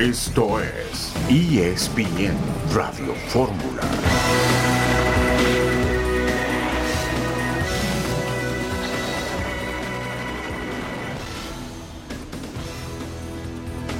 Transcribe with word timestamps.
Esto 0.00 0.60
es 0.60 1.12
ESPN 1.28 2.38
Radio 2.72 3.16
Fórmula. 3.30 3.82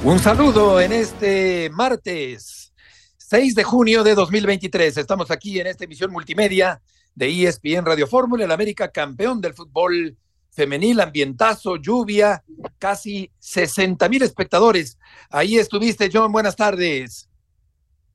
Un 0.05 0.19
saludo 0.19 0.79
en 0.79 0.93
este 0.93 1.69
martes 1.73 2.71
6 3.17 3.55
de 3.55 3.63
junio 3.65 4.01
de 4.05 4.15
2023. 4.15 4.95
Estamos 4.95 5.29
aquí 5.31 5.59
en 5.59 5.67
esta 5.67 5.83
emisión 5.83 6.11
multimedia 6.11 6.81
de 7.13 7.43
ESPN 7.43 7.85
Radio 7.85 8.07
Fórmula, 8.07 8.45
el 8.45 8.51
América 8.51 8.89
campeón 8.89 9.41
del 9.41 9.53
fútbol 9.53 10.15
femenil, 10.59 10.99
ambientazo, 10.99 11.77
lluvia, 11.77 12.43
casi 12.79 13.31
60 13.39 14.09
mil 14.09 14.23
espectadores. 14.23 14.99
Ahí 15.29 15.57
estuviste, 15.57 16.09
John, 16.11 16.33
buenas 16.33 16.57
tardes. 16.57 17.29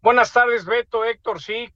Buenas 0.03 0.31
tardes, 0.31 0.67
Beto, 0.67 1.07
Héctor, 1.07 1.41
sí, 1.41 1.73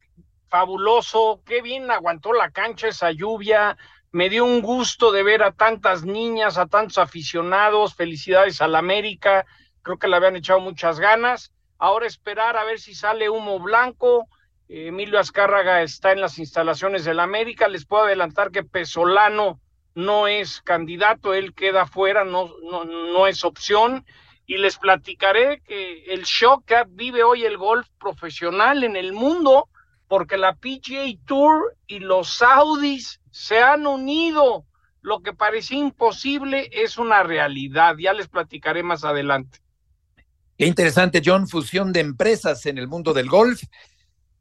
fabuloso, 0.49 1.41
qué 1.47 1.63
bien 1.63 1.91
aguantó 1.91 2.35
la 2.35 2.51
cancha 2.51 2.89
esa 2.89 3.13
lluvia, 3.13 3.79
me 4.13 4.29
dio 4.29 4.45
un 4.45 4.61
gusto 4.61 5.11
de 5.11 5.23
ver 5.23 5.43
a 5.43 5.53
tantas 5.53 6.05
niñas, 6.05 6.59
a 6.59 6.67
tantos 6.67 6.99
aficionados, 6.99 7.95
felicidades 7.95 8.61
al 8.61 8.75
América, 8.75 9.47
creo 9.81 9.99
que 9.99 10.09
le 10.09 10.17
habían 10.17 10.37
echado 10.37 10.61
muchas 10.61 11.01
ganas, 11.01 11.51
ahora 11.79 12.07
esperar 12.07 12.59
a 12.59 12.65
ver 12.65 12.79
si 12.79 12.95
sale 12.95 13.31
humo 13.31 13.59
blanco, 13.59 14.29
Emilio 14.69 15.19
Azcárraga 15.19 15.81
está 15.81 16.13
en 16.13 16.21
las 16.21 16.39
instalaciones 16.39 17.07
del 17.07 17.21
América, 17.21 17.69
les 17.69 17.87
puedo 17.87 18.05
adelantar 18.05 18.51
que 18.51 18.65
Pesolano 18.65 19.59
no 19.99 20.29
es 20.29 20.63
candidato, 20.63 21.35
él 21.35 21.55
queda 21.55 21.85
fuera, 21.85 22.25
no, 22.25 22.53
no, 22.63 22.85
no 22.85 23.27
es 23.27 23.45
opción. 23.45 24.07
Y 24.47 24.57
les 24.57 24.79
platicaré 24.79 25.61
que 25.61 26.05
el 26.05 26.23
shock 26.23 26.71
vive 26.91 27.25
hoy 27.25 27.45
el 27.45 27.59
golf 27.59 27.89
profesional 27.99 28.85
en 28.85 28.95
el 28.95 29.13
mundo, 29.13 29.69
porque 30.07 30.37
la 30.39 30.55
PGA 30.55 31.05
Tour 31.27 31.77
y 31.89 31.99
los 31.99 32.29
Saudis 32.29 33.21
se 33.33 33.61
han 33.61 33.89
unido. 33.89 34.65
Lo 35.01 35.21
que 35.21 35.33
parecía 35.33 35.79
imposible 35.79 36.71
es 36.73 36.97
una 36.97 37.25
realidad. 37.25 37.97
Ya 37.99 38.13
les 38.13 38.29
platicaré 38.29 38.85
más 38.85 39.05
adelante. 39.05 39.59
Qué 40.57 40.67
interesante, 40.67 41.23
John, 41.25 41.49
fusión 41.49 41.93
de 41.93 42.01
empresas 42.01 42.65
en 42.67 42.79
el 42.79 42.87
mundo 42.87 43.13
del 43.13 43.29
golf. 43.29 43.63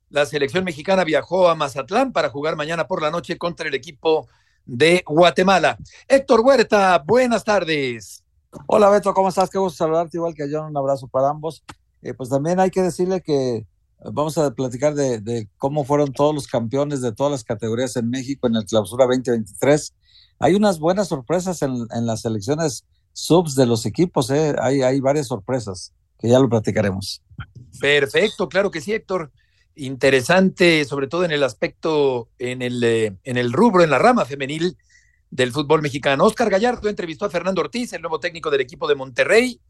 La 0.10 0.28
selección 0.28 0.64
mexicana 0.64 1.04
viajó 1.04 1.50
a 1.50 1.56
Mazatlán 1.56 2.14
para 2.14 2.30
jugar 2.30 2.56
mañana 2.56 2.86
por 2.86 3.02
la 3.02 3.10
noche 3.10 3.40
contra 3.40 3.68
el 3.68 3.74
equipo 3.74 4.28
de 4.68 5.04
Guatemala. 5.08 5.78
Héctor 6.08 6.42
Huerta, 6.42 7.02
buenas 7.06 7.44
tardes. 7.44 8.24
Hola 8.68 8.90
Beto, 8.90 9.14
¿cómo 9.14 9.30
estás? 9.30 9.50
Qué 9.50 9.58
gusto 9.58 9.78
saludarte, 9.78 10.18
igual 10.18 10.36
que 10.36 10.50
yo, 10.50 10.66
un 10.66 10.76
abrazo 10.76 11.08
para 11.08 11.30
ambos. 11.30 11.64
Eh, 12.02 12.14
pues 12.14 12.30
también 12.30 12.60
hay 12.60 12.70
que 12.70 12.82
decirle 12.82 13.22
que 13.22 13.56
eh, 13.56 13.66
vamos 14.12 14.38
a 14.38 14.52
platicar 14.52 14.94
de, 14.94 15.20
de, 15.20 15.50
cómo 15.58 15.86
fueron 15.86 16.12
todos 16.12 16.36
los 16.36 16.48
campeones 16.48 17.02
de 17.02 17.14
todas 17.14 17.32
las 17.32 17.44
categorías 17.44 17.96
en 17.96 18.10
México 18.10 18.48
en 18.48 18.56
el 18.56 18.66
Clausura 18.66 19.06
2023. 19.06 19.94
Hay 20.40 20.54
unas 20.54 20.80
buenas 20.80 21.08
sorpresas 21.08 21.62
en, 21.62 21.88
en 21.92 22.06
las 22.06 22.22
selecciones 22.22 22.86
subs 23.14 23.56
de 23.56 23.66
los 23.66 23.86
equipos, 23.86 24.30
¿eh? 24.30 24.56
hay, 24.62 24.84
hay 24.84 25.00
varias 25.00 25.28
sorpresas 25.28 25.94
que 26.20 26.30
ya 26.30 26.40
lo 26.40 26.50
platicaremos. 26.50 27.24
Perfecto, 27.80 28.48
claro 28.48 28.70
que 28.70 28.82
sí, 28.82 28.94
Héctor 28.94 29.32
interesante, 29.78 30.86
sobre 30.86 31.08
todo 31.08 31.24
en 31.24 31.32
el 31.32 31.44
aspecto, 31.44 32.30
en 32.40 32.62
el, 32.62 32.84
eh, 32.84 33.16
en 33.24 33.38
el 33.38 33.54
rubro, 33.54 33.84
en 33.84 33.90
la 33.90 34.00
rama 34.00 34.26
femenil 34.26 34.78
del 35.30 35.52
fútbol 35.52 35.82
mexicano. 35.82 36.26
Oscar 36.26 36.50
Gallardo 36.50 36.90
entrevistó 36.90 37.26
a 37.26 37.30
Fernando 37.30 37.62
Ortiz, 37.62 37.94
el 37.94 38.02
nuevo 38.02 38.20
técnico 38.20 38.50
del 38.50 38.62
equipo 38.62 38.88
de 38.88 38.96
Monterrey, 38.96 39.62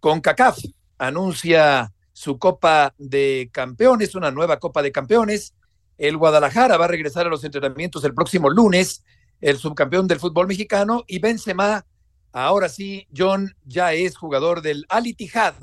con 0.00 0.20
CACAF. 0.20 0.58
Anuncia 0.98 1.92
su 2.12 2.38
Copa 2.38 2.94
de 2.98 3.48
Campeones, 3.52 4.14
una 4.14 4.30
nueva 4.30 4.58
Copa 4.58 4.82
de 4.82 4.92
Campeones. 4.92 5.54
El 5.96 6.16
Guadalajara 6.16 6.76
va 6.76 6.86
a 6.86 6.88
regresar 6.88 7.26
a 7.26 7.30
los 7.30 7.44
entrenamientos 7.44 8.04
el 8.04 8.14
próximo 8.14 8.50
lunes, 8.50 9.04
el 9.40 9.58
subcampeón 9.58 10.06
del 10.08 10.20
fútbol 10.20 10.46
mexicano, 10.46 11.04
y 11.06 11.18
Benzema, 11.18 11.86
ahora 12.32 12.68
sí, 12.68 13.06
John 13.16 13.54
ya 13.64 13.92
es 13.92 14.16
jugador 14.16 14.60
del 14.60 14.84
Al 14.88 15.06
Ittihad 15.06 15.54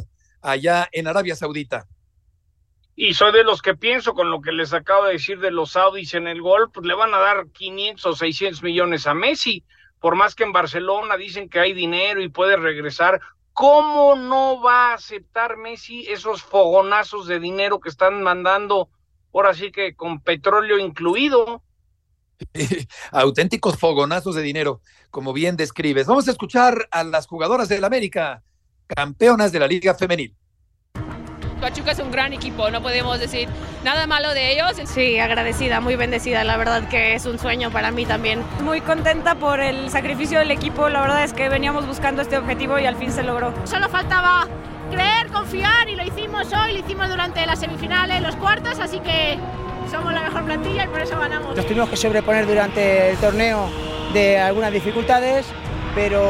allá 0.41 0.87
en 0.91 1.07
Arabia 1.07 1.35
Saudita 1.35 1.87
y 2.99 3.13
soy 3.13 3.31
de 3.31 3.43
los 3.43 3.61
que 3.61 3.75
pienso 3.75 4.15
con 4.15 4.31
lo 4.31 4.41
que 4.41 4.51
les 4.51 4.73
acabo 4.73 5.05
de 5.05 5.13
decir 5.13 5.39
de 5.39 5.51
los 5.51 5.73
Saudis 5.73 6.15
en 6.15 6.27
el 6.27 6.41
gol, 6.41 6.71
pues 6.71 6.83
le 6.87 6.95
van 6.95 7.13
a 7.13 7.19
dar 7.19 7.47
500 7.51 8.03
o 8.03 8.15
600 8.15 8.63
millones 8.63 9.05
a 9.05 9.13
Messi, 9.13 9.63
por 9.99 10.15
más 10.15 10.33
que 10.33 10.43
en 10.43 10.51
Barcelona 10.51 11.15
dicen 11.15 11.47
que 11.47 11.59
hay 11.59 11.73
dinero 11.73 12.23
y 12.23 12.29
puede 12.29 12.57
regresar. 12.57 13.21
¿Cómo 13.53 14.15
no 14.15 14.59
va 14.63 14.89
a 14.89 14.93
aceptar 14.95 15.57
Messi 15.57 16.07
esos 16.09 16.41
fogonazos 16.41 17.27
de 17.27 17.39
dinero 17.39 17.79
que 17.79 17.89
están 17.89 18.23
mandando, 18.23 18.89
ahora 19.31 19.53
sí 19.53 19.71
que 19.71 19.95
con 19.95 20.19
petróleo 20.19 20.79
incluido? 20.79 21.61
Auténticos 23.11 23.77
fogonazos 23.77 24.33
de 24.33 24.41
dinero, 24.41 24.81
como 25.11 25.33
bien 25.33 25.55
describes. 25.55 26.07
Vamos 26.07 26.27
a 26.27 26.31
escuchar 26.31 26.87
a 26.89 27.03
las 27.03 27.27
jugadoras 27.27 27.69
del 27.69 27.83
América, 27.83 28.41
campeonas 28.87 29.51
de 29.51 29.59
la 29.59 29.67
Liga 29.67 29.93
Femenil. 29.93 30.35
Pachuca 31.59 31.91
es 31.91 31.99
un 31.99 32.11
gran 32.11 32.33
equipo, 32.33 32.69
no 32.69 32.81
podemos 32.81 33.19
decir 33.19 33.49
nada 33.83 34.07
malo 34.07 34.33
de 34.33 34.53
ellos. 34.53 34.73
Sí, 34.85 35.19
agradecida, 35.19 35.81
muy 35.81 35.95
bendecida, 35.95 36.43
la 36.43 36.57
verdad 36.57 36.87
que 36.87 37.15
es 37.15 37.25
un 37.25 37.39
sueño 37.39 37.71
para 37.71 37.91
mí 37.91 38.05
también. 38.05 38.43
Muy 38.63 38.81
contenta 38.81 39.35
por 39.35 39.59
el 39.59 39.89
sacrificio 39.89 40.39
del 40.39 40.51
equipo, 40.51 40.89
la 40.89 41.01
verdad 41.01 41.23
es 41.23 41.33
que 41.33 41.49
veníamos 41.49 41.87
buscando 41.87 42.21
este 42.21 42.37
objetivo 42.37 42.77
y 42.79 42.85
al 42.85 42.95
fin 42.95 43.11
se 43.11 43.23
logró. 43.23 43.53
Solo 43.65 43.89
faltaba 43.89 44.47
creer, 44.91 45.27
confiar 45.27 45.89
y 45.89 45.95
lo 45.95 46.03
hicimos 46.03 46.47
hoy, 46.53 46.73
lo 46.73 46.79
hicimos 46.79 47.09
durante 47.09 47.45
las 47.45 47.59
semifinales, 47.59 48.21
los 48.21 48.35
cuartos, 48.35 48.79
así 48.79 48.99
que 48.99 49.37
somos 49.89 50.13
la 50.13 50.21
mejor 50.21 50.43
plantilla 50.43 50.85
y 50.85 50.87
por 50.87 51.01
eso 51.01 51.17
ganamos. 51.19 51.55
Nos 51.55 51.65
tuvimos 51.65 51.89
que 51.89 51.97
sobreponer 51.97 52.45
durante 52.45 53.11
el 53.11 53.17
torneo 53.17 53.69
de 54.13 54.39
algunas 54.39 54.71
dificultades, 54.71 55.45
pero 55.95 56.21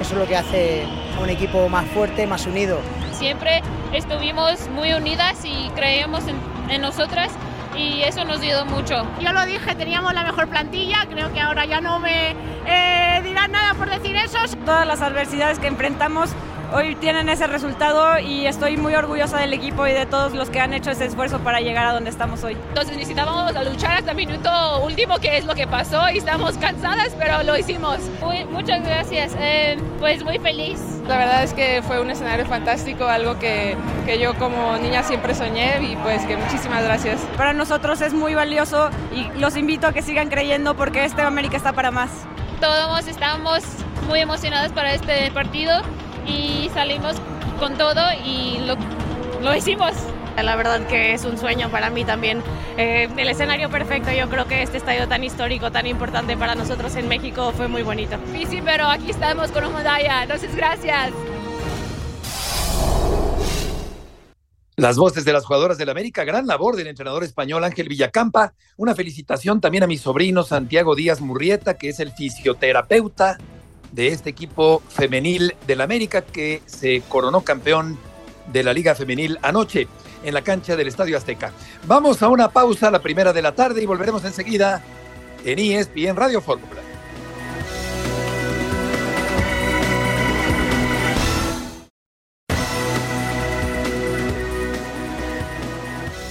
eso 0.00 0.12
es 0.12 0.18
lo 0.18 0.26
que 0.26 0.36
hace 0.36 0.84
a 1.16 1.20
un 1.20 1.30
equipo 1.30 1.68
más 1.68 1.86
fuerte, 1.86 2.26
más 2.26 2.46
unido 2.46 2.80
siempre 3.22 3.62
estuvimos 3.92 4.68
muy 4.70 4.92
unidas 4.94 5.44
y 5.44 5.70
creíamos 5.76 6.26
en, 6.26 6.34
en 6.68 6.82
nosotras 6.82 7.30
y 7.76 8.02
eso 8.02 8.24
nos 8.24 8.40
dio 8.40 8.64
mucho. 8.64 9.06
Yo 9.20 9.32
lo 9.32 9.46
dije, 9.46 9.76
teníamos 9.76 10.12
la 10.12 10.24
mejor 10.24 10.48
plantilla, 10.48 11.06
creo 11.08 11.32
que 11.32 11.38
ahora 11.38 11.64
ya 11.64 11.80
no 11.80 12.00
me 12.00 12.34
eh, 12.66 13.20
dirán 13.22 13.52
nada 13.52 13.74
por 13.74 13.88
decir 13.88 14.16
eso. 14.16 14.38
Todas 14.64 14.88
las 14.88 15.02
adversidades 15.02 15.60
que 15.60 15.68
enfrentamos 15.68 16.30
hoy 16.72 16.94
tienen 16.96 17.28
ese 17.28 17.46
resultado 17.46 18.18
y 18.18 18.46
estoy 18.46 18.76
muy 18.76 18.94
orgullosa 18.94 19.38
del 19.38 19.52
equipo 19.52 19.86
y 19.86 19.92
de 19.92 20.06
todos 20.06 20.32
los 20.32 20.50
que 20.50 20.60
han 20.60 20.72
hecho 20.72 20.90
ese 20.90 21.04
esfuerzo 21.04 21.38
para 21.40 21.60
llegar 21.60 21.86
a 21.86 21.92
donde 21.92 22.10
estamos 22.10 22.42
hoy. 22.44 22.56
Entonces 22.68 22.96
necesitábamos 22.96 23.52
luchar 23.66 23.98
hasta 23.98 24.10
el 24.10 24.16
minuto 24.16 24.50
último, 24.84 25.18
que 25.18 25.36
es 25.36 25.44
lo 25.44 25.54
que 25.54 25.66
pasó, 25.66 26.08
y 26.10 26.18
estamos 26.18 26.56
cansadas, 26.58 27.14
pero 27.18 27.42
lo 27.42 27.56
hicimos. 27.56 27.98
Muy, 28.20 28.44
muchas 28.44 28.82
gracias, 28.82 29.32
eh, 29.38 29.78
pues 29.98 30.24
muy 30.24 30.38
feliz. 30.38 30.80
La 31.06 31.18
verdad 31.18 31.44
es 31.44 31.52
que 31.52 31.82
fue 31.82 32.00
un 32.00 32.10
escenario 32.10 32.46
fantástico, 32.46 33.04
algo 33.04 33.38
que, 33.38 33.76
que 34.06 34.18
yo 34.18 34.34
como 34.34 34.76
niña 34.78 35.02
siempre 35.02 35.34
soñé 35.34 35.82
y 35.82 35.96
pues 35.96 36.24
que 36.24 36.36
muchísimas 36.36 36.84
gracias. 36.84 37.20
Para 37.36 37.52
nosotros 37.52 38.00
es 38.00 38.14
muy 38.14 38.34
valioso 38.34 38.90
y 39.12 39.24
los 39.38 39.56
invito 39.56 39.86
a 39.86 39.92
que 39.92 40.02
sigan 40.02 40.28
creyendo 40.28 40.74
porque 40.74 41.04
este 41.04 41.22
América 41.22 41.56
está 41.56 41.72
para 41.72 41.90
más. 41.90 42.10
Todos 42.60 43.06
estamos 43.08 43.62
muy 44.06 44.20
emocionados 44.20 44.72
para 44.72 44.94
este 44.94 45.30
partido 45.32 45.82
y 46.26 46.70
salimos 46.74 47.16
con 47.58 47.76
todo 47.76 48.00
y 48.24 48.58
lo, 48.66 48.76
lo 49.42 49.54
hicimos. 49.56 49.92
La 50.40 50.56
verdad 50.56 50.86
que 50.86 51.12
es 51.12 51.24
un 51.24 51.36
sueño 51.36 51.70
para 51.70 51.90
mí 51.90 52.04
también. 52.04 52.42
Eh, 52.78 53.08
el 53.16 53.28
escenario 53.28 53.68
perfecto, 53.68 54.10
yo 54.12 54.28
creo 54.30 54.46
que 54.46 54.62
este 54.62 54.78
estadio 54.78 55.06
tan 55.06 55.22
histórico, 55.22 55.70
tan 55.70 55.86
importante 55.86 56.36
para 56.36 56.54
nosotros 56.54 56.96
en 56.96 57.06
México 57.06 57.52
fue 57.54 57.68
muy 57.68 57.82
bonito. 57.82 58.16
Sí, 58.32 58.46
sí, 58.46 58.62
pero 58.64 58.86
aquí 58.86 59.10
estamos 59.10 59.50
con 59.50 59.64
una 59.64 59.78
medalla, 59.78 60.22
entonces 60.22 60.54
gracias. 60.56 61.12
Las 64.76 64.96
voces 64.96 65.26
de 65.26 65.34
las 65.34 65.44
jugadoras 65.44 65.76
del 65.76 65.90
América, 65.90 66.24
gran 66.24 66.46
labor 66.46 66.76
del 66.76 66.86
entrenador 66.86 67.24
español 67.24 67.62
Ángel 67.62 67.88
Villacampa. 67.88 68.54
Una 68.78 68.94
felicitación 68.94 69.60
también 69.60 69.84
a 69.84 69.86
mi 69.86 69.98
sobrino 69.98 70.44
Santiago 70.44 70.94
Díaz 70.96 71.20
Murrieta, 71.20 71.74
que 71.74 71.90
es 71.90 72.00
el 72.00 72.10
fisioterapeuta 72.10 73.36
de 73.92 74.08
este 74.08 74.30
equipo 74.30 74.82
femenil 74.88 75.54
del 75.66 75.80
América 75.80 76.22
que 76.22 76.62
se 76.66 77.02
coronó 77.08 77.42
campeón 77.42 77.98
de 78.50 78.62
la 78.62 78.72
Liga 78.72 78.94
Femenil 78.94 79.38
anoche 79.42 79.86
en 80.24 80.34
la 80.34 80.42
cancha 80.42 80.76
del 80.76 80.88
Estadio 80.88 81.16
Azteca. 81.16 81.52
Vamos 81.86 82.22
a 82.22 82.28
una 82.28 82.48
pausa, 82.50 82.90
la 82.90 83.02
primera 83.02 83.32
de 83.32 83.42
la 83.42 83.54
tarde, 83.54 83.82
y 83.82 83.86
volveremos 83.86 84.24
enseguida 84.24 84.82
en 85.44 85.58
ESPN 85.58 86.16
Radio 86.16 86.40
Fórmula. 86.40 86.80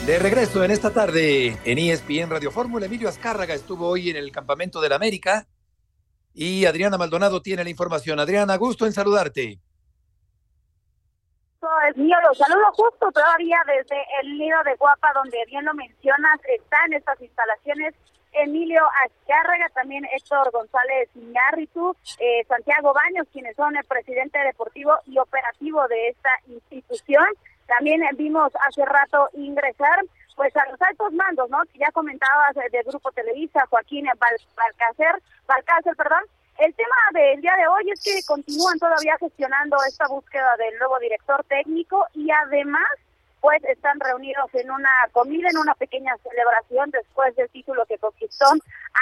De 0.05 0.19
regreso 0.19 0.63
en 0.63 0.71
esta 0.71 0.89
tarde 0.89 1.57
en 1.63 1.77
ESPN 1.77 2.29
Radio 2.29 2.51
Fórmula, 2.51 2.85
Emilio 2.85 3.07
Azcárraga 3.07 3.53
estuvo 3.53 3.87
hoy 3.87 4.09
en 4.09 4.17
el 4.17 4.31
campamento 4.31 4.81
del 4.81 4.93
América 4.93 5.47
y 6.33 6.65
Adriana 6.65 6.97
Maldonado 6.97 7.41
tiene 7.41 7.63
la 7.63 7.69
información. 7.69 8.19
Adriana, 8.19 8.55
gusto 8.57 8.85
en 8.85 8.93
saludarte. 8.93 9.59
es 11.89 11.97
mío. 11.97 12.17
Los 12.27 12.37
saludo 12.37 12.71
justo 12.73 13.11
todavía 13.11 13.59
desde 13.67 13.97
el 14.21 14.37
nido 14.37 14.57
de 14.63 14.75
Guapa, 14.75 15.11
donde 15.13 15.37
bien 15.47 15.65
lo 15.65 15.73
mencionas, 15.73 16.39
están 16.45 16.93
estas 16.93 17.21
instalaciones 17.21 17.93
Emilio 18.33 18.81
Azcárraga, 19.05 19.67
también 19.73 20.05
Héctor 20.05 20.51
González 20.51 21.09
Iñárritu, 21.15 21.95
eh, 22.19 22.45
Santiago 22.47 22.93
Baños, 22.93 23.27
quienes 23.31 23.55
son 23.55 23.75
el 23.75 23.83
presidente 23.83 24.39
deportivo 24.39 24.93
y 25.05 25.17
operativo 25.17 25.87
de 25.87 26.09
esta 26.09 26.29
institución. 26.47 27.25
También 27.67 28.01
vimos 28.15 28.51
hace 28.67 28.85
rato 28.85 29.29
ingresar 29.33 29.99
pues 30.41 30.57
a 30.57 30.65
los 30.71 30.81
altos 30.81 31.13
mandos, 31.13 31.47
¿no? 31.51 31.59
Que 31.71 31.77
ya 31.77 31.91
comentabas 31.91 32.57
eh, 32.57 32.69
del 32.71 32.83
Grupo 32.83 33.11
Televisa, 33.11 33.63
Joaquín 33.69 34.07
Balcácer, 34.55 35.21
Balcácer, 35.45 35.95
perdón. 35.95 36.23
El 36.57 36.73
tema 36.73 36.95
del 37.13 37.41
día 37.41 37.53
de 37.57 37.67
hoy 37.67 37.91
es 37.91 38.03
que 38.03 38.23
continúan 38.25 38.79
todavía 38.79 39.15
gestionando 39.19 39.77
esta 39.87 40.07
búsqueda 40.07 40.57
del 40.57 40.79
nuevo 40.79 40.97
director 40.97 41.43
técnico 41.43 42.07
y 42.15 42.31
además 42.31 42.87
pues 43.39 43.63
están 43.65 43.99
reunidos 43.99 44.49
en 44.55 44.71
una 44.71 44.89
comida, 45.11 45.47
en 45.47 45.59
una 45.59 45.75
pequeña 45.75 46.17
celebración 46.23 46.89
después 46.89 47.35
del 47.35 47.49
título 47.49 47.85
que 47.85 47.99
conquistó 47.99 48.45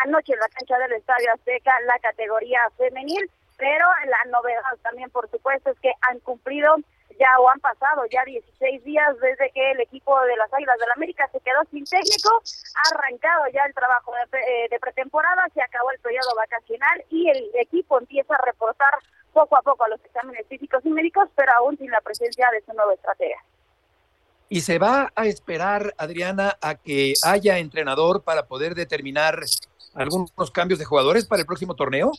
anoche 0.03 0.33
en 0.33 0.39
la 0.39 0.49
cancha 0.49 0.77
del 0.77 0.91
Estadio 0.91 1.31
Azteca 1.33 1.71
la 1.85 1.99
categoría 1.99 2.59
femenil, 2.77 3.31
pero 3.57 3.87
la 4.07 4.29
novedad 4.29 4.75
también 4.83 5.09
por 5.09 5.31
supuesto 5.31 5.69
es 5.69 5.79
que 5.79 5.93
han 6.01 6.19
cumplido 6.19 6.75
ya 7.19 7.37
o 7.39 7.49
han 7.49 7.59
pasado 7.59 8.05
ya 8.09 8.23
16 8.23 8.83
días 8.83 9.19
desde 9.19 9.51
que 9.51 9.71
el 9.71 9.81
equipo 9.81 10.19
de 10.21 10.37
las 10.37 10.51
Águilas 10.53 10.79
del 10.79 10.87
la 10.87 10.93
América 10.95 11.29
se 11.31 11.39
quedó 11.41 11.59
sin 11.69 11.83
técnico, 11.83 12.41
ha 12.75 12.95
arrancado 12.95 13.43
ya 13.53 13.63
el 13.65 13.73
trabajo 13.73 14.13
de, 14.31 14.39
eh, 14.39 14.67
de 14.71 14.79
pretemporada, 14.79 15.45
se 15.53 15.61
acabó 15.61 15.91
el 15.91 15.99
periodo 15.99 16.33
vacacional 16.35 17.03
y 17.09 17.29
el 17.29 17.51
equipo 17.59 17.99
empieza 17.99 18.33
a 18.35 18.45
reportar 18.45 18.93
poco 19.33 19.57
a 19.57 19.61
poco 19.61 19.83
a 19.83 19.89
los 19.89 20.03
exámenes 20.03 20.47
físicos 20.47 20.83
y 20.85 20.89
médicos, 20.89 21.29
pero 21.35 21.51
aún 21.53 21.77
sin 21.77 21.91
la 21.91 22.01
presencia 22.01 22.49
de 22.51 22.61
su 22.61 22.73
nuevo 22.73 22.91
estratega. 22.91 23.37
¿Y 24.47 24.61
se 24.61 24.79
va 24.79 25.11
a 25.15 25.27
esperar, 25.27 25.93
Adriana, 25.97 26.57
a 26.61 26.73
que 26.73 27.13
haya 27.23 27.59
entrenador 27.59 28.23
para 28.23 28.47
poder 28.47 28.73
determinar 28.73 29.41
algunos 29.93 30.31
cambios 30.51 30.79
de 30.79 30.85
jugadores 30.85 31.27
para 31.27 31.41
el 31.41 31.45
próximo 31.45 31.75
torneo? 31.75 32.11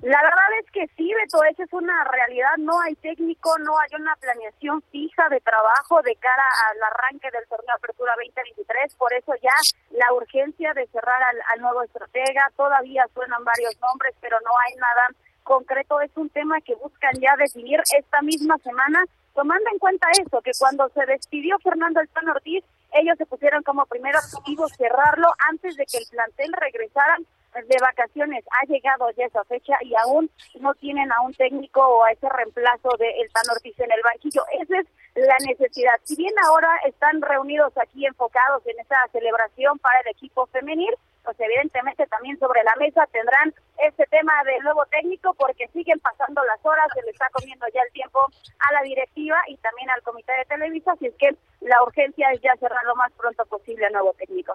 La 0.00 0.20
verdad 0.22 0.60
es 0.60 0.70
que 0.72 0.86
sí, 0.96 1.10
Beto, 1.14 1.42
esa 1.44 1.64
es 1.64 1.72
una 1.72 2.04
realidad. 2.04 2.56
No 2.58 2.78
hay 2.80 2.94
técnico, 2.96 3.56
no 3.58 3.78
hay 3.78 3.88
una 3.98 4.14
planeación 4.16 4.82
fija 4.92 5.28
de 5.30 5.40
trabajo 5.40 6.02
de 6.02 6.14
cara 6.16 6.44
al 6.70 6.82
arranque 6.82 7.30
del 7.30 7.48
torneo 7.48 7.74
Apertura 7.74 8.12
2023. 8.16 8.94
Por 8.96 9.12
eso 9.14 9.32
ya 9.42 9.56
la 9.90 10.12
urgencia 10.12 10.74
de 10.74 10.86
cerrar 10.88 11.22
al, 11.22 11.60
nuevo 11.60 11.82
estratega. 11.82 12.52
Todavía 12.56 13.06
suenan 13.14 13.42
varios 13.42 13.74
nombres, 13.80 14.14
pero 14.20 14.36
no 14.40 14.50
hay 14.66 14.74
nada 14.76 15.08
concreto. 15.42 16.00
Es 16.02 16.14
un 16.16 16.28
tema 16.28 16.60
que 16.60 16.74
buscan 16.74 17.14
ya 17.18 17.34
definir 17.36 17.80
esta 17.96 18.20
misma 18.20 18.58
semana 18.58 19.02
tomando 19.34 19.68
en 19.70 19.78
cuenta 19.78 20.08
eso, 20.12 20.40
que 20.42 20.52
cuando 20.58 20.88
se 20.90 21.04
despidió 21.06 21.58
Fernando 21.62 22.00
El 22.00 22.28
Ortiz, 22.28 22.64
ellos 22.92 23.16
se 23.18 23.26
pusieron 23.26 23.62
como 23.62 23.84
primer 23.86 24.14
objetivo 24.16 24.66
cerrarlo 24.68 25.28
antes 25.50 25.76
de 25.76 25.84
que 25.84 25.98
el 25.98 26.06
plantel 26.10 26.52
regresara 26.52 27.18
de 27.64 27.76
vacaciones. 27.80 28.44
Ha 28.50 28.66
llegado 28.66 29.10
ya 29.12 29.26
esa 29.26 29.44
fecha 29.44 29.74
y 29.80 29.94
aún 29.96 30.30
no 30.60 30.74
tienen 30.74 31.10
a 31.12 31.20
un 31.22 31.32
técnico 31.32 31.80
o 31.80 32.04
a 32.04 32.12
ese 32.12 32.28
reemplazo 32.28 32.90
de 32.98 33.08
El 33.20 33.32
Tan 33.32 33.50
Ortiz 33.50 33.78
en 33.80 33.90
el 33.90 34.00
banquillo. 34.02 34.42
Esa 34.60 34.78
es 34.80 34.86
la 35.14 35.36
necesidad. 35.46 35.98
Si 36.04 36.16
bien 36.16 36.34
ahora 36.46 36.70
están 36.86 37.22
reunidos 37.22 37.72
aquí 37.78 38.06
enfocados 38.06 38.66
en 38.66 38.78
esa 38.80 38.96
celebración 39.12 39.78
para 39.78 40.00
el 40.00 40.08
equipo 40.08 40.46
femenil, 40.46 40.94
pues 41.24 41.40
evidentemente 41.40 42.06
también 42.06 42.38
sobre 42.38 42.62
la 42.62 42.76
mesa 42.76 43.04
tendrán 43.10 43.52
este 43.84 44.06
tema 44.06 44.32
del 44.44 44.62
nuevo 44.62 44.86
técnico 44.86 45.34
porque 45.34 45.66
siguen 45.68 45.98
pasando 45.98 46.42
las 46.44 46.64
horas, 46.64 46.86
se 46.94 47.02
le 47.02 47.10
está 47.10 47.28
comiendo 47.32 47.66
ya 47.74 47.80
el 47.82 47.92
tiempo 47.92 48.20
a 48.60 48.72
la 48.72 48.82
directiva 48.82 49.36
y 49.48 49.56
también 49.56 49.90
al 49.90 50.02
comité 50.02 50.32
de 50.32 50.44
Televisa, 50.44 50.92
así 50.92 51.06
es 51.06 51.14
que 51.16 51.34
la 51.62 51.82
urgencia 51.82 52.30
es 52.30 52.40
ya 52.40 52.54
cerrar 52.60 52.84
lo 52.84 52.94
más 52.94 53.10
pronto 53.12 53.44
posible 53.46 53.86
al 53.86 53.92
nuevo 53.92 54.14
técnico. 54.14 54.54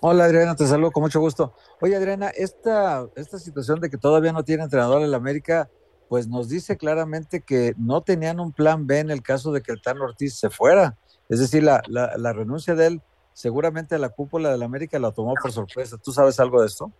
Hola 0.00 0.26
Adriana, 0.26 0.54
te 0.54 0.64
saludo 0.64 0.92
con 0.92 1.02
mucho 1.02 1.18
gusto. 1.18 1.54
Oye 1.80 1.96
Adriana, 1.96 2.28
esta, 2.28 3.08
esta 3.16 3.38
situación 3.38 3.80
de 3.80 3.90
que 3.90 3.98
todavía 3.98 4.32
no 4.32 4.44
tiene 4.44 4.62
entrenador 4.62 5.02
en 5.02 5.10
la 5.10 5.16
América, 5.16 5.68
pues 6.08 6.28
nos 6.28 6.48
dice 6.48 6.76
claramente 6.76 7.42
que 7.42 7.74
no 7.76 8.02
tenían 8.02 8.38
un 8.38 8.52
plan 8.52 8.86
B 8.86 9.00
en 9.00 9.10
el 9.10 9.22
caso 9.22 9.50
de 9.50 9.60
que 9.60 9.72
el 9.72 9.82
Tan 9.82 10.00
Ortiz 10.00 10.38
se 10.38 10.50
fuera. 10.50 10.96
Es 11.28 11.40
decir, 11.40 11.64
la, 11.64 11.82
la, 11.88 12.16
la 12.16 12.32
renuncia 12.32 12.76
de 12.76 12.86
él 12.86 13.02
seguramente 13.32 13.98
la 13.98 14.08
cúpula 14.10 14.50
de 14.50 14.58
la 14.58 14.66
América 14.66 15.00
la 15.00 15.10
tomó 15.10 15.34
por 15.34 15.50
sorpresa. 15.50 15.96
¿Tú 16.02 16.12
sabes 16.12 16.38
algo 16.38 16.60
de 16.60 16.68
esto? 16.68 16.92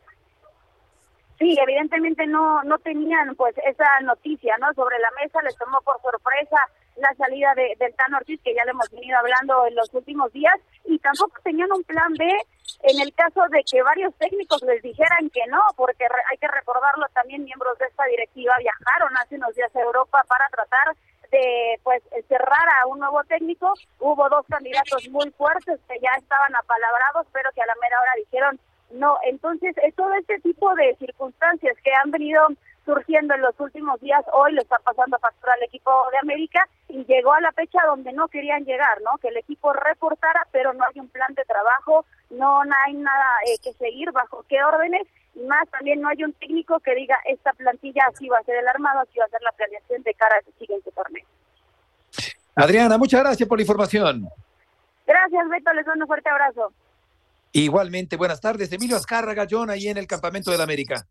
Sí, 1.38 1.56
evidentemente 1.62 2.26
no 2.26 2.64
no 2.64 2.80
tenían 2.80 3.36
pues 3.36 3.54
esa 3.64 4.00
noticia, 4.02 4.56
¿no? 4.58 4.74
Sobre 4.74 4.98
la 4.98 5.08
mesa 5.22 5.40
les 5.42 5.56
tomó 5.56 5.80
por 5.82 6.00
sorpresa 6.02 6.56
la 7.00 7.14
salida 7.14 7.54
de, 7.54 7.76
del 7.78 7.94
Tan 7.94 8.14
Ortiz, 8.14 8.40
que 8.42 8.54
ya 8.54 8.64
le 8.64 8.72
hemos 8.72 8.90
venido 8.90 9.18
hablando 9.18 9.66
en 9.66 9.74
los 9.74 9.92
últimos 9.94 10.32
días, 10.32 10.54
y 10.84 10.98
tampoco 10.98 11.40
tenían 11.42 11.72
un 11.72 11.84
plan 11.84 12.12
B 12.14 12.26
en 12.82 13.00
el 13.00 13.12
caso 13.14 13.42
de 13.50 13.64
que 13.64 13.82
varios 13.82 14.14
técnicos 14.16 14.62
les 14.62 14.82
dijeran 14.82 15.30
que 15.30 15.46
no, 15.48 15.60
porque 15.76 16.06
hay 16.30 16.36
que 16.38 16.48
recordarlo 16.48 17.06
también, 17.12 17.44
miembros 17.44 17.78
de 17.78 17.86
esta 17.86 18.04
directiva 18.04 18.54
viajaron 18.58 19.16
hace 19.16 19.36
unos 19.36 19.54
días 19.54 19.74
a 19.74 19.80
Europa 19.80 20.24
para 20.28 20.48
tratar 20.48 20.94
de 21.30 21.80
pues 21.82 22.02
cerrar 22.28 22.68
a 22.80 22.86
un 22.86 23.00
nuevo 23.00 23.22
técnico. 23.24 23.74
Hubo 23.98 24.28
dos 24.28 24.46
candidatos 24.48 25.08
muy 25.10 25.30
fuertes 25.32 25.78
que 25.88 25.98
ya 26.00 26.10
estaban 26.18 26.54
apalabrados, 26.56 27.26
pero 27.32 27.50
que 27.52 27.62
a 27.62 27.66
la 27.66 27.74
mera 27.80 28.00
hora 28.00 28.12
dijeron 28.16 28.60
no. 28.90 29.18
Entonces, 29.24 29.76
es 29.82 29.94
todo 29.94 30.12
este 30.14 30.40
tipo 30.40 30.74
de 30.74 30.96
circunstancias 30.96 31.76
que 31.84 31.92
han 31.92 32.10
venido 32.10 32.46
surgiendo 32.88 33.34
en 33.34 33.42
los 33.42 33.54
últimos 33.60 34.00
días, 34.00 34.24
hoy 34.32 34.54
le 34.54 34.62
está 34.62 34.78
pasando 34.78 35.16
a 35.16 35.18
factura 35.18 35.52
al 35.52 35.62
equipo 35.62 35.90
de 36.10 36.18
América 36.22 36.66
y 36.88 37.04
llegó 37.04 37.34
a 37.34 37.40
la 37.42 37.52
fecha 37.52 37.80
donde 37.86 38.14
no 38.14 38.28
querían 38.28 38.64
llegar, 38.64 39.02
¿no? 39.02 39.18
Que 39.18 39.28
el 39.28 39.36
equipo 39.36 39.74
reportara, 39.74 40.46
pero 40.52 40.72
no 40.72 40.82
hay 40.86 40.98
un 40.98 41.08
plan 41.08 41.34
de 41.34 41.44
trabajo, 41.44 42.06
no 42.30 42.62
hay 42.62 42.94
nada 42.94 43.26
eh, 43.46 43.58
que 43.62 43.74
seguir, 43.74 44.10
bajo 44.12 44.42
qué 44.48 44.64
órdenes, 44.64 45.06
y 45.34 45.40
más 45.40 45.68
también 45.68 46.00
no 46.00 46.08
hay 46.08 46.24
un 46.24 46.32
técnico 46.32 46.80
que 46.80 46.94
diga 46.94 47.18
esta 47.26 47.52
plantilla 47.52 48.04
así 48.08 48.26
va 48.26 48.38
a 48.38 48.44
ser 48.44 48.56
el 48.56 48.66
armado, 48.66 49.00
así 49.00 49.18
va 49.18 49.26
a 49.26 49.28
ser 49.28 49.42
la 49.42 49.52
planeación 49.52 50.02
de 50.02 50.14
cara 50.14 50.36
a 50.36 50.38
ese 50.38 50.52
siguiente 50.58 50.90
torneo. 50.92 51.26
Adriana, 52.54 52.96
muchas 52.96 53.20
gracias 53.20 53.46
por 53.46 53.58
la 53.58 53.62
información. 53.64 54.28
Gracias, 55.06 55.48
Beto, 55.50 55.74
les 55.74 55.84
doy 55.84 56.00
un 56.00 56.06
fuerte 56.06 56.30
abrazo. 56.30 56.72
Igualmente, 57.52 58.16
buenas 58.16 58.40
tardes. 58.40 58.72
Emilio 58.72 58.96
Azcárraga, 58.96 59.46
John, 59.48 59.68
ahí 59.68 59.88
en 59.88 59.98
el 59.98 60.06
Campamento 60.06 60.50
de 60.50 60.56
la 60.56 60.64
América. 60.64 61.06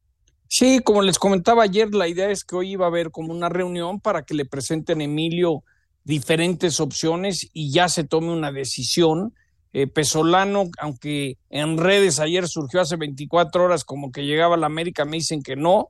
Sí, 0.49 0.79
como 0.79 1.01
les 1.01 1.19
comentaba 1.19 1.63
ayer, 1.63 1.93
la 1.93 2.07
idea 2.07 2.29
es 2.29 2.43
que 2.43 2.55
hoy 2.55 2.71
iba 2.71 2.85
a 2.85 2.89
haber 2.89 3.11
como 3.11 3.33
una 3.33 3.49
reunión 3.49 3.99
para 3.99 4.23
que 4.23 4.33
le 4.33 4.45
presenten 4.45 5.01
a 5.01 5.03
Emilio 5.03 5.63
diferentes 6.03 6.79
opciones 6.79 7.49
y 7.51 7.71
ya 7.71 7.89
se 7.89 8.05
tome 8.05 8.31
una 8.31 8.51
decisión. 8.51 9.33
Eh, 9.73 9.87
Pesolano, 9.87 10.69
aunque 10.79 11.37
en 11.49 11.77
redes 11.77 12.19
ayer 12.19 12.47
surgió 12.47 12.79
hace 12.79 12.95
24 12.95 13.65
horas 13.65 13.83
como 13.83 14.11
que 14.11 14.25
llegaba 14.25 14.55
a 14.55 14.57
la 14.57 14.67
América, 14.67 15.03
me 15.03 15.17
dicen 15.17 15.43
que 15.43 15.57
no. 15.57 15.89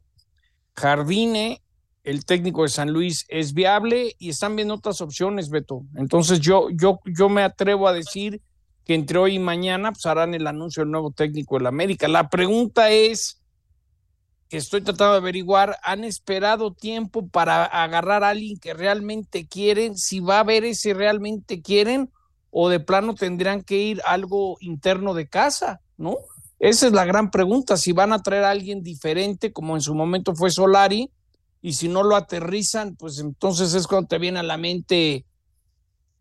Jardine, 0.76 1.62
el 2.04 2.26
técnico 2.26 2.64
de 2.64 2.70
San 2.70 2.92
Luis, 2.92 3.26
es 3.30 3.54
viable 3.54 4.16
y 4.18 4.30
están 4.30 4.56
viendo 4.56 4.74
otras 4.74 5.02
opciones, 5.02 5.52
Beto. 5.52 5.84
Entonces 5.96 6.40
yo, 6.40 6.70
yo, 6.72 7.00
yo 7.06 7.30
me 7.30 7.44
atrevo 7.44 7.88
a 7.88 7.94
decir 7.94 8.42
que 8.86 8.96
entre 8.96 9.20
hoy 9.20 9.36
y 9.36 9.40
mañana 9.40 9.92
pues, 9.92 10.06
harán 10.08 10.34
el 10.34 10.48
anuncio 10.48 10.82
del 10.82 10.92
nuevo 10.92 11.12
técnico 11.12 11.58
de 11.58 11.64
la 11.64 11.70
América. 11.70 12.08
La 12.08 12.30
pregunta 12.30 12.90
es 12.90 13.37
que 14.50 14.58
estoy 14.58 14.82
tratando 14.82 15.14
de 15.14 15.20
averiguar, 15.20 15.78
¿han 15.84 16.04
esperado 16.04 16.74
tiempo 16.74 17.28
para 17.28 17.66
agarrar 17.66 18.24
a 18.24 18.30
alguien 18.30 18.58
que 18.58 18.74
realmente 18.74 19.48
quieren? 19.48 19.98
Si 19.98 20.20
va 20.20 20.40
a 20.40 20.44
ver 20.44 20.64
ese 20.64 20.94
realmente 20.94 21.62
quieren 21.62 22.12
o 22.50 22.70
de 22.70 22.80
plano 22.80 23.14
tendrían 23.14 23.62
que 23.64 23.78
ir 23.78 24.02
algo 24.06 24.58
interno 24.62 25.14
de 25.14 25.28
casa, 25.28 25.82
¿no? 25.98 26.18
Esa 26.60 26.88
es 26.88 26.94
la 26.94 27.06
gran 27.06 27.30
pregunta, 27.30 27.78
si 27.78 27.92
van 27.92 28.14
a 28.14 28.24
traer 28.24 28.46
a 28.46 28.50
alguien 28.50 28.82
diferente, 28.82 29.54
como 29.54 29.76
en 29.76 29.82
su 29.82 29.94
momento 29.94 30.34
fue 30.34 30.50
Solari, 30.50 31.12
y 31.62 31.74
si 31.74 31.88
no 31.88 32.04
lo 32.04 32.16
aterrizan, 32.16 32.96
pues 32.96 33.20
entonces 33.20 33.74
es 33.74 33.86
cuando 33.86 34.08
te 34.08 34.18
viene 34.18 34.40
a 34.40 34.44
la 34.44 34.58
mente 34.58 35.26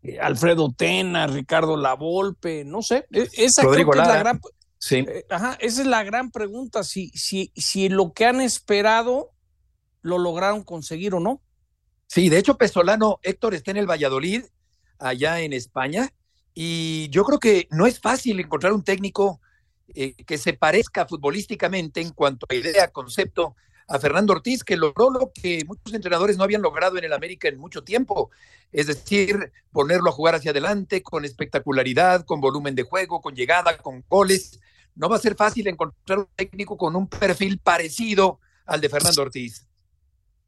eh, 0.03 0.19
Alfredo 0.19 0.73
Tena, 0.75 1.27
Ricardo 1.27 1.77
Lavolpe, 1.77 2.65
no 2.65 2.81
sé, 2.81 3.05
e, 3.11 3.27
esa 3.37 3.63
creo 3.63 3.89
que 3.89 3.99
es 3.99 4.07
la 4.07 4.19
gran 4.19 4.39
Sí. 4.87 5.03
Eh, 5.05 5.25
ajá, 5.29 5.57
esa 5.59 5.81
es 5.81 5.87
la 5.87 6.01
gran 6.05 6.31
pregunta, 6.31 6.81
si, 6.85 7.09
si, 7.09 7.51
si 7.57 7.89
lo 7.89 8.13
que 8.13 8.25
han 8.25 8.39
esperado 8.39 9.33
lo 10.01 10.17
lograron 10.17 10.63
conseguir 10.63 11.13
o 11.13 11.19
no. 11.19 11.41
Sí, 12.07 12.29
de 12.29 12.37
hecho, 12.37 12.57
Pesolano, 12.57 13.19
Héctor 13.21 13.53
está 13.53 13.71
en 13.71 13.77
el 13.77 13.89
Valladolid, 13.89 14.45
allá 14.97 15.41
en 15.41 15.51
España, 15.51 16.13
y 16.53 17.09
yo 17.09 17.25
creo 17.25 17.37
que 17.37 17.67
no 17.69 17.85
es 17.85 17.99
fácil 17.99 18.39
encontrar 18.39 18.71
un 18.71 18.85
técnico 18.85 19.41
eh, 19.93 20.13
que 20.25 20.37
se 20.37 20.53
parezca 20.53 21.05
futbolísticamente 21.05 21.99
en 21.99 22.11
cuanto 22.11 22.45
a 22.49 22.55
idea, 22.55 22.87
concepto, 22.87 23.57
a 23.89 23.99
Fernando 23.99 24.31
Ortiz, 24.31 24.63
que 24.63 24.77
logró 24.77 25.09
lo 25.09 25.33
que 25.33 25.65
muchos 25.65 25.93
entrenadores 25.93 26.37
no 26.37 26.45
habían 26.45 26.61
logrado 26.61 26.97
en 26.97 27.03
el 27.03 27.11
América 27.11 27.49
en 27.49 27.57
mucho 27.57 27.83
tiempo, 27.83 28.31
es 28.71 28.87
decir, 28.87 29.51
ponerlo 29.73 30.11
a 30.11 30.13
jugar 30.13 30.35
hacia 30.35 30.51
adelante 30.51 31.03
con 31.03 31.25
espectacularidad, 31.25 32.23
con 32.23 32.39
volumen 32.39 32.73
de 32.73 32.83
juego, 32.83 33.21
con 33.21 33.35
llegada, 33.35 33.77
con 33.77 34.05
goles. 34.07 34.61
No 34.97 35.09
va 35.09 35.15
a 35.15 35.19
ser 35.19 35.35
fácil 35.35 35.67
encontrar 35.67 36.19
un 36.19 36.27
técnico 36.35 36.75
con 36.75 36.95
un 36.95 37.07
perfil 37.07 37.59
parecido 37.59 38.39
al 38.65 38.81
de 38.81 38.89
Fernando 38.89 39.21
Ortiz. 39.21 39.67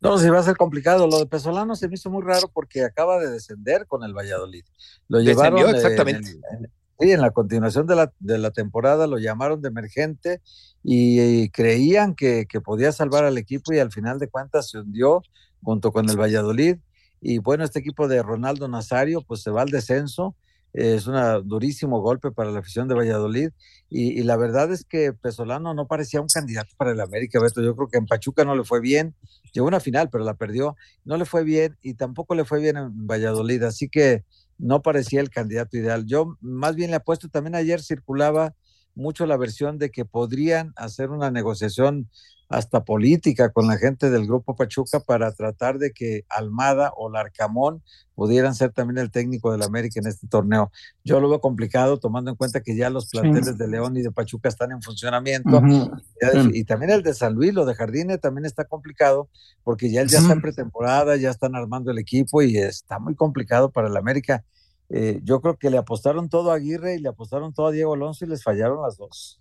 No, 0.01 0.18
sí 0.18 0.29
va 0.29 0.39
a 0.39 0.44
ser 0.44 0.58
complicado. 0.58 1.08
Lo 1.08 1.20
de 1.20 1.25
Pesolano 1.25 1.75
se 1.75 1.88
me 1.88 1.96
hizo 1.96 2.10
muy 2.10 2.24
raro 2.24 2.50
porque 2.53 2.84
acaba 2.84 3.20
de 3.20 3.29
descender 3.29 3.86
con 3.86 4.03
el 4.03 4.13
Valladolid. 4.13 4.63
Lo 5.08 5.20
llevaron 5.20 5.75
exactamente. 5.75 6.32
En, 6.51 6.65
en, 6.65 6.72
sí, 7.00 7.12
en 7.12 7.22
la 7.22 7.32
continuación 7.32 7.86
de 7.86 7.96
la, 7.96 8.13
de 8.20 8.38
la 8.38 8.51
temporada 8.51 9.08
lo 9.08 9.18
llamaron 9.18 9.62
de 9.62 9.68
emergente 9.68 10.41
y, 10.84 11.22
y 11.22 11.50
creían 11.50 12.15
que, 12.15 12.46
que, 12.48 12.62
podía 12.62 12.91
salvar 12.91 13.25
al 13.25 13.38
equipo 13.38 13.74
y 13.74 13.79
al 13.79 13.91
final 13.91 14.20
de 14.20 14.29
cuentas 14.29 14.70
se 14.70 14.79
hundió 14.79 15.22
junto 15.62 15.91
con 15.91 16.10
el 16.10 16.20
Valladolid. 16.20 16.77
Y 17.22 17.39
bueno, 17.39 17.65
este 17.65 17.79
equipo 17.79 18.08
de 18.08 18.24
Ronaldo 18.24 18.70
Nazario 18.70 19.22
pues 19.22 19.41
se 19.41 19.51
va 19.51 19.63
al 19.63 19.70
descenso 19.70 20.36
es 20.73 21.07
un 21.07 21.15
durísimo 21.47 22.01
golpe 22.01 22.31
para 22.31 22.51
la 22.51 22.59
afición 22.59 22.88
de 22.88 22.95
Valladolid 22.95 23.49
y, 23.89 24.21
la 24.23 24.38
verdad 24.38 24.71
es 24.71 24.85
que 24.85 25.13
Pesolano 25.13 25.73
no 25.73 25.88
parecía 25.88 26.21
un 26.21 26.27
candidato 26.27 26.69
para 26.77 26.91
el 26.91 27.01
América, 27.01 27.39
Beto. 27.41 27.61
Yo 27.61 27.75
creo 27.75 27.88
que 27.88 27.97
en 27.97 28.05
Pachuca 28.05 28.45
no 28.45 28.55
le 28.55 28.63
fue 28.63 28.79
bien, 28.79 29.15
llegó 29.51 29.67
una 29.67 29.79
final, 29.79 30.09
pero 30.11 30.23
la 30.23 30.35
perdió, 30.35 30.75
no 31.05 31.17
le 31.17 31.25
fue 31.25 31.43
bien 31.43 31.77
y 31.81 31.95
tampoco 31.95 32.35
le 32.35 32.45
fue 32.45 32.59
bien 32.59 32.77
en 32.77 33.07
Valladolid, 33.07 33.63
así 33.63 33.89
que 33.89 34.23
no 34.59 34.81
parecía 34.81 35.21
el 35.21 35.29
candidato 35.29 35.77
ideal. 35.77 36.05
Yo 36.05 36.38
más 36.41 36.75
bien 36.75 36.91
le 36.91 36.97
apuesto, 36.97 37.29
también 37.29 37.55
ayer 37.55 37.81
circulaba 37.81 38.53
mucho 38.93 39.25
la 39.25 39.38
versión 39.38 39.77
de 39.77 39.89
que 39.89 40.05
podrían 40.05 40.73
hacer 40.75 41.09
una 41.09 41.31
negociación 41.31 42.09
hasta 42.50 42.84
política 42.84 43.51
con 43.51 43.68
la 43.68 43.77
gente 43.77 44.10
del 44.10 44.25
Grupo 44.25 44.56
Pachuca 44.56 45.00
para 45.00 45.32
tratar 45.32 45.77
de 45.77 45.91
que 45.91 46.25
Almada 46.29 46.91
o 46.98 47.10
Larcamón 47.10 47.84
pudieran 48.15 48.56
ser 48.56 48.72
también 48.74 48.98
el 48.98 49.12
técnico 49.12 49.51
del 49.51 49.62
América 49.62 50.00
en 50.00 50.08
este 50.08 50.27
torneo. 50.27 50.72
Yo 51.03 51.20
lo 51.20 51.29
veo 51.29 51.41
complicado 51.41 52.00
tomando 52.00 52.32
en 52.32 52.36
cuenta 52.36 52.62
que 52.62 52.75
ya 52.75 52.89
los 52.89 53.08
planteles 53.10 53.51
sí. 53.51 53.56
de 53.56 53.68
León 53.68 53.96
y 53.98 54.01
de 54.01 54.12
Pachuca 54.12 54.50
están 54.50 54.72
en 54.72 54.82
funcionamiento 54.82 55.58
uh 55.58 55.62
-huh. 55.62 56.51
y, 56.51 56.60
y, 56.60 56.63
también 56.63 56.91
el 56.91 57.03
de 57.03 57.13
San 57.13 57.36
Luis, 57.36 57.53
lo 57.53 57.65
de 57.65 57.75
Jardine 57.75 58.18
también 58.18 58.46
está 58.46 58.65
complicado 58.65 59.29
porque 59.63 59.91
ya 59.91 60.01
él 60.01 60.08
ya 60.10 60.18
uh 60.18 60.22
-huh. 60.22 60.24
está 60.24 60.34
en 60.34 60.41
pretemporada, 60.41 61.15
ya 61.18 61.29
están 61.29 61.56
armando 61.56 61.91
el 61.91 62.00
equipo 62.00 62.41
y 62.41 62.58
está 62.58 62.98
muy 62.98 63.13
complicado 63.13 63.70
para 63.70 63.88
el 63.88 63.96
América. 63.96 64.44
Eh, 64.89 65.20
yo 65.24 65.39
creo 65.39 65.56
que 65.56 65.70
le 65.70 65.77
apostaron 65.77 66.29
todo 66.29 66.51
a 66.51 66.56
Aguirre 66.56 66.96
y 66.96 67.00
le 67.00 67.10
apostaron 67.10 67.53
todo 67.53 67.68
a 67.68 67.72
Diego 67.72 67.94
Alonso 67.94 68.25
y 68.25 68.27
les 68.27 68.41
fallaron 68.41 68.82
las 68.82 68.98
dos. 68.98 69.39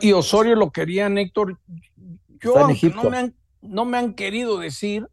Y 0.00 0.12
Osorio 0.12 0.54
lo 0.54 0.70
querían, 0.70 1.18
Héctor. 1.18 1.58
Yo, 2.40 2.58
aunque 2.58 2.90
no 2.90 3.10
me, 3.10 3.18
han, 3.18 3.34
no 3.62 3.84
me 3.84 3.98
han 3.98 4.14
querido 4.14 4.58
decir, 4.58 5.08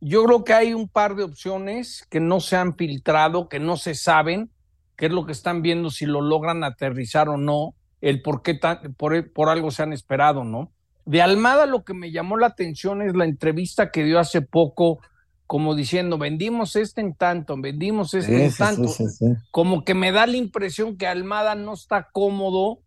yo 0.00 0.24
creo 0.24 0.44
que 0.44 0.52
hay 0.52 0.74
un 0.74 0.88
par 0.88 1.14
de 1.16 1.22
opciones 1.22 2.06
que 2.10 2.20
no 2.20 2.40
se 2.40 2.56
han 2.56 2.76
filtrado, 2.76 3.48
que 3.48 3.60
no 3.60 3.76
se 3.76 3.94
saben, 3.94 4.50
qué 4.96 5.06
es 5.06 5.12
lo 5.12 5.26
que 5.26 5.32
están 5.32 5.62
viendo, 5.62 5.90
si 5.90 6.06
lo 6.06 6.20
logran 6.20 6.64
aterrizar 6.64 7.28
o 7.28 7.36
no, 7.36 7.74
el 8.00 8.22
por 8.22 8.42
qué 8.42 8.54
tan, 8.54 8.94
por, 8.94 9.32
por 9.32 9.48
algo 9.48 9.70
se 9.70 9.82
han 9.82 9.92
esperado, 9.92 10.44
¿no? 10.44 10.72
De 11.04 11.22
Almada 11.22 11.66
lo 11.66 11.84
que 11.84 11.94
me 11.94 12.12
llamó 12.12 12.36
la 12.36 12.48
atención 12.48 13.02
es 13.02 13.16
la 13.16 13.24
entrevista 13.24 13.90
que 13.90 14.04
dio 14.04 14.18
hace 14.18 14.42
poco, 14.42 15.00
como 15.46 15.74
diciendo, 15.74 16.18
vendimos 16.18 16.76
este 16.76 17.00
en 17.00 17.14
tanto, 17.14 17.56
vendimos 17.56 18.14
este 18.14 18.36
sí, 18.36 18.42
en 18.42 18.54
tanto. 18.54 18.88
Sí, 18.88 19.04
como 19.50 19.84
que 19.84 19.94
me 19.94 20.12
da 20.12 20.26
la 20.26 20.36
impresión 20.36 20.96
que 20.96 21.06
Almada 21.06 21.54
no 21.54 21.74
está 21.74 22.08
cómodo 22.12 22.81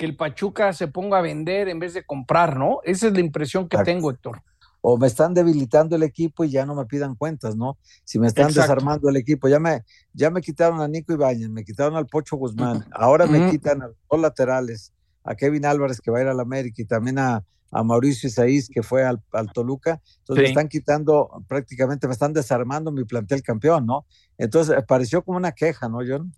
que 0.00 0.06
el 0.06 0.16
Pachuca 0.16 0.72
se 0.72 0.88
ponga 0.88 1.18
a 1.18 1.20
vender 1.20 1.68
en 1.68 1.78
vez 1.78 1.92
de 1.92 2.02
comprar, 2.02 2.56
¿no? 2.56 2.80
Esa 2.84 3.08
es 3.08 3.12
la 3.12 3.20
impresión 3.20 3.68
que 3.68 3.76
Exacto. 3.76 3.92
tengo, 3.92 4.10
Héctor. 4.10 4.42
O 4.80 4.96
me 4.96 5.06
están 5.06 5.34
debilitando 5.34 5.94
el 5.94 6.02
equipo 6.04 6.42
y 6.42 6.48
ya 6.48 6.64
no 6.64 6.74
me 6.74 6.86
pidan 6.86 7.14
cuentas, 7.14 7.54
¿no? 7.54 7.76
Si 8.02 8.18
me 8.18 8.26
están 8.26 8.46
Exacto. 8.46 8.62
desarmando 8.62 9.10
el 9.10 9.16
equipo, 9.16 9.46
ya 9.46 9.60
me, 9.60 9.84
ya 10.14 10.30
me 10.30 10.40
quitaron 10.40 10.80
a 10.80 10.88
Nico 10.88 11.12
Ibáñez, 11.12 11.50
me 11.50 11.64
quitaron 11.64 11.96
al 11.96 12.06
Pocho 12.06 12.38
Guzmán, 12.38 12.86
ahora 12.92 13.26
me 13.26 13.50
quitan 13.50 13.82
a 13.82 13.88
los 13.88 13.96
dos 14.10 14.20
laterales, 14.22 14.94
a 15.22 15.34
Kevin 15.34 15.66
Álvarez 15.66 16.00
que 16.00 16.10
va 16.10 16.20
a 16.20 16.22
ir 16.22 16.28
al 16.28 16.40
América 16.40 16.80
y 16.80 16.86
también 16.86 17.18
a, 17.18 17.44
a 17.70 17.82
Mauricio 17.84 18.26
Isaís 18.26 18.70
que 18.70 18.82
fue 18.82 19.04
al, 19.04 19.22
al 19.32 19.52
Toluca, 19.52 20.00
entonces 20.20 20.36
sí. 20.36 20.42
me 20.44 20.48
están 20.48 20.68
quitando 20.68 21.44
prácticamente, 21.46 22.06
me 22.06 22.14
están 22.14 22.32
desarmando 22.32 22.90
mi 22.90 23.04
plantel 23.04 23.42
campeón, 23.42 23.84
¿no? 23.84 24.06
Entonces 24.38 24.82
pareció 24.88 25.22
como 25.22 25.36
una 25.36 25.52
queja, 25.52 25.90
¿no, 25.90 25.98
John? 25.98 26.32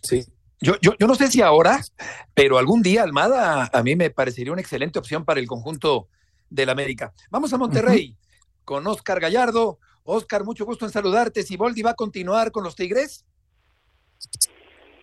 Sí. 0.00 0.24
Yo, 0.62 0.74
yo, 0.80 0.92
yo 0.96 1.08
no 1.08 1.16
sé 1.16 1.26
si 1.26 1.42
ahora, 1.42 1.80
pero 2.34 2.56
algún 2.56 2.82
día 2.82 3.02
Almada 3.02 3.68
a 3.72 3.82
mí 3.82 3.96
me 3.96 4.10
parecería 4.10 4.52
una 4.52 4.60
excelente 4.60 4.96
opción 4.96 5.24
para 5.24 5.40
el 5.40 5.48
conjunto 5.48 6.06
del 6.50 6.70
América. 6.70 7.12
Vamos 7.30 7.52
a 7.52 7.58
Monterrey 7.58 8.10
uh 8.10 8.14
-huh. 8.14 8.64
con 8.64 8.86
Oscar 8.86 9.18
Gallardo. 9.18 9.78
Oscar, 10.04 10.44
mucho 10.44 10.64
gusto 10.64 10.84
en 10.84 10.92
saludarte. 10.92 11.42
¿Siboldi 11.42 11.82
va 11.82 11.90
a 11.90 11.94
continuar 11.94 12.52
con 12.52 12.62
los 12.62 12.76
Tigres? 12.76 13.26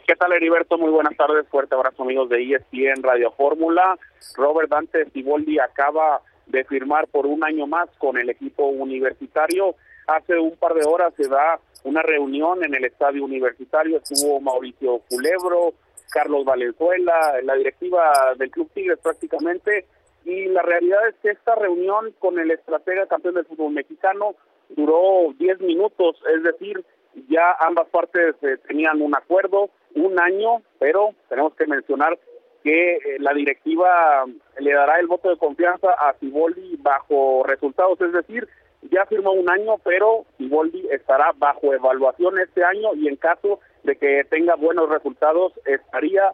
¿Qué 0.08 0.16
tal, 0.16 0.32
Heriberto? 0.32 0.78
Muy 0.78 0.92
buenas 0.92 1.18
tardes. 1.18 1.46
Fuerte 1.50 1.75
abrazo, 1.75 2.04
amigos 2.04 2.30
de 2.30 2.42
ESPN 2.42 3.04
Radio 3.04 3.32
Fórmula. 3.34 4.00
Robert 4.36 4.70
Dante 4.70 5.10
Siboldi 5.12 5.60
acaba 5.60 6.22
de 6.46 6.63
firmar 6.63 7.08
por 7.08 7.25
un 7.25 7.44
año 7.44 7.68
más 7.68 7.89
con 7.98 8.18
el 8.18 8.30
equipo 8.30 8.68
universitario. 8.68 9.75
Hace 10.08 10.39
un 10.39 10.56
par 10.56 10.74
de 10.74 10.86
horas 10.86 11.13
se 11.18 11.28
da 11.28 11.60
una 11.84 12.02
reunión 12.02 12.64
en 12.64 12.76
el 12.76 12.86
estadio 12.86 13.24
universitario, 13.24 13.98
estuvo 13.98 14.40
Mauricio 14.40 15.02
Culebro, 15.10 15.74
Carlos 16.12 16.44
Valenzuela, 16.44 17.40
la 17.44 17.56
directiva 17.56 18.34
del 18.38 18.50
Club 18.50 18.70
Tigres 18.74 19.00
prácticamente, 19.02 19.86
y 20.26 20.46
la 20.46 20.62
realidad 20.62 21.08
es 21.08 21.16
que 21.22 21.30
esta 21.30 21.56
reunión 21.56 22.14
con 22.20 22.40
el 22.40 22.52
estratega 22.52 23.08
campeón 23.08 23.36
del 23.36 23.46
fútbol 23.46 23.74
mexicano 23.74 24.36
duró 24.70 25.34
10 25.38 25.62
minutos, 25.62 26.18
es 26.36 26.44
decir, 26.44 26.84
ya 27.28 27.56
ambas 27.60 27.88
partes 27.90 28.36
eh, 28.42 28.58
tenían 28.68 29.02
un 29.02 29.16
acuerdo, 29.16 29.70
un 29.96 30.20
año, 30.20 30.62
pero 30.80 31.16
tenemos 31.28 31.56
que 31.56 31.66
mencionar 31.66 32.18
que 32.64 32.96
eh, 32.98 33.02
la 33.20 33.34
directiva 33.34 34.26
le 34.60 34.74
dará 34.74 35.00
el 35.00 35.08
voto 35.08 35.30
de 35.30 35.38
confianza 35.38 35.90
a 35.92 36.14
Ciboldi 36.20 36.78
bajo 36.78 37.44
resultados, 37.44 38.00
es 38.02 38.12
decir, 38.12 38.48
ya 38.91 39.05
firmó 39.05 39.31
un 39.31 39.50
año, 39.50 39.77
pero 39.84 40.25
Iboldi 40.38 40.88
estará 40.91 41.31
bajo 41.38 41.74
evaluación 41.74 42.39
este 42.39 42.63
año 42.63 42.93
y 42.96 43.08
en 43.08 43.15
caso 43.15 43.60
de 43.84 43.96
que 43.96 44.24
tenga 44.29 44.55
buenos 44.55 44.89
resultados 44.89 45.53
estaría 45.65 46.34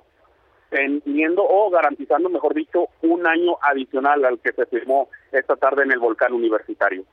teniendo 0.69 1.43
o 1.43 1.69
garantizando, 1.69 2.29
mejor 2.29 2.53
dicho, 2.53 2.89
un 3.01 3.25
año 3.27 3.57
adicional 3.61 4.25
al 4.25 4.39
que 4.39 4.51
se 4.53 4.65
firmó 4.65 5.09
esta 5.31 5.55
tarde 5.55 5.83
en 5.83 5.91
el 5.91 5.99
volcán 5.99 6.33
universitario. 6.33 7.05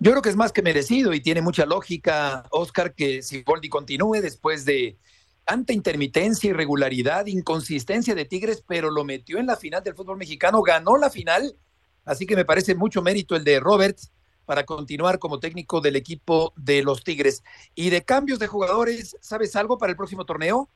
Yo 0.00 0.12
creo 0.12 0.22
que 0.22 0.28
es 0.28 0.36
más 0.36 0.52
que 0.52 0.62
merecido 0.62 1.12
y 1.12 1.20
tiene 1.20 1.42
mucha 1.42 1.66
lógica, 1.66 2.44
Oscar, 2.50 2.94
que 2.94 3.22
Siboldi 3.22 3.68
continúe 3.68 4.20
después 4.20 4.64
de 4.64 4.96
tanta 5.44 5.72
intermitencia, 5.72 6.50
irregularidad, 6.50 7.26
inconsistencia 7.26 8.14
de 8.14 8.26
Tigres, 8.26 8.62
pero 8.66 8.90
lo 8.90 9.04
metió 9.04 9.38
en 9.38 9.46
la 9.46 9.56
final 9.56 9.82
del 9.82 9.94
fútbol 9.94 10.18
mexicano, 10.18 10.62
ganó 10.62 10.96
la 10.98 11.10
final, 11.10 11.56
así 12.04 12.26
que 12.26 12.36
me 12.36 12.44
parece 12.44 12.76
mucho 12.76 13.02
mérito 13.02 13.34
el 13.34 13.44
de 13.44 13.58
Roberts 13.58 14.12
para 14.48 14.64
continuar 14.64 15.18
como 15.18 15.40
técnico 15.40 15.82
del 15.82 15.94
equipo 15.94 16.54
de 16.56 16.82
los 16.82 17.04
Tigres. 17.04 17.44
Y 17.74 17.90
de 17.90 18.02
cambios 18.02 18.38
de 18.38 18.46
jugadores, 18.46 19.14
¿sabes 19.20 19.54
algo 19.56 19.76
para 19.76 19.90
el 19.90 19.96
próximo 19.96 20.24
torneo? 20.24 20.70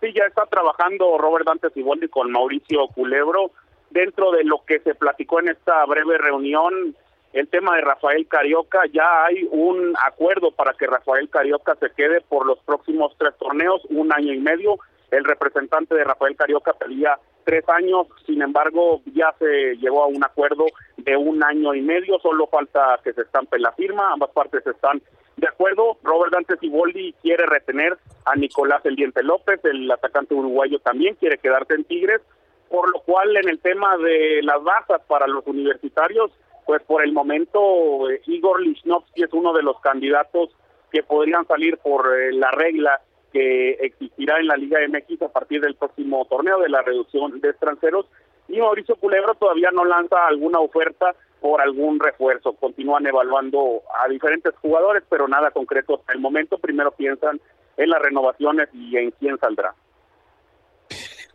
Sí, 0.00 0.10
ya 0.16 0.24
está 0.24 0.46
trabajando 0.46 1.18
Robert 1.18 1.44
Dante 1.44 1.68
Ciboldi 1.68 2.08
con 2.08 2.32
Mauricio 2.32 2.88
Culebro. 2.88 3.50
Dentro 3.90 4.32
de 4.32 4.44
lo 4.44 4.64
que 4.64 4.80
se 4.80 4.94
platicó 4.94 5.40
en 5.40 5.50
esta 5.50 5.84
breve 5.84 6.16
reunión, 6.16 6.96
el 7.34 7.46
tema 7.48 7.76
de 7.76 7.82
Rafael 7.82 8.26
Carioca, 8.26 8.80
ya 8.90 9.26
hay 9.26 9.46
un 9.50 9.94
acuerdo 10.06 10.50
para 10.50 10.72
que 10.72 10.86
Rafael 10.86 11.28
Carioca 11.28 11.76
se 11.78 11.90
quede 11.90 12.22
por 12.22 12.46
los 12.46 12.58
próximos 12.60 13.14
tres 13.18 13.34
torneos, 13.38 13.82
un 13.90 14.14
año 14.14 14.32
y 14.32 14.38
medio. 14.38 14.78
El 15.10 15.24
representante 15.24 15.94
de 15.94 16.04
Rafael 16.04 16.36
Carioca 16.36 16.72
pedía 16.72 17.18
tres 17.50 17.68
años, 17.68 18.06
sin 18.26 18.42
embargo 18.42 19.02
ya 19.12 19.34
se 19.40 19.74
llegó 19.78 20.04
a 20.04 20.06
un 20.06 20.22
acuerdo 20.22 20.66
de 20.98 21.16
un 21.16 21.42
año 21.42 21.74
y 21.74 21.82
medio, 21.82 22.20
solo 22.20 22.46
falta 22.46 23.00
que 23.02 23.12
se 23.12 23.22
estampe 23.22 23.58
la 23.58 23.72
firma, 23.72 24.12
ambas 24.12 24.30
partes 24.30 24.64
están 24.64 25.02
de 25.36 25.48
acuerdo, 25.48 25.96
Robert 26.04 26.32
Dante 26.32 26.56
Ciboldi 26.58 27.12
quiere 27.20 27.46
retener 27.46 27.98
a 28.24 28.36
Nicolás 28.36 28.82
El 28.86 28.94
Diente 28.94 29.24
López, 29.24 29.58
el 29.64 29.90
atacante 29.90 30.32
uruguayo 30.32 30.78
también 30.78 31.16
quiere 31.16 31.38
quedarse 31.38 31.74
en 31.74 31.82
Tigres, 31.82 32.20
por 32.68 32.88
lo 32.88 33.00
cual 33.00 33.36
en 33.36 33.48
el 33.48 33.58
tema 33.58 33.96
de 33.96 34.42
las 34.44 34.62
bajas 34.62 35.00
para 35.08 35.26
los 35.26 35.44
universitarios, 35.44 36.30
pues 36.66 36.80
por 36.84 37.02
el 37.02 37.12
momento 37.12 38.08
eh, 38.08 38.20
Igor 38.26 38.60
Lichnowsky 38.60 39.24
es 39.24 39.32
uno 39.32 39.52
de 39.54 39.64
los 39.64 39.80
candidatos 39.80 40.50
que 40.92 41.02
podrían 41.02 41.44
salir 41.48 41.78
por 41.78 42.16
eh, 42.16 42.32
la 42.32 42.52
regla 42.52 43.00
que 43.32 43.72
existirá 43.80 44.38
en 44.38 44.46
la 44.46 44.56
Liga 44.56 44.78
MX 44.88 45.22
a 45.22 45.28
partir 45.28 45.60
del 45.60 45.76
próximo 45.76 46.24
torneo 46.26 46.58
de 46.60 46.68
la 46.68 46.82
reducción 46.82 47.40
de 47.40 47.50
extranjeros 47.50 48.06
y 48.48 48.58
Mauricio 48.58 48.96
Culebro 48.96 49.34
todavía 49.34 49.70
no 49.72 49.84
lanza 49.84 50.26
alguna 50.26 50.58
oferta 50.58 51.14
por 51.40 51.60
algún 51.60 52.00
refuerzo. 52.00 52.52
Continúan 52.54 53.06
evaluando 53.06 53.82
a 54.04 54.08
diferentes 54.08 54.54
jugadores, 54.56 55.04
pero 55.08 55.28
nada 55.28 55.50
concreto 55.52 56.00
hasta 56.00 56.12
el 56.12 56.20
momento. 56.20 56.58
Primero 56.58 56.90
piensan 56.90 57.40
en 57.76 57.88
las 57.88 58.02
renovaciones 58.02 58.68
y 58.72 58.96
en 58.96 59.12
quién 59.12 59.38
saldrá. 59.38 59.74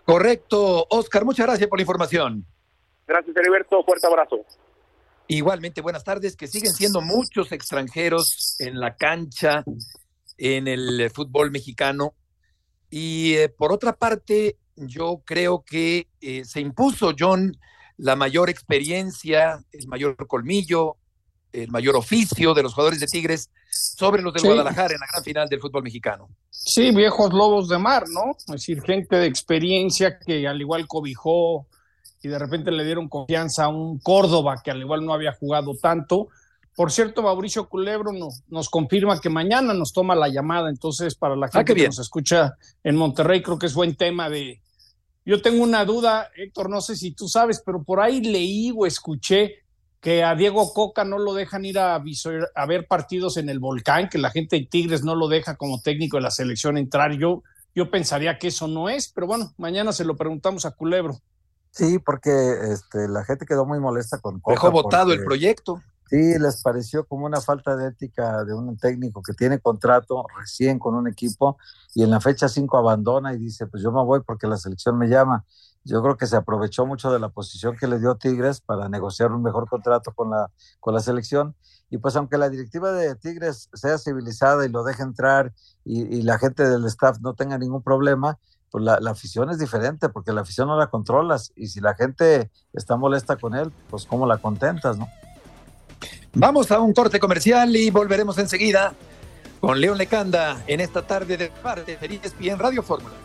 Correcto, 0.04 0.86
Oscar, 0.90 1.26
muchas 1.26 1.48
gracias 1.48 1.70
por 1.70 1.80
la 1.80 1.84
información. 1.84 2.46
Gracias, 3.08 3.36
Heriberto. 3.36 3.84
Fuerte 3.84 4.08
abrazo. 4.08 4.46
Igualmente, 5.28 5.82
buenas 5.82 6.04
tardes, 6.04 6.36
que 6.36 6.48
siguen 6.48 6.72
siendo 6.74 7.02
muchos 7.02 7.52
extranjeros 7.52 8.58
en 8.60 8.80
la 8.80 8.96
cancha 8.96 9.64
en 10.38 10.68
el 10.68 11.10
fútbol 11.12 11.52
mexicano. 11.52 12.14
Y 12.90 13.34
eh, 13.34 13.50
por 13.50 13.72
otra 13.72 13.94
parte, 13.94 14.58
yo 14.76 15.22
creo 15.26 15.64
que 15.64 16.08
eh, 16.22 16.46
se 16.46 16.62
impuso, 16.62 17.14
John, 17.18 17.58
la 17.98 18.16
mayor 18.16 18.50
experiencia, 18.50 19.64
el 19.72 19.88
mayor 19.88 20.16
colmillo, 20.28 20.98
el 21.54 21.72
mayor 21.72 21.96
oficio 21.96 22.54
de 22.54 22.64
los 22.64 22.74
jugadores 22.74 23.00
de 23.00 23.08
Tigres 23.08 23.50
sobre 23.70 24.22
los 24.22 24.34
Sí. 24.36 24.48
Guadalajara 24.48 24.94
en 24.94 25.00
la 25.00 25.08
gran 25.12 25.24
final 25.24 25.48
del 25.48 25.62
fútbol 25.62 25.84
mexicano. 25.84 26.30
Sí, 26.50 26.92
viejos 26.92 27.34
lobos 27.34 27.70
de 27.70 27.78
mar, 27.78 28.06
¿no? 28.10 28.32
Es 28.38 28.46
decir, 28.46 28.82
gente 28.82 29.16
de 29.16 29.28
experiencia 29.28 30.20
que 30.20 30.48
al 30.48 30.60
igual 30.60 30.88
cobijó 30.88 31.68
y 32.22 32.28
de 32.28 32.40
repente 32.40 32.72
le 32.72 32.84
dieron 32.84 33.08
confianza 33.08 33.66
a 33.66 33.68
un 33.70 34.00
Córdoba 34.00 34.62
que 34.64 34.72
al 34.72 34.80
igual 34.82 35.06
no 35.06 35.14
había 35.14 35.34
jugado 35.34 35.76
tanto. 35.82 36.30
Por 36.76 36.92
cierto, 36.92 37.22
Mauricio 37.24 37.70
Culebro 37.70 38.12
nos, 38.12 38.44
nos 38.50 38.70
confirma 38.70 39.20
que 39.22 39.30
mañana 39.30 39.74
nos 39.74 39.94
toma 39.94 40.14
la 40.16 40.28
llamada, 40.28 40.70
entonces 40.70 41.16
para 41.16 41.36
la 41.36 41.46
Ah, 41.48 41.50
gente 41.52 41.74
que 41.74 41.88
nos 41.88 42.00
escucha 42.00 42.56
en 42.84 42.96
Monterrey 42.98 43.42
creo 43.42 43.58
que 43.58 43.68
es 43.68 43.74
buen 43.74 43.96
tema 43.96 44.30
de... 44.30 44.62
Yo 45.26 45.42
tengo 45.42 45.64
una 45.64 45.86
duda, 45.86 46.30
Héctor, 46.36 46.70
no 46.70 46.82
sé 46.82 46.96
si 46.96 47.12
tú 47.12 47.28
sabes, 47.28 47.62
pero 47.66 47.82
por 47.84 48.00
ahí 48.00 48.22
leí 48.22 48.72
o 48.76 48.86
escuché 48.86 49.64
que 50.00 50.24
a 50.24 50.36
Diego 50.36 50.72
Coca 50.74 51.04
no 51.04 51.18
lo 51.18 51.34
dejan 51.34 51.66
ir 51.66 51.80
a, 51.80 51.98
visor- 52.00 52.50
a 52.54 52.66
ver 52.68 52.86
partidos 52.88 53.38
en 53.38 53.50
el 53.50 53.58
volcán, 53.60 54.08
que 54.08 54.20
la 54.20 54.30
gente 54.30 54.58
de 54.58 54.66
Tigres 54.68 55.04
no 55.04 55.16
lo 55.16 55.28
deja 55.28 55.56
como 55.56 55.82
técnico 55.82 56.18
de 56.18 56.24
la 56.24 56.30
selección 56.30 56.78
entrar. 56.78 57.14
Yo, 57.14 57.42
yo 57.74 57.90
pensaría 57.90 58.38
que 58.38 58.50
eso 58.50 58.68
no 58.68 58.88
es, 58.88 59.08
pero 59.12 59.26
bueno, 59.26 59.52
mañana 59.58 59.94
se 59.94 60.06
lo 60.06 60.16
preguntamos 60.16 60.66
a 60.66 60.72
Culebro. 60.72 61.18
Sí, 61.72 61.98
porque 61.98 62.30
este, 62.72 63.08
la 63.08 63.24
gente 63.26 63.46
quedó 63.48 63.66
muy 63.66 63.80
molesta 63.80 64.20
con 64.20 64.40
Coca. 64.40 64.54
Dejó 64.54 64.72
votado 64.72 65.12
el 65.12 65.24
proyecto. 65.24 65.82
Sí, 66.08 66.38
les 66.38 66.62
pareció 66.62 67.06
como 67.06 67.26
una 67.26 67.42
falta 67.42 67.76
de 67.76 67.88
ética 67.88 68.44
de 68.44 68.54
un 68.54 68.78
técnico 68.78 69.24
que 69.24 69.34
tiene 69.34 69.60
contrato 69.60 70.24
recién 70.38 70.78
con 70.78 70.94
un 70.94 71.08
equipo 71.08 71.58
y 71.96 72.04
en 72.04 72.12
la 72.12 72.20
fecha 72.20 72.48
5 72.48 72.78
abandona 72.78 73.34
y 73.34 73.40
dice, 73.40 73.66
pues 73.66 73.82
yo 73.82 73.92
me 73.92 74.04
voy 74.04 74.22
porque 74.22 74.46
la 74.46 74.58
selección 74.58 74.98
me 75.00 75.08
llama. 75.08 75.46
Yo 75.84 76.02
creo 76.04 76.16
que 76.16 76.28
se 76.28 76.36
aprovechó 76.36 76.86
mucho 76.86 77.12
de 77.12 77.20
la 77.20 77.30
posición 77.30 77.76
que 77.76 77.88
le 77.88 78.00
dio 78.00 78.16
Tigres 78.16 78.62
para 78.62 78.88
negociar 78.88 79.32
un 79.32 79.42
mejor 79.42 79.68
contrato 79.68 80.12
con 80.14 80.30
la, 80.30 80.52
con 80.80 80.94
la 80.94 81.00
selección. 81.00 81.56
Y 81.90 81.98
pues 81.98 82.16
aunque 82.16 82.38
la 82.38 82.50
directiva 82.50 82.92
de 82.92 83.16
Tigres 83.16 83.70
sea 83.74 83.98
civilizada 83.98 84.66
y 84.66 84.70
lo 84.70 84.84
deje 84.84 85.02
entrar 85.02 85.54
y, 85.84 86.02
y 86.18 86.22
la 86.22 86.38
gente 86.38 86.68
del 86.68 86.86
staff 86.86 87.20
no 87.20 87.34
tenga 87.34 87.58
ningún 87.58 87.82
problema, 87.82 88.38
pues 88.70 88.84
la, 88.84 89.00
la 89.00 89.12
afición 89.12 89.50
es 89.50 89.58
diferente 89.58 90.10
porque 90.10 90.34
la 90.34 90.42
afición 90.42 90.68
no 90.68 90.78
la 90.78 90.88
controlas 90.88 91.52
y 91.56 91.68
si 91.68 91.82
la 91.82 91.96
gente 91.96 92.52
está 92.74 92.96
molesta 92.96 93.38
con 93.38 93.56
él, 93.56 93.72
pues 93.90 94.06
cómo 94.06 94.28
la 94.28 94.38
contentas, 94.38 94.98
¿no? 94.98 95.08
Vamos 96.38 96.70
a 96.70 96.82
un 96.82 96.94
corte 96.94 97.18
comercial 97.18 97.74
y 97.78 97.90
volveremos 97.90 98.38
enseguida 98.38 98.94
con 99.62 99.80
León 99.80 99.98
Lecanda 99.98 100.62
en 100.68 100.82
esta 100.82 101.02
tarde 101.02 101.38
de 101.38 101.48
parte 101.48 101.96
de 101.96 102.20
ESPN 102.22 102.60
Radio 102.60 102.84
Fórmula. 102.84 103.25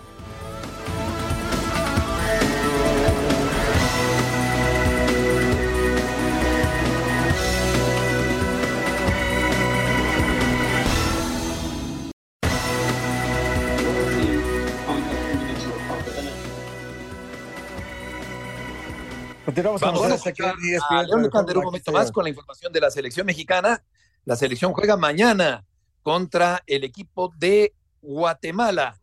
Continuamos 19.50 19.80
Vamos 19.80 20.02
con 20.02 20.12
a 20.12 20.14
escuchar 20.14 20.54
a 20.90 21.02
León 21.02 21.28
un 21.56 21.64
momento 21.64 21.90
más 21.90 22.12
con 22.12 22.22
la 22.22 22.30
información 22.30 22.72
de 22.72 22.80
la 22.80 22.88
selección 22.88 23.26
mexicana. 23.26 23.82
La 24.24 24.36
selección 24.36 24.72
juega 24.72 24.96
mañana 24.96 25.64
contra 26.04 26.62
el 26.68 26.84
equipo 26.84 27.32
de 27.36 27.72
Guatemala, 28.00 28.94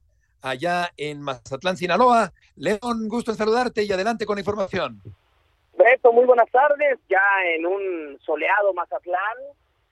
allá 0.41 0.93
en 0.95 1.21
Mazatlán, 1.21 1.75
Sinaloa. 1.75 2.31
León, 2.55 3.09
gusto 3.09 3.31
en 3.31 3.37
saludarte 3.37 3.83
y 3.83 3.91
adelante 3.91 4.25
con 4.25 4.37
la 4.37 4.39
información. 4.39 5.01
Beto, 5.77 6.13
muy 6.13 6.23
buenas 6.23 6.49
tardes. 6.49 6.97
Ya 7.09 7.19
en 7.53 7.65
un 7.65 8.17
soleado 8.25 8.73
Mazatlán. 8.73 9.37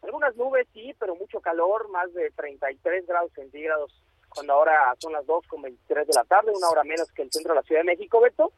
Algunas 0.04 0.38
nubes, 0.38 0.68
sí, 0.74 0.96
pero 0.98 1.18
mucho 1.18 1.42
calor, 1.42 1.90
más 1.90 2.14
de 2.14 2.32
33 2.32 3.06
grados 3.06 3.34
centígrados, 3.36 3.92
cuando 4.30 4.54
ahora 4.54 4.96
son 5.00 5.12
las 5.12 5.26
2 5.26 5.48
con 5.48 5.64
23 5.64 6.08
de 6.08 6.14
la 6.14 6.24
tarde, 6.24 6.54
una 6.56 6.70
hora 6.70 6.86
menos 6.86 7.12
que 7.12 7.24
el 7.24 7.32
centro 7.34 7.54
de 7.54 7.60
la 7.60 7.64
Ciudad 7.64 7.82
de 7.82 7.88
México, 7.88 8.22
Beto. 8.22 8.54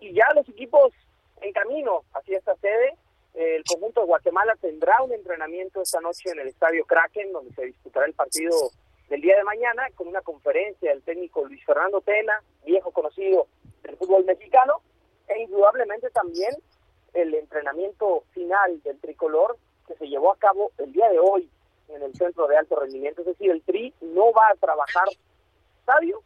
Y 0.00 0.12
ya 0.12 0.26
los 0.34 0.46
equipos 0.46 0.92
en 1.40 1.52
camino 1.52 2.04
hacia 2.14 2.38
esta 2.38 2.54
sede. 2.56 2.96
El 3.34 3.62
conjunto 3.64 4.00
de 4.00 4.06
Guatemala 4.06 4.56
tendrá 4.60 5.02
un 5.02 5.12
entrenamiento 5.12 5.82
esta 5.82 6.00
noche 6.00 6.30
en 6.30 6.40
el 6.40 6.48
Estadio 6.48 6.84
Kraken, 6.84 7.32
donde 7.32 7.54
se 7.54 7.66
disputará 7.66 8.06
el 8.06 8.14
partido 8.14 8.54
del 9.08 9.20
día 9.20 9.36
de 9.36 9.44
mañana, 9.44 9.88
con 9.94 10.08
una 10.08 10.22
conferencia 10.22 10.90
del 10.90 11.02
técnico 11.02 11.44
Luis 11.44 11.64
Fernando 11.64 12.00
Tena, 12.00 12.42
viejo 12.64 12.90
conocido 12.90 13.46
del 13.82 13.96
fútbol 13.96 14.24
mexicano, 14.24 14.82
e 15.28 15.42
indudablemente 15.42 16.10
también 16.10 16.50
el 17.14 17.34
entrenamiento 17.34 18.24
final 18.32 18.82
del 18.82 18.98
tricolor 19.00 19.56
que 19.86 19.94
se 19.94 20.08
llevó 20.08 20.32
a 20.32 20.36
cabo 20.36 20.72
el 20.78 20.92
día 20.92 21.08
de 21.08 21.18
hoy 21.18 21.48
en 21.88 22.02
el 22.02 22.14
centro 22.14 22.46
de 22.46 22.56
alto 22.56 22.76
rendimiento. 22.76 23.22
Es 23.22 23.28
decir, 23.28 23.50
el 23.50 23.62
Tri 23.62 23.94
no 24.00 24.32
va 24.32 24.48
a 24.48 24.56
trabajar 24.56 25.08
estadio, 25.78 26.22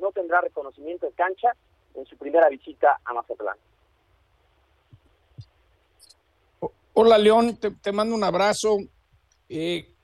no 0.00 0.10
tendrá 0.12 0.40
reconocimiento 0.40 1.06
de 1.06 1.12
cancha 1.12 1.54
en 1.94 2.04
su 2.06 2.16
primera 2.16 2.48
visita 2.48 3.00
a 3.04 3.12
Mazatlán. 3.12 3.56
Hola 6.94 7.16
León, 7.16 7.58
te, 7.58 7.92
mando 7.92 8.14
un 8.14 8.22
abrazo. 8.22 8.76
Eh, 9.48 9.94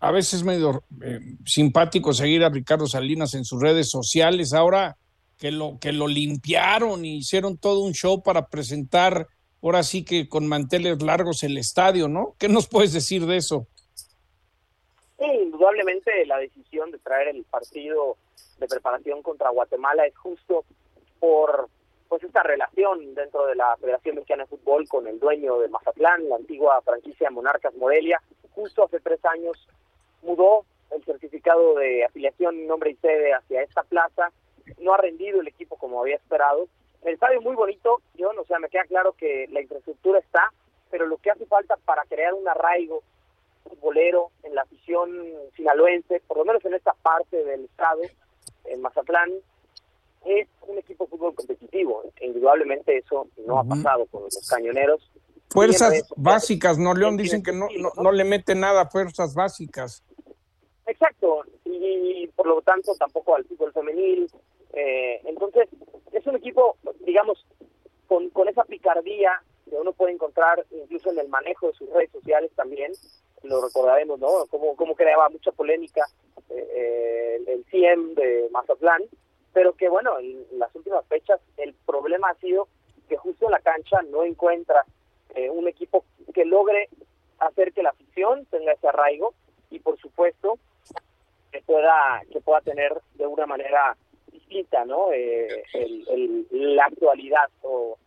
a 0.00 0.10
veces 0.10 0.34
es 0.34 0.44
medio 0.44 0.82
eh, 1.02 1.20
simpático 1.44 2.14
seguir 2.14 2.42
a 2.42 2.48
Ricardo 2.48 2.86
Salinas 2.86 3.34
en 3.34 3.44
sus 3.44 3.60
redes 3.60 3.90
sociales. 3.90 4.54
Ahora 4.54 4.96
que 5.38 5.50
lo, 5.50 5.78
que 5.78 5.92
lo 5.92 6.08
limpiaron 6.08 7.04
y 7.04 7.18
hicieron 7.18 7.58
todo 7.58 7.80
un 7.80 7.92
show 7.92 8.22
para 8.22 8.46
presentar, 8.46 9.26
ahora 9.62 9.82
sí 9.82 10.04
que 10.04 10.26
con 10.26 10.46
manteles 10.46 11.02
largos 11.02 11.42
el 11.42 11.58
estadio, 11.58 12.08
¿no? 12.08 12.34
¿Qué 12.38 12.48
nos 12.48 12.66
puedes 12.66 12.94
decir 12.94 13.26
de 13.26 13.36
eso? 13.36 13.66
Sí, 15.18 15.26
indudablemente 15.26 16.24
la 16.24 16.38
decisión 16.38 16.90
de 16.92 16.98
traer 16.98 17.28
el 17.28 17.44
partido 17.44 18.16
de 18.58 18.68
preparación 18.68 19.22
contra 19.22 19.50
Guatemala 19.50 20.06
es 20.06 20.16
justo 20.16 20.64
por 21.20 21.68
pues 22.12 22.24
esta 22.24 22.42
relación 22.42 23.14
dentro 23.14 23.46
de 23.46 23.54
la 23.54 23.74
Federación 23.78 24.16
Mexicana 24.16 24.42
de 24.42 24.50
Fútbol 24.50 24.86
con 24.86 25.06
el 25.06 25.18
dueño 25.18 25.58
de 25.60 25.68
Mazatlán, 25.68 26.28
la 26.28 26.36
antigua 26.36 26.78
franquicia 26.82 27.30
Monarcas 27.30 27.74
Morelia. 27.76 28.20
Justo 28.50 28.84
hace 28.84 29.00
tres 29.00 29.24
años 29.24 29.66
mudó 30.20 30.66
el 30.90 31.02
certificado 31.04 31.74
de 31.76 32.04
afiliación, 32.04 32.66
nombre 32.66 32.90
y 32.90 32.96
sede 32.96 33.32
hacia 33.32 33.62
esta 33.62 33.82
plaza. 33.84 34.30
No 34.78 34.92
ha 34.92 34.98
rendido 34.98 35.40
el 35.40 35.48
equipo 35.48 35.76
como 35.76 36.02
había 36.02 36.16
esperado. 36.16 36.68
El 37.02 37.14
estadio 37.14 37.38
es 37.38 37.44
muy 37.46 37.56
bonito, 37.56 38.02
yo 38.12 38.28
o 38.38 38.44
sea, 38.44 38.58
me 38.58 38.68
queda 38.68 38.84
claro 38.84 39.14
que 39.14 39.46
la 39.50 39.62
infraestructura 39.62 40.18
está, 40.18 40.52
pero 40.90 41.06
lo 41.06 41.16
que 41.16 41.30
hace 41.30 41.46
falta 41.46 41.78
para 41.86 42.04
crear 42.04 42.34
un 42.34 42.46
arraigo 42.46 43.02
futbolero 43.66 44.32
en 44.42 44.54
la 44.54 44.60
afición 44.60 45.10
sinaloense, 45.56 46.20
por 46.28 46.36
lo 46.36 46.44
menos 46.44 46.62
en 46.66 46.74
esta 46.74 46.92
parte 46.92 47.42
del 47.42 47.64
estado, 47.64 48.02
en 48.66 48.82
Mazatlán, 48.82 49.30
es 50.24 50.48
un 50.66 50.78
equipo 50.78 51.04
de 51.04 51.10
fútbol 51.10 51.34
competitivo. 51.34 52.02
Indudablemente 52.20 52.98
eso 52.98 53.28
no 53.46 53.58
ha 53.58 53.64
pasado 53.64 54.06
con 54.06 54.24
los 54.24 54.48
cañoneros. 54.48 55.10
Fuerzas 55.50 56.08
básicas, 56.16 56.78
¿no, 56.78 56.94
León? 56.94 57.16
Dicen 57.16 57.42
que 57.42 57.52
no, 57.52 57.68
no 57.96 58.12
le 58.12 58.24
mete 58.24 58.54
nada 58.54 58.82
a 58.82 58.88
fuerzas 58.88 59.34
básicas. 59.34 60.02
Exacto, 60.86 61.44
y 61.64 62.26
por 62.34 62.46
lo 62.46 62.60
tanto 62.62 62.94
tampoco 62.98 63.34
al 63.34 63.44
fútbol 63.44 63.72
femenil. 63.72 64.30
Eh, 64.72 65.20
entonces, 65.24 65.68
es 66.12 66.26
un 66.26 66.36
equipo, 66.36 66.76
digamos, 67.00 67.44
con, 68.06 68.30
con 68.30 68.48
esa 68.48 68.64
picardía 68.64 69.42
que 69.68 69.76
uno 69.76 69.92
puede 69.92 70.12
encontrar 70.12 70.64
incluso 70.70 71.10
en 71.10 71.18
el 71.18 71.28
manejo 71.28 71.68
de 71.68 71.74
sus 71.74 71.90
redes 71.90 72.10
sociales 72.10 72.50
también. 72.56 72.92
Lo 73.42 73.60
recordaremos, 73.60 74.18
¿no? 74.20 74.46
Cómo, 74.50 74.76
cómo 74.76 74.94
creaba 74.94 75.28
mucha 75.28 75.50
polémica 75.52 76.06
eh, 76.48 76.68
eh, 76.74 77.36
el, 77.36 77.48
el 77.48 77.64
CIEM 77.70 78.14
de 78.14 78.48
Mazatlán, 78.52 79.02
pero 79.52 79.74
que 79.74 79.88
bueno, 79.88 80.18
en 80.18 80.44
las 80.58 80.74
últimas 80.74 81.06
fechas 81.06 81.40
el 81.56 81.74
problema 81.86 82.30
ha 82.30 82.34
sido 82.34 82.68
que 83.08 83.16
justo 83.16 83.46
en 83.46 83.52
la 83.52 83.60
cancha 83.60 84.00
no 84.02 84.24
encuentra 84.24 84.84
eh, 85.34 85.50
un 85.50 85.68
equipo 85.68 86.04
que 86.34 86.44
logre 86.44 86.88
hacer 87.38 87.72
que 87.72 87.82
la 87.82 87.90
afición 87.90 88.46
tenga 88.46 88.72
ese 88.72 88.88
arraigo 88.88 89.34
y 89.70 89.78
por 89.80 89.98
supuesto 89.98 90.58
que 91.50 91.60
pueda 91.62 92.22
que 92.30 92.40
pueda 92.40 92.60
tener 92.60 92.92
de 93.14 93.26
una 93.26 93.46
manera 93.46 93.96
distinta 94.30 94.84
no 94.84 95.12
eh, 95.12 95.64
el, 95.74 96.46
la 96.50 96.84
actualidad 96.84 97.50
o, 97.62 97.98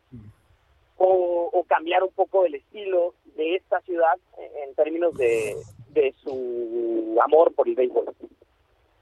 o, 0.98 1.50
o 1.52 1.64
cambiar 1.66 2.04
un 2.04 2.12
poco 2.12 2.46
el 2.46 2.56
estilo 2.56 3.14
de 3.36 3.56
esta 3.56 3.82
ciudad 3.82 4.18
en 4.64 4.74
términos 4.76 5.14
de, 5.16 5.56
de 5.90 6.14
su 6.24 7.18
amor 7.22 7.54
por 7.54 7.68
el 7.68 7.76
béisbol 7.76 8.16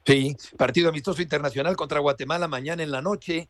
Sí, 0.06 0.36
partido 0.58 0.89
amistoso 0.89 1.22
internacional 1.22 1.76
contra 1.76 2.00
Guatemala 2.00 2.48
mañana 2.48 2.84
en 2.84 2.92
la 2.92 3.02
noche. 3.02 3.48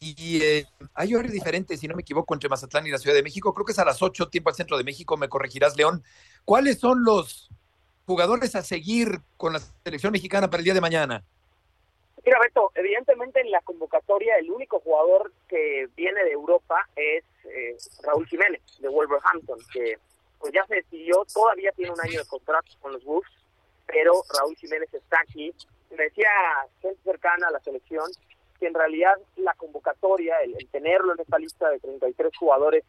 Y 0.00 0.42
eh, 0.42 0.66
hay 0.94 1.14
horario 1.14 1.32
diferente, 1.32 1.76
si 1.76 1.88
no 1.88 1.94
me 1.94 2.02
equivoco, 2.02 2.34
entre 2.34 2.48
Mazatlán 2.48 2.86
y 2.86 2.90
la 2.90 2.98
Ciudad 2.98 3.16
de 3.16 3.22
México. 3.22 3.54
Creo 3.54 3.64
que 3.64 3.72
es 3.72 3.78
a 3.78 3.84
las 3.84 4.02
8, 4.02 4.28
tiempo 4.28 4.50
al 4.50 4.56
centro 4.56 4.76
de 4.76 4.84
México, 4.84 5.16
me 5.16 5.28
corregirás, 5.28 5.76
León. 5.76 6.02
¿Cuáles 6.44 6.78
son 6.78 7.04
los 7.04 7.48
jugadores 8.06 8.54
a 8.54 8.62
seguir 8.62 9.20
con 9.36 9.52
la 9.52 9.60
selección 9.84 10.12
mexicana 10.12 10.50
para 10.50 10.58
el 10.60 10.64
día 10.64 10.74
de 10.74 10.80
mañana? 10.80 11.24
Mira, 12.24 12.40
Beto, 12.40 12.72
evidentemente 12.74 13.40
en 13.40 13.50
la 13.50 13.60
convocatoria 13.62 14.36
el 14.38 14.50
único 14.50 14.80
jugador 14.80 15.32
que 15.48 15.88
viene 15.96 16.22
de 16.24 16.32
Europa 16.32 16.86
es 16.96 17.24
eh, 17.44 17.76
Raúl 18.02 18.26
Jiménez, 18.26 18.60
de 18.80 18.88
Wolverhampton, 18.88 19.58
que 19.72 19.98
pues 20.38 20.52
ya 20.52 20.64
se 20.66 20.76
decidió, 20.76 21.24
todavía 21.32 21.72
tiene 21.72 21.92
un 21.92 22.00
año 22.00 22.18
de 22.18 22.26
contrato 22.26 22.70
con 22.80 22.92
los 22.92 23.04
Wolves, 23.04 23.32
pero 23.88 24.22
Raúl 24.38 24.54
Jiménez 24.56 24.92
está 24.92 25.18
aquí. 25.20 25.52
Me 25.90 26.04
decía 26.04 26.30
gente 26.80 27.00
cercana 27.02 27.48
a 27.48 27.50
la 27.50 27.60
selección 27.60 28.06
que 28.60 28.66
en 28.66 28.74
realidad 28.74 29.14
la 29.36 29.54
convocatoria, 29.54 30.36
el, 30.42 30.54
el 30.58 30.68
tenerlo 30.68 31.14
en 31.14 31.20
esta 31.20 31.38
lista 31.38 31.68
de 31.70 31.80
33 31.80 32.36
jugadores 32.36 32.84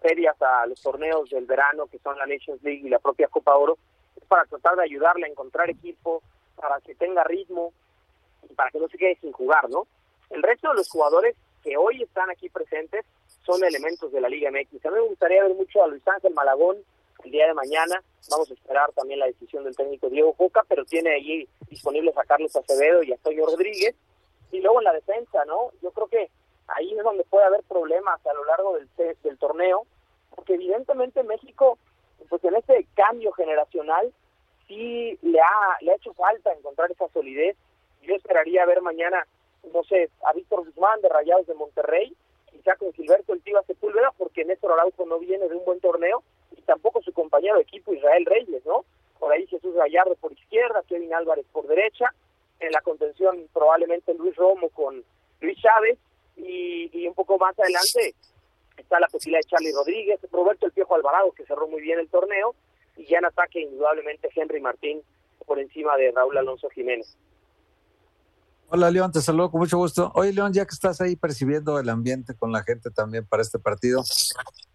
previas 0.00 0.40
a 0.40 0.66
los 0.66 0.80
torneos 0.80 1.28
del 1.30 1.46
verano, 1.46 1.86
que 1.86 1.98
son 1.98 2.16
la 2.16 2.26
Nations 2.26 2.62
League 2.62 2.86
y 2.86 2.88
la 2.88 2.98
propia 2.98 3.28
Copa 3.28 3.56
Oro, 3.56 3.76
es 4.16 4.24
para 4.26 4.44
tratar 4.44 4.76
de 4.76 4.84
ayudarle 4.84 5.26
a 5.26 5.30
encontrar 5.30 5.68
equipo, 5.68 6.22
para 6.56 6.80
que 6.80 6.94
tenga 6.94 7.24
ritmo 7.24 7.72
y 8.48 8.54
para 8.54 8.70
que 8.70 8.78
no 8.78 8.88
se 8.88 8.98
quede 8.98 9.16
sin 9.20 9.32
jugar, 9.32 9.68
¿no? 9.68 9.86
El 10.30 10.42
resto 10.42 10.68
de 10.68 10.76
los 10.76 10.88
jugadores 10.88 11.34
que 11.62 11.76
hoy 11.76 12.02
están 12.02 12.30
aquí 12.30 12.48
presentes 12.48 13.04
son 13.44 13.64
elementos 13.64 14.12
de 14.12 14.20
la 14.20 14.28
Liga 14.28 14.50
MX. 14.50 14.84
A 14.84 14.90
mí 14.90 14.96
me 14.96 15.08
gustaría 15.08 15.42
ver 15.42 15.54
mucho 15.54 15.82
a 15.82 15.88
Luis 15.88 16.06
Ángel 16.06 16.34
Malagón 16.34 16.76
el 17.24 17.30
día 17.30 17.46
de 17.46 17.54
mañana. 17.54 18.02
Vamos 18.30 18.50
a 18.50 18.54
esperar 18.54 18.92
también 18.92 19.20
la 19.20 19.26
decisión 19.26 19.64
del 19.64 19.76
técnico 19.76 20.08
Diego 20.08 20.32
Coca, 20.34 20.64
pero 20.68 20.84
tiene 20.84 21.14
allí 21.14 21.48
disponibles 21.68 22.16
a 22.16 22.24
Carlos 22.24 22.54
Acevedo 22.54 23.02
y 23.02 23.12
a 23.12 23.16
Toño 23.18 23.46
Rodríguez. 23.46 23.94
Y 24.52 24.60
luego 24.60 24.80
en 24.80 24.84
la 24.84 24.92
defensa, 24.92 25.44
¿no? 25.44 25.70
Yo 25.82 25.90
creo 25.90 26.08
que 26.08 26.30
ahí 26.68 26.94
es 26.96 27.02
donde 27.02 27.24
puede 27.24 27.46
haber 27.46 27.62
problemas 27.64 28.24
a 28.26 28.34
lo 28.34 28.44
largo 28.44 28.78
del, 28.78 28.88
del 29.22 29.38
torneo, 29.38 29.86
porque 30.34 30.54
evidentemente 30.54 31.22
México, 31.22 31.78
pues 32.28 32.42
en 32.44 32.54
este 32.56 32.86
cambio 32.94 33.32
generacional, 33.32 34.12
sí 34.66 35.18
le 35.22 35.40
ha, 35.40 35.78
le 35.80 35.92
ha 35.92 35.96
hecho 35.96 36.12
falta 36.14 36.52
encontrar 36.52 36.90
esa 36.90 37.08
solidez. 37.08 37.56
Yo 38.02 38.14
esperaría 38.14 38.64
ver 38.66 38.80
mañana, 38.82 39.26
no 39.72 39.82
sé, 39.84 40.10
a 40.24 40.32
Víctor 40.32 40.64
Guzmán 40.64 41.00
de 41.00 41.08
Rayados 41.08 41.46
de 41.46 41.54
Monterrey, 41.54 42.14
quizá 42.50 42.76
con 42.76 42.92
Gilberto 42.92 43.32
El 43.32 43.42
Tiva 43.42 43.62
Sepúlveda, 43.64 44.12
porque 44.16 44.44
Néstor 44.44 44.72
Araujo 44.72 45.06
no 45.06 45.18
viene 45.18 45.48
de 45.48 45.56
un 45.56 45.64
buen 45.64 45.80
torneo, 45.80 46.22
y 46.56 46.62
tampoco 46.62 47.02
su 47.02 47.12
compañero 47.12 47.56
de 47.56 47.62
equipo 47.62 47.92
Israel 47.92 48.24
Reyes, 48.26 48.64
¿no? 48.66 48.84
Por 49.18 49.32
ahí 49.32 49.46
Jesús 49.46 49.74
Gallardo 49.74 50.14
por 50.16 50.32
izquierda, 50.32 50.82
Kevin 50.88 51.14
Álvarez 51.14 51.46
por 51.52 51.66
derecha, 51.66 52.12
en 52.60 52.72
la 52.72 52.80
contención 52.80 53.48
probablemente 53.52 54.14
Luis 54.14 54.36
Romo 54.36 54.68
con 54.70 55.04
Luis 55.40 55.58
Chávez, 55.60 55.98
y, 56.36 57.06
un 57.06 57.14
poco 57.14 57.38
más 57.38 57.58
adelante 57.58 58.14
está 58.76 59.00
la 59.00 59.08
posibilidad 59.08 59.40
de 59.40 59.48
Charlie 59.48 59.72
Rodríguez, 59.72 60.20
Roberto 60.30 60.66
El 60.66 60.72
Piojo 60.72 60.94
Alvarado, 60.94 61.32
que 61.32 61.44
cerró 61.44 61.66
muy 61.66 61.80
bien 61.80 61.98
el 61.98 62.08
torneo, 62.08 62.54
y 62.96 63.06
ya 63.06 63.18
en 63.18 63.24
ataque 63.24 63.60
indudablemente 63.60 64.28
Henry 64.34 64.60
Martín 64.60 65.02
por 65.46 65.58
encima 65.58 65.96
de 65.96 66.12
Raúl 66.12 66.38
Alonso 66.38 66.68
Jiménez. 66.70 67.16
Hola 68.70 68.90
León, 68.90 69.10
te 69.10 69.22
saludo 69.22 69.50
con 69.50 69.60
mucho 69.60 69.78
gusto. 69.78 70.12
Oye 70.14 70.30
León, 70.30 70.52
ya 70.52 70.66
que 70.66 70.74
estás 70.74 71.00
ahí 71.00 71.16
percibiendo 71.16 71.78
el 71.78 71.88
ambiente 71.88 72.34
con 72.34 72.52
la 72.52 72.62
gente 72.62 72.90
también 72.90 73.24
para 73.24 73.40
este 73.40 73.58
partido, 73.58 74.04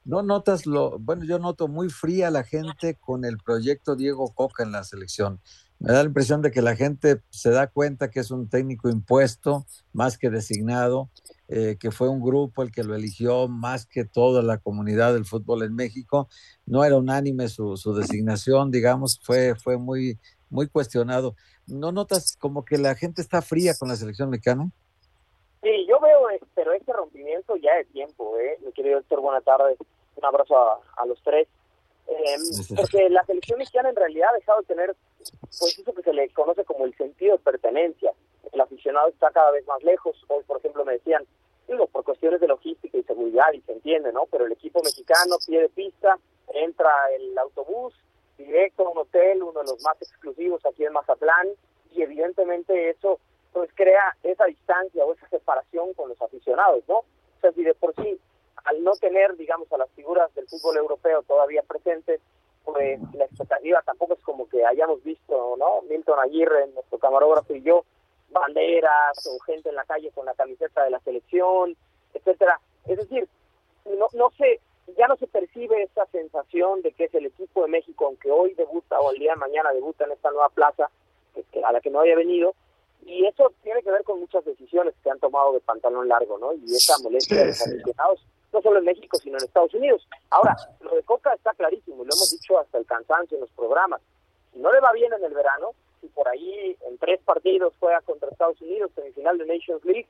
¿no 0.04 0.24
notas 0.24 0.66
lo, 0.66 0.98
bueno, 0.98 1.26
yo 1.26 1.38
noto 1.38 1.68
muy 1.68 1.92
fría 1.92 2.32
la 2.32 2.44
gente 2.44 2.96
con 2.96 3.24
el 3.24 3.38
proyecto 3.38 3.96
Diego 3.96 4.34
Coca 4.34 4.64
en 4.64 4.72
la 4.72 4.84
selección? 4.84 5.40
Me 5.78 5.92
da 5.94 6.00
la 6.00 6.08
impresión 6.08 6.42
de 6.42 6.50
que 6.50 6.64
la 6.64 6.76
gente 6.76 7.22
se 7.30 7.52
da 7.52 7.68
cuenta 7.68 8.10
que 8.10 8.20
es 8.20 8.32
un 8.32 8.50
técnico 8.50 8.90
impuesto, 8.90 9.68
más 9.92 10.18
que 10.18 10.32
designado, 10.32 11.12
eh, 11.48 11.78
que 11.80 11.92
fue 11.92 12.10
un 12.10 12.20
grupo 12.20 12.64
el 12.64 12.72
que 12.72 12.84
lo 12.84 12.96
eligió 12.96 13.48
más 13.48 13.86
que 13.86 14.06
toda 14.06 14.42
la 14.42 14.58
comunidad 14.58 15.14
del 15.14 15.26
fútbol 15.26 15.62
en 15.62 15.76
México. 15.76 16.30
No 16.66 16.84
era 16.84 16.98
unánime 16.98 17.48
su, 17.48 17.78
su 17.78 17.94
designación, 17.94 18.72
digamos, 18.72 19.20
fue, 19.22 19.54
fue 19.54 19.78
muy, 19.78 20.18
muy 20.54 20.70
cuestionado. 20.70 21.36
¿No 21.68 21.92
notas 21.92 22.38
como 22.40 22.64
que 22.64 22.78
la 22.78 22.96
gente 22.96 23.22
está 23.22 23.42
fría 23.42 23.74
con 23.78 23.90
la 23.90 23.96
selección 23.96 24.30
mexicana? 24.30 24.70
Sí, 25.64 25.86
yo 25.88 26.00
veo, 26.00 26.30
eh, 26.30 26.40
pero 26.54 26.74
este 26.74 26.94
rompimiento 26.94 27.56
ya 27.56 27.76
de 27.76 27.86
tiempo, 27.86 28.38
¿eh? 28.38 28.60
Mi 28.64 28.72
querido 28.72 29.00
Héctor, 29.00 29.22
buena 29.22 29.42
tarde. 29.42 29.76
Un 30.16 30.26
abrazo 30.26 30.56
a, 30.56 30.80
a 30.98 31.06
los 31.06 31.22
tres. 31.24 31.48
Eh, 32.08 32.36
porque 32.76 33.10
la 33.10 33.26
selección 33.26 33.58
mexicana 33.58 33.90
en 33.90 33.96
realidad 33.96 34.30
ha 34.32 34.36
dejado 34.36 34.60
de 34.62 34.68
tener, 34.68 34.96
pues 35.60 35.80
eso 35.80 35.94
que 35.94 36.04
se 36.04 36.14
le 36.14 36.30
conoce 36.30 36.64
como 36.66 36.86
el 36.86 36.96
sentido 36.96 37.38
de 37.38 37.44
pertenencia. 37.44 38.12
El 38.52 38.62
aficionado 38.62 39.08
está 39.08 39.32
cada 39.32 39.52
vez 39.52 39.66
más 39.66 39.82
lejos. 39.84 40.16
Hoy, 40.28 40.44
por 40.44 40.58
ejemplo, 40.58 40.86
me 40.86 40.94
decían, 40.94 41.26
digo, 41.68 41.88
por 41.88 42.04
cuestiones 42.04 42.42
de 42.42 42.48
logística 42.48 42.96
y 42.98 43.04
seguridad, 43.04 43.52
y 43.54 43.62
se 43.62 43.72
entiende, 43.72 44.12
¿no? 44.14 44.28
Pero 44.30 44.46
el 44.46 44.52
equipo 44.52 44.82
mexicano 44.84 45.38
pie 45.48 45.62
de 45.62 45.70
pista, 45.70 46.20
entra 46.54 46.92
el 47.18 47.36
autobús 47.38 47.96
directo 48.38 48.88
a 48.88 48.92
un 48.92 48.98
hotel, 49.00 49.44
uno 49.44 49.62
de 49.62 49.68
los 49.68 49.82
más 49.84 50.02
exclusivos 50.02 50.66
aquí 50.66 50.86
en 50.86 50.94
Mazatlán, 50.94 51.50
y 51.92 52.02
evidentemente 52.02 52.90
eso 52.90 53.20
pues 53.52 53.70
crea 53.76 54.16
esa 54.24 54.46
distancia 54.46 55.06
o 55.06 55.14
esa 55.14 55.28
separación 55.30 55.94
con 55.94 56.10
los 56.10 56.22
aficionados, 56.22 56.84
¿no? 56.88 56.98
O 56.98 57.06
sea, 57.42 57.52
si 57.52 57.64
de 57.64 57.76
por 57.76 57.94
sí, 57.96 58.20
al 58.66 58.84
no 58.84 58.94
tener, 58.94 59.36
digamos, 59.38 59.72
a 59.72 59.78
las 59.78 59.90
figuras 59.92 60.34
del 60.34 60.48
fútbol 60.48 60.78
europeo 60.78 61.22
todavía 61.24 61.62
presentes, 61.62 62.20
pues 62.64 63.00
la 63.14 63.26
expectativa 63.26 63.82
tampoco 63.84 64.14
es 64.14 64.22
como 64.22 64.48
que 64.48 64.66
hayamos 64.66 65.04
visto, 65.04 65.56
¿no? 65.58 65.82
Milton 65.84 66.20
Aguirre, 66.20 66.68
nuestro 66.68 66.98
camarógrafo 66.98 67.54
y 67.54 67.62
yo, 67.62 67.86
banderas 68.30 69.28
o 69.28 69.40
gente 69.40 69.70
en 69.70 69.76
la 69.76 69.86
calle 69.86 70.12
con 70.12 70.26
la 70.26 70.34
camiseta 70.34 70.84
de 70.84 70.90
la 70.90 71.00
selección, 71.02 71.76
etcétera. 72.14 72.60
Es 72.88 72.98
decir, 72.98 73.28
no, 73.86 74.08
no 74.14 74.30
sé, 74.32 74.60
ya 74.98 75.08
no 75.08 75.16
se 75.18 75.28
percibe 75.28 75.84
esa 75.84 76.06
sensación 76.08 76.82
de 76.82 76.92
que 76.92 77.06
es 77.06 77.14
el 77.14 77.26
equipo 77.26 77.64
de 77.64 77.70
México, 77.70 78.06
aunque 78.06 78.30
hoy 78.30 78.54
debuta 78.54 79.00
o 79.00 79.12
el 79.12 79.20
día 79.20 79.34
de 79.34 79.40
mañana 79.40 79.72
debuta 79.72 80.06
en 80.06 80.12
esta 80.12 80.30
nueva 80.32 80.50
plaza, 80.50 80.90
a 81.64 81.72
la 81.72 81.82
que 81.82 81.90
no 81.90 82.02
había 82.02 82.16
venido, 82.16 82.54
y 83.06 83.26
eso 83.26 83.52
tiene 83.64 83.82
que 83.82 83.92
ver 83.92 84.04
con 84.04 84.20
muchas 84.20 84.46
decisiones 84.46 84.94
que 85.04 85.10
han 85.10 85.20
tomado 85.20 85.54
de 85.54 85.60
pantalón 85.62 86.08
largo, 86.08 86.38
¿no? 86.38 86.54
Y 86.54 86.66
esa 86.74 86.98
molestia 87.00 87.38
de 87.38 87.48
los 87.48 87.62
aficionados, 87.62 88.26
no 88.52 88.62
solo 88.62 88.80
en 88.80 88.86
México, 88.86 89.18
sino 89.18 89.38
en 89.38 89.44
Estados 89.44 89.74
Unidos. 89.74 90.08
Ahora, 90.30 90.56
lo 90.82 90.96
de 90.96 91.04
Coca 91.04 91.34
está 91.34 91.54
clarísimo, 91.54 92.04
y 92.04 92.08
lo 92.08 92.14
hemos 92.14 92.32
dicho 92.32 92.60
hasta 92.60 92.78
el 92.78 92.86
cansancio 92.86 93.36
en 93.36 93.42
los 93.42 93.52
programas. 93.52 94.02
Si 94.54 94.60
no 94.60 94.72
le 94.72 94.80
va 94.80 94.92
bien 94.94 95.12
en 95.12 95.24
el 95.24 95.34
verano, 95.34 95.72
si 96.02 96.08
por 96.08 96.28
ahí 96.28 96.78
en 96.88 96.98
tres 96.98 97.20
partidos 97.22 97.74
juega 97.80 98.02
contra 98.02 98.30
Estados 98.30 98.62
Unidos, 98.62 98.92
en 98.98 99.06
el 99.06 99.14
final 99.14 99.38
de 99.38 99.46
Nations 99.48 99.84
League, 99.86 100.08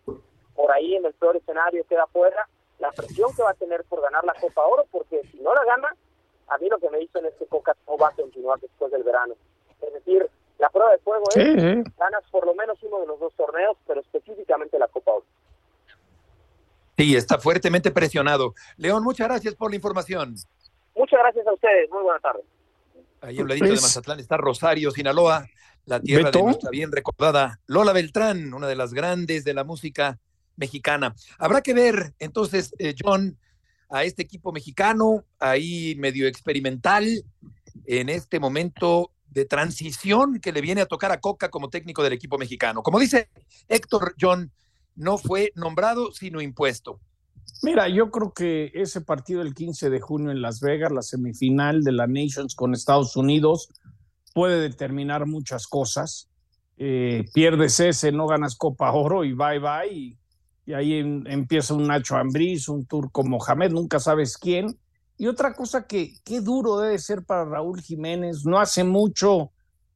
por 0.55 0.71
ahí 0.71 0.95
en 0.95 1.05
el 1.05 1.13
peor 1.13 1.35
escenario 1.37 1.85
queda 1.85 2.05
fuera, 2.07 2.47
la 2.83 2.91
presión 2.91 3.33
que 3.35 3.41
va 3.41 3.51
a 3.51 3.53
tener 3.55 3.83
por 3.85 4.01
ganar 4.01 4.23
la 4.25 4.33
Copa 4.33 4.61
Oro, 4.65 4.85
porque 4.91 5.21
si 5.31 5.39
no 5.39 5.53
la 5.55 5.63
gana, 5.63 5.95
a 6.49 6.57
mí 6.57 6.67
lo 6.69 6.77
que 6.77 6.89
me 6.89 6.99
dicen 6.99 7.25
es 7.25 7.33
que 7.35 7.45
Coca 7.45 7.73
no 7.87 7.97
va 7.97 8.09
a 8.09 8.11
continuar 8.11 8.59
después 8.59 8.91
del 8.91 9.03
verano. 9.03 9.35
Es 9.81 9.93
decir, 9.93 10.29
la 10.59 10.69
prueba 10.69 10.91
de 10.91 10.97
fuego 10.99 11.23
es, 11.33 11.33
Sí. 11.35 11.91
ganas 11.97 12.23
por 12.29 12.45
lo 12.45 12.53
menos 12.53 12.77
uno 12.83 12.99
de 12.99 13.07
los 13.07 13.19
dos 13.21 13.33
torneos, 13.35 13.77
pero 13.87 14.01
específicamente 14.01 14.77
la 14.77 14.89
Copa 14.89 15.11
Oro. 15.13 15.25
Sí, 16.97 17.15
está 17.15 17.39
fuertemente 17.39 17.89
presionado. 17.91 18.53
León, 18.77 19.01
muchas 19.03 19.27
gracias 19.27 19.55
por 19.55 19.69
la 19.71 19.77
información. 19.77 20.35
Muchas 20.95 21.19
gracias 21.19 21.47
a 21.47 21.53
ustedes, 21.53 21.89
muy 21.89 22.03
buena 22.03 22.19
tarde. 22.19 22.43
Ahí 23.21 23.39
en 23.39 23.47
ladito 23.47 23.65
de 23.65 23.71
Pues- 23.71 23.81
Mazatlán 23.81 24.19
está 24.19 24.37
Rosario, 24.37 24.91
Sinaloa, 24.91 25.45
la 25.85 25.99
tierra 26.01 26.25
Beto. 26.25 26.39
de 26.39 26.43
nuestra 26.45 26.69
bien 26.69 26.91
recordada 26.91 27.59
Lola 27.67 27.93
Beltrán, 27.93 28.53
una 28.53 28.67
de 28.67 28.75
las 28.75 28.93
grandes 28.93 29.43
de 29.45 29.53
la 29.53 29.63
música 29.63 30.19
mexicana. 30.55 31.15
Habrá 31.37 31.61
que 31.61 31.73
ver 31.73 32.13
entonces, 32.19 32.73
eh, 32.79 32.95
John, 33.01 33.37
a 33.89 34.03
este 34.03 34.23
equipo 34.23 34.51
mexicano, 34.51 35.25
ahí 35.39 35.95
medio 35.97 36.27
experimental, 36.27 37.23
en 37.85 38.09
este 38.09 38.39
momento 38.39 39.11
de 39.29 39.45
transición 39.45 40.39
que 40.39 40.51
le 40.51 40.61
viene 40.61 40.81
a 40.81 40.85
tocar 40.85 41.11
a 41.11 41.19
Coca 41.19 41.49
como 41.49 41.69
técnico 41.69 42.03
del 42.03 42.13
equipo 42.13 42.37
mexicano. 42.37 42.83
Como 42.83 42.99
dice 42.99 43.29
Héctor 43.67 44.15
John, 44.19 44.51
no 44.95 45.17
fue 45.17 45.51
nombrado, 45.55 46.11
sino 46.11 46.39
impuesto. 46.41 46.99
Mira, 47.63 47.87
yo 47.87 48.11
creo 48.11 48.33
que 48.33 48.71
ese 48.73 49.01
partido 49.01 49.41
el 49.41 49.53
15 49.53 49.89
de 49.89 49.99
junio 49.99 50.31
en 50.31 50.41
Las 50.41 50.59
Vegas, 50.59 50.91
la 50.91 51.01
semifinal 51.01 51.83
de 51.83 51.91
la 51.91 52.07
Nations 52.07 52.55
con 52.55 52.73
Estados 52.73 53.15
Unidos, 53.15 53.69
puede 54.33 54.59
determinar 54.59 55.25
muchas 55.25 55.67
cosas. 55.67 56.29
Eh, 56.77 57.25
pierdes 57.33 57.79
ese, 57.79 58.11
no 58.11 58.27
ganas 58.27 58.55
Copa 58.55 58.91
Oro 58.91 59.23
y 59.23 59.33
bye 59.33 59.59
bye. 59.59 59.91
Y, 59.91 60.17
y 60.65 60.73
ahí 60.73 60.93
em- 60.93 61.25
empieza 61.27 61.73
un 61.73 61.87
Nacho 61.87 62.15
Ambriz, 62.17 62.69
un 62.69 62.85
turco 62.85 63.23
Mohamed, 63.23 63.71
nunca 63.71 63.99
sabes 63.99 64.37
quién. 64.37 64.77
Y 65.17 65.27
otra 65.27 65.53
cosa 65.53 65.85
que 65.87 66.13
qué 66.23 66.41
duro 66.41 66.79
debe 66.79 66.97
ser 66.99 67.23
para 67.23 67.45
Raúl 67.45 67.81
Jiménez. 67.81 68.45
No 68.45 68.59
hace 68.59 68.83
mucho 68.83 69.51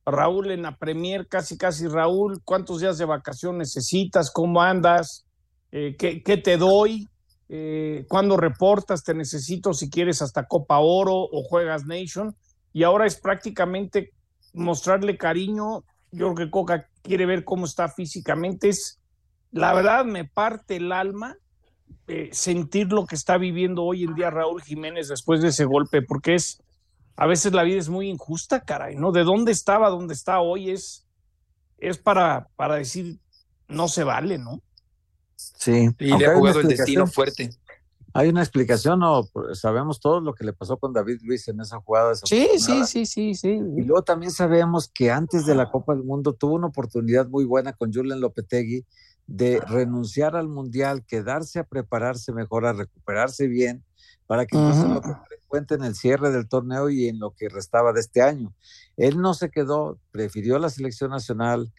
Raúl 0.06 0.52
en 0.52 0.62
la 0.64 0.78
Premier, 0.78 1.28
casi 1.28 1.58
casi 1.58 1.88
Raúl, 1.88 2.42
¿cuántos 2.44 2.80
días 2.82 2.98
de 2.98 3.06
vacación 3.06 3.58
necesitas? 3.58 4.32
¿Cómo 4.32 4.62
andas? 4.62 5.26
Eh, 5.72 5.96
¿qué, 5.98 6.24
qué 6.24 6.38
te 6.38 6.58
doy? 6.58 7.10
eh, 7.50 8.06
cuando 8.10 8.38
reportas, 8.38 9.04
te 9.04 9.14
necesito 9.14 9.74
si 9.74 9.90
quieres 9.90 10.22
hasta 10.22 10.48
Copa 10.48 10.80
Oro 10.80 11.16
o 11.16 11.44
juegas 11.44 11.86
Nation. 11.86 12.36
Y 12.74 12.84
ahora 12.84 13.06
es 13.06 13.20
prácticamente 13.20 14.12
mostrarle 14.54 15.18
cariño. 15.18 15.84
Yo 16.12 16.34
creo 16.34 16.36
que 16.36 16.52
Coca 16.52 16.90
quiere 17.02 17.26
ver 17.26 17.44
cómo 17.44 17.66
está 17.66 17.90
físicamente. 17.90 18.70
Es, 18.70 19.00
la 19.52 19.74
verdad, 19.74 20.06
me 20.06 20.26
parte 20.26 20.78
el 20.78 20.92
alma 20.92 21.38
eh, 22.10 22.30
sentir 22.32 22.88
lo 22.88 23.06
que 23.06 23.16
está 23.16 23.38
viviendo 23.38 23.84
hoy 23.84 24.04
en 24.04 24.16
día 24.16 24.30
Raúl 24.30 24.62
Jiménez 24.62 25.10
después 25.10 25.42
de 25.42 25.50
ese 25.50 25.66
golpe, 25.66 26.02
porque 26.02 26.36
es, 26.36 26.62
a 27.18 27.28
veces 27.28 27.52
la 27.52 27.64
vida 27.64 27.80
es 27.80 27.90
muy 27.90 28.08
injusta, 28.08 28.62
caray, 28.62 28.96
¿no? 28.96 29.12
De 29.12 29.24
dónde 29.24 29.52
estaba, 29.52 29.90
dónde 29.90 30.14
está 30.14 30.40
hoy 30.40 30.72
es, 30.72 31.06
es 31.80 31.98
para, 31.98 32.48
para 32.56 32.76
decir, 32.76 33.20
no 33.68 33.90
se 33.90 34.06
vale, 34.06 34.38
¿no? 34.38 34.62
Sí. 35.36 35.90
Y 36.00 36.18
le 36.18 36.26
ha 36.28 36.36
jugado 36.36 36.62
el 36.62 36.70
destino 36.70 37.08
fuerte. 37.08 37.50
Hay 38.14 38.30
una 38.30 38.42
explicación, 38.42 39.04
o 39.04 39.30
sabemos 39.54 40.00
todo 40.00 40.22
lo 40.22 40.34
que 40.34 40.46
le 40.46 40.54
pasó 40.54 40.78
con 40.78 40.94
David 40.94 41.20
Luis 41.24 41.48
en 41.50 41.60
esa 41.60 41.78
jugada. 41.82 42.16
Sí, 42.16 42.48
sí, 42.58 42.86
sí, 42.86 43.06
sí, 43.06 43.36
sí. 43.36 43.50
Y 43.50 43.82
luego 43.82 44.02
también 44.02 44.32
sabemos 44.32 44.88
que 44.88 45.12
antes 45.12 45.46
de 45.46 45.54
la 45.54 45.70
Copa 45.70 45.94
del 45.94 46.06
Mundo 46.06 46.34
tuvo 46.34 46.56
una 46.56 46.68
oportunidad 46.68 47.28
muy 47.28 47.44
buena 47.44 47.74
con 47.74 47.94
Julian 47.94 48.22
Lopetegui 48.22 48.86
de 49.28 49.60
renunciar 49.60 50.36
al 50.36 50.48
Mundial, 50.48 51.06
quedarse 51.06 51.60
a 51.60 51.64
prepararse 51.66 52.32
mejor, 52.32 52.66
a 52.66 52.74
recuperarse 52.74 53.48
bien, 53.48 53.84
para 54.26 54.46
que 54.46 54.58
no 54.58 54.74
se 54.74 54.88
lo 54.88 55.02
cuente 55.48 55.76
en 55.76 55.84
el 55.84 55.96
cierre 55.96 56.32
del 56.32 56.48
torneo 56.48 56.90
y 56.90 57.08
en 57.08 57.20
lo 57.20 57.32
que 57.32 57.50
restaba 57.50 57.94
de 57.94 58.00
este 58.00 58.22
año. 58.22 58.54
Él 58.96 59.22
no 59.22 59.34
se 59.34 59.50
quedó, 59.50 60.00
prefirió 60.12 60.60
la 60.60 60.70
selección 60.70 61.12
nacional, 61.12 61.72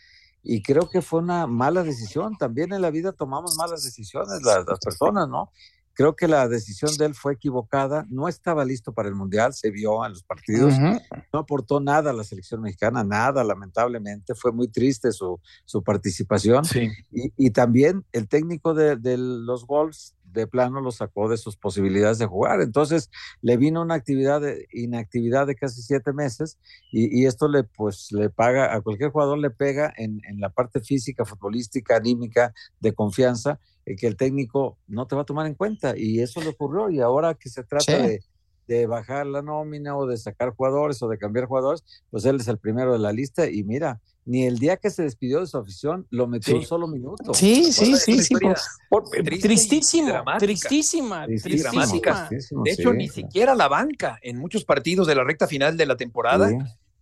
y 0.43 0.63
creo 0.63 0.89
que 0.89 1.03
fue 1.03 1.21
una 1.21 1.47
mala 1.47 1.83
decisión. 1.83 2.37
También 2.39 2.73
en 2.73 2.81
la 2.81 2.91
vida 2.91 3.13
tomamos 3.13 3.57
malas 3.57 3.83
decisiones 3.83 4.41
las, 4.43 4.65
las 4.67 4.79
personas, 4.79 5.29
¿no? 5.29 5.53
Creo 5.99 6.15
que 6.15 6.29
la 6.29 6.47
decisión 6.47 6.97
de 6.97 7.07
él 7.07 7.15
fue 7.17 7.33
equivocada, 7.33 8.07
no 8.09 8.29
estaba 8.29 8.65
listo 8.65 8.93
para 8.93 9.09
el 9.09 9.17
Mundial, 9.17 9.53
se 9.53 9.73
vio 9.73 10.07
en 10.07 10.13
los 10.13 10.23
partidos, 10.23 10.75
no 10.79 11.41
aportó 11.41 11.81
nada 11.81 12.11
a 12.11 12.13
la 12.13 12.23
selección 12.23 12.61
mexicana, 12.61 13.03
nada, 13.03 13.43
lamentablemente, 13.43 14.37
fue 14.37 14.53
muy 14.53 14.69
triste 14.69 15.11
su, 15.11 15.41
su 15.65 15.83
participación. 15.83 16.63
Y, 17.11 17.33
y, 17.37 17.51
también 17.51 18.05
el 18.13 18.29
técnico 18.29 18.75
de, 18.75 18.95
de 18.95 19.19
los 19.19 19.67
Wolves 19.67 20.15
de 20.33 20.47
plano 20.47 20.81
lo 20.81 20.91
sacó 20.91 21.29
de 21.29 21.37
sus 21.37 21.57
posibilidades 21.57 22.19
de 22.19 22.27
jugar. 22.27 22.61
Entonces 22.61 23.11
le 23.41 23.57
vino 23.57 23.83
una 23.83 23.95
actividad 23.95 24.41
de 24.41 24.67
inactividad 24.73 25.47
de 25.47 25.55
casi 25.55 25.83
siete 25.83 26.13
meses 26.13 26.59
y, 26.93 27.21
y, 27.21 27.27
esto 27.27 27.49
le 27.49 27.65
pues 27.65 28.13
le 28.13 28.31
paga 28.31 28.75
a 28.75 28.81
cualquier 28.81 29.11
jugador 29.11 29.39
le 29.39 29.51
pega 29.51 29.93
en, 29.97 30.21
en 30.29 30.41
la 30.41 30.51
parte 30.51 30.81
física, 30.81 31.25
futbolística, 31.25 31.97
anímica, 31.97 32.53
de 32.81 32.93
confianza, 32.93 33.61
eh, 33.87 33.97
que 33.97 34.07
el 34.07 34.17
técnico 34.17 34.79
no 34.87 35.07
te 35.07 35.17
va 35.17 35.23
a 35.23 35.27
tomar 35.27 35.47
en 35.47 35.55
cuenta 35.55 35.97
y 35.97 36.21
eso 36.21 36.41
le 36.41 36.49
ocurrió 36.49 36.91
y 36.91 37.01
ahora 37.01 37.35
que 37.35 37.49
se 37.49 37.65
trata 37.65 37.97
sí. 37.97 38.03
de 38.03 38.21
de 38.69 38.87
bajar 38.87 39.27
la 39.27 39.43
nómina 39.43 39.97
o 39.97 40.07
de 40.07 40.17
sacar 40.19 40.55
jugadores 40.55 41.03
o 41.03 41.09
de 41.09 41.19
cambiar 41.19 41.47
jugadores, 41.47 41.83
pues 42.11 42.25
él 42.27 42.37
es 42.37 42.47
el 42.49 42.59
primero 42.59 42.93
de 42.93 42.99
la 42.99 43.13
lista 43.13 43.51
y 43.51 43.65
mira, 43.65 44.01
ni 44.29 44.45
el 44.45 44.59
día 44.59 44.77
que 44.77 44.91
se 44.91 45.03
despidió 45.03 45.41
de 45.41 45.47
su 45.47 45.57
afición 45.57 46.07
lo 46.11 46.27
metió 46.27 46.53
sí. 46.53 46.59
un 46.59 46.67
solo 46.67 46.87
minuto. 46.87 47.33
Sí, 47.33 47.73
sí, 47.73 47.97
sí, 47.97 48.23
sí. 48.23 48.35
Por, 48.35 48.55
por, 48.91 49.09
triste 49.09 49.49
tristísimo, 49.49 50.23
tristísima, 50.39 51.25
tristísima, 51.25 51.71
dramática. 51.71 52.29
De 52.31 52.71
hecho, 52.71 52.91
sí. 52.91 52.97
ni 52.97 53.09
siquiera 53.09 53.55
la 53.55 53.69
banca 53.69 54.19
en 54.21 54.37
muchos 54.37 54.67
partidos 54.67 55.07
de 55.07 55.15
la 55.15 55.25
recta 55.25 55.47
final 55.47 55.79
de 55.79 55.87
la 55.87 55.97
temporada. 55.97 56.51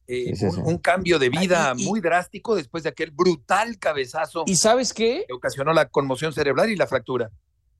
Eh, 0.08 0.34
un, 0.40 0.58
un, 0.74 0.78
cambio 0.78 1.18
de 1.18 1.28
vida 1.30 1.74
y, 1.76 1.84
muy 1.84 2.00
drástico 2.00 2.54
después 2.54 2.84
de 2.84 2.90
aquel 2.90 3.10
brutal 3.10 3.76
cabezazo. 3.76 4.44
¿Y 4.46 4.54
sabes 4.54 4.94
qué? 4.94 5.24
Que 5.26 5.34
ocasionó 5.34 5.72
la 5.72 5.88
conmoción 5.88 6.32
cerebral 6.32 6.70
y 6.70 6.76
la 6.76 6.86
fractura 6.86 7.32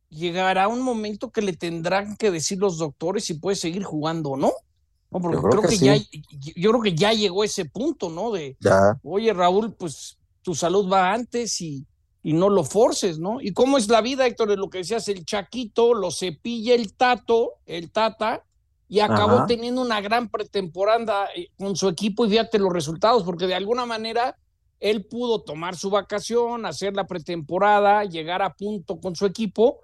llegará 0.09 0.69
un 0.69 0.83
momento 0.83 1.31
que 1.31 1.43
le 1.43 1.53
tendrán 1.53 2.17
que 2.17 2.31
decir 2.31 2.59
los 2.59 2.79
doctores 2.79 3.25
si 3.25 3.35
puede 3.35 3.57
seguir 3.57 3.85
jugando 3.85 4.31
o 4.31 4.37
no. 4.37 4.53
No, 5.11 5.21
porque 5.21 5.37
yo 5.37 5.43
creo, 5.43 5.51
creo 5.51 5.63
que, 5.63 5.69
que 5.69 5.77
sí. 5.77 5.85
ya, 5.85 5.97
yo 6.57 6.71
creo 6.71 6.83
que 6.83 6.95
ya 6.95 7.13
llegó 7.13 7.45
ese 7.45 7.65
punto, 7.65 8.11
¿no? 8.11 8.33
De, 8.33 8.57
ya. 8.61 8.99
oye, 9.03 9.33
Raúl, 9.33 9.75
pues 9.75 10.19
tu 10.43 10.55
salud 10.55 10.91
va 10.93 11.13
antes 11.13 11.61
y, 11.61 11.87
y 12.23 12.33
no 12.33 12.51
lo 12.51 12.65
forces, 12.65 13.19
¿no? 13.19 13.41
¿Y 13.41 13.53
cómo 13.53 13.79
es 13.79 13.89
la 13.89 14.01
vida, 14.01 14.27
Héctor? 14.27 14.49
De 14.49 14.57
lo 14.57 14.69
que 14.69 14.79
decías, 14.79 15.09
el 15.09 15.25
Chaquito 15.25 15.95
lo 15.95 16.11
cepilla 16.11 16.75
el 16.75 16.95
Tato, 16.95 17.55
el 17.67 17.91
Tata, 17.93 18.45
y 18.89 19.01
acabó 19.01 19.37
Ajá. 19.37 19.47
teniendo 19.47 19.81
una 19.81 20.01
gran 20.01 20.29
pretemporada 20.29 21.29
eh, 21.35 21.49
con 21.59 21.77
su 21.77 21.89
equipo 21.89 22.27
y 22.27 22.31
fíjate 22.31 22.59
los 22.59 22.73
resultados, 22.73 23.25
porque 23.25 23.47
de 23.47 23.55
alguna 23.55 23.87
manera 23.87 24.37
él 24.81 25.07
pudo 25.07 25.43
tomar 25.43 25.77
su 25.77 25.91
vacación, 25.91 26.67
hacer 26.67 26.95
la 26.95 27.07
pretemporada, 27.07 28.05
llegar 28.05 28.43
a 28.43 28.55
punto 28.55 29.01
con 29.01 29.17
su 29.17 29.27
equipo 29.27 29.81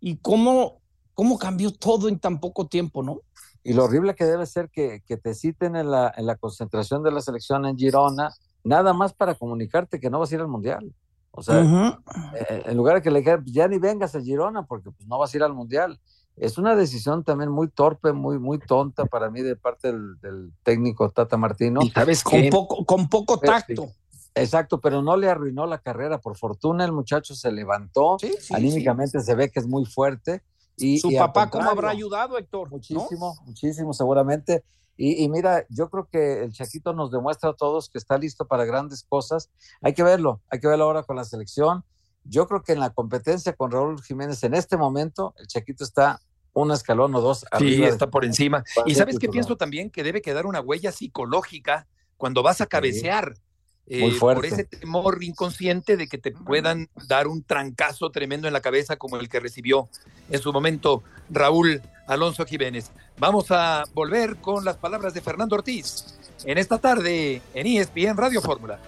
y 0.00 0.16
cómo, 0.18 0.80
cómo 1.14 1.38
cambió 1.38 1.72
todo 1.72 2.08
en 2.08 2.18
tan 2.18 2.40
poco 2.40 2.66
tiempo, 2.66 3.02
¿no? 3.02 3.20
Y 3.66 3.72
lo 3.72 3.84
horrible 3.84 4.14
que 4.14 4.24
debe 4.24 4.46
ser 4.46 4.70
que, 4.70 5.02
que 5.06 5.16
te 5.16 5.34
citen 5.34 5.74
en 5.74 5.90
la, 5.90 6.12
en 6.16 6.26
la, 6.26 6.36
concentración 6.36 7.02
de 7.02 7.10
la 7.10 7.20
selección 7.20 7.66
en 7.66 7.76
Girona, 7.76 8.32
nada 8.62 8.92
más 8.92 9.12
para 9.12 9.34
comunicarte 9.34 9.98
que 9.98 10.08
no 10.08 10.20
vas 10.20 10.30
a 10.30 10.34
ir 10.36 10.40
al 10.40 10.48
Mundial. 10.48 10.94
O 11.32 11.42
sea, 11.42 11.60
uh 11.60 11.64
-huh. 11.64 11.98
eh, 12.34 12.62
en 12.66 12.76
lugar 12.76 12.96
de 12.96 13.02
que 13.02 13.10
le 13.10 13.18
digan, 13.18 13.44
ya 13.46 13.66
ni 13.68 13.78
vengas 13.78 14.14
a 14.14 14.20
Girona 14.20 14.62
porque 14.62 14.90
pues, 14.90 15.08
no 15.08 15.18
vas 15.18 15.34
a 15.34 15.36
ir 15.36 15.42
al 15.42 15.52
Mundial. 15.52 15.98
Es 16.36 16.58
una 16.58 16.76
decisión 16.76 17.24
también 17.24 17.50
muy 17.50 17.68
torpe, 17.68 18.12
muy, 18.12 18.38
muy 18.38 18.58
tonta 18.58 19.04
para 19.06 19.30
mí 19.30 19.42
de 19.42 19.56
parte 19.56 19.88
del, 19.88 20.20
del 20.20 20.52
técnico 20.62 21.10
Tata 21.10 21.36
Martino. 21.36 21.80
Y 21.82 21.90
sabes 21.90 22.22
con 22.22 22.48
poco, 22.50 22.84
con 22.84 23.08
poco 23.08 23.38
tacto. 23.38 23.90
Exacto, 24.36 24.80
pero 24.80 25.00
no 25.02 25.16
le 25.16 25.28
arruinó 25.28 25.66
la 25.66 25.78
carrera. 25.78 26.18
Por 26.18 26.36
fortuna 26.36 26.84
el 26.84 26.92
muchacho 26.92 27.34
se 27.34 27.50
levantó, 27.50 28.18
sí, 28.20 28.34
sí, 28.38 28.54
anímicamente 28.54 29.18
sí. 29.18 29.26
se 29.26 29.34
ve 29.34 29.50
que 29.50 29.60
es 29.60 29.66
muy 29.66 29.86
fuerte. 29.86 30.42
Y, 30.76 30.98
Su 30.98 31.10
y 31.10 31.16
papá, 31.16 31.48
¿cómo 31.48 31.70
habrá 31.70 31.90
ayudado, 31.90 32.38
Héctor? 32.38 32.70
Muchísimo, 32.70 33.34
¿no? 33.38 33.46
muchísimo, 33.46 33.92
seguramente. 33.92 34.64
Y, 34.96 35.22
y, 35.24 35.28
mira, 35.28 35.66
yo 35.68 35.90
creo 35.90 36.08
que 36.10 36.42
el 36.44 36.52
Chaquito 36.52 36.92
nos 36.92 37.10
demuestra 37.10 37.50
a 37.50 37.54
todos 37.54 37.88
que 37.90 37.98
está 37.98 38.18
listo 38.18 38.46
para 38.46 38.64
grandes 38.64 39.04
cosas. 39.08 39.50
Hay 39.82 39.94
que 39.94 40.02
verlo, 40.02 40.40
hay 40.50 40.60
que 40.60 40.68
verlo 40.68 40.84
ahora 40.84 41.02
con 41.02 41.16
la 41.16 41.24
selección. 41.24 41.84
Yo 42.24 42.46
creo 42.46 42.62
que 42.62 42.72
en 42.72 42.80
la 42.80 42.90
competencia 42.90 43.52
con 43.52 43.70
Raúl 43.70 44.02
Jiménez 44.02 44.42
en 44.44 44.54
este 44.54 44.76
momento, 44.76 45.34
el 45.38 45.46
Chaquito 45.46 45.84
está 45.84 46.20
un 46.52 46.70
escalón 46.72 47.14
o 47.14 47.20
dos 47.20 47.44
arriba. 47.50 47.86
Sí, 47.86 47.92
está 47.92 48.08
por 48.08 48.24
encima. 48.24 48.64
Y 48.86 48.94
sabes 48.94 49.18
qué 49.18 49.28
pienso 49.28 49.56
también 49.56 49.90
que 49.90 50.02
debe 50.02 50.22
quedar 50.22 50.46
una 50.46 50.60
huella 50.60 50.90
psicológica 50.90 51.86
cuando 52.16 52.42
vas 52.42 52.60
a 52.60 52.66
cabecear. 52.66 53.34
Sí. 53.34 53.42
Eh, 53.88 54.16
por 54.18 54.44
ese 54.44 54.64
temor 54.64 55.22
inconsciente 55.22 55.96
de 55.96 56.08
que 56.08 56.18
te 56.18 56.32
puedan 56.32 56.88
dar 57.06 57.28
un 57.28 57.44
trancazo 57.44 58.10
tremendo 58.10 58.48
en 58.48 58.52
la 58.52 58.60
cabeza 58.60 58.96
como 58.96 59.16
el 59.16 59.28
que 59.28 59.38
recibió 59.38 59.88
en 60.28 60.40
su 60.40 60.52
momento 60.52 61.04
Raúl 61.30 61.80
Alonso 62.08 62.44
Jiménez. 62.44 62.90
Vamos 63.18 63.50
a 63.50 63.84
volver 63.94 64.36
con 64.36 64.64
las 64.64 64.76
palabras 64.76 65.14
de 65.14 65.20
Fernando 65.20 65.54
Ortiz 65.54 66.18
en 66.44 66.58
esta 66.58 66.78
tarde 66.78 67.42
en 67.54 67.66
ESPN 67.66 68.16
Radio 68.16 68.42
Fórmula. 68.42 68.80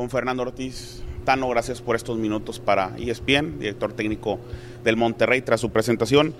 Con 0.00 0.08
Fernando 0.08 0.44
Ortiz. 0.44 1.02
Tano, 1.26 1.46
gracias 1.50 1.82
por 1.82 1.94
estos 1.94 2.16
minutos 2.16 2.58
para 2.58 2.92
ESPN, 2.96 3.58
director 3.58 3.92
técnico 3.92 4.38
del 4.82 4.96
Monterrey, 4.96 5.42
tras 5.42 5.60
su 5.60 5.68
presentación. 5.72 6.32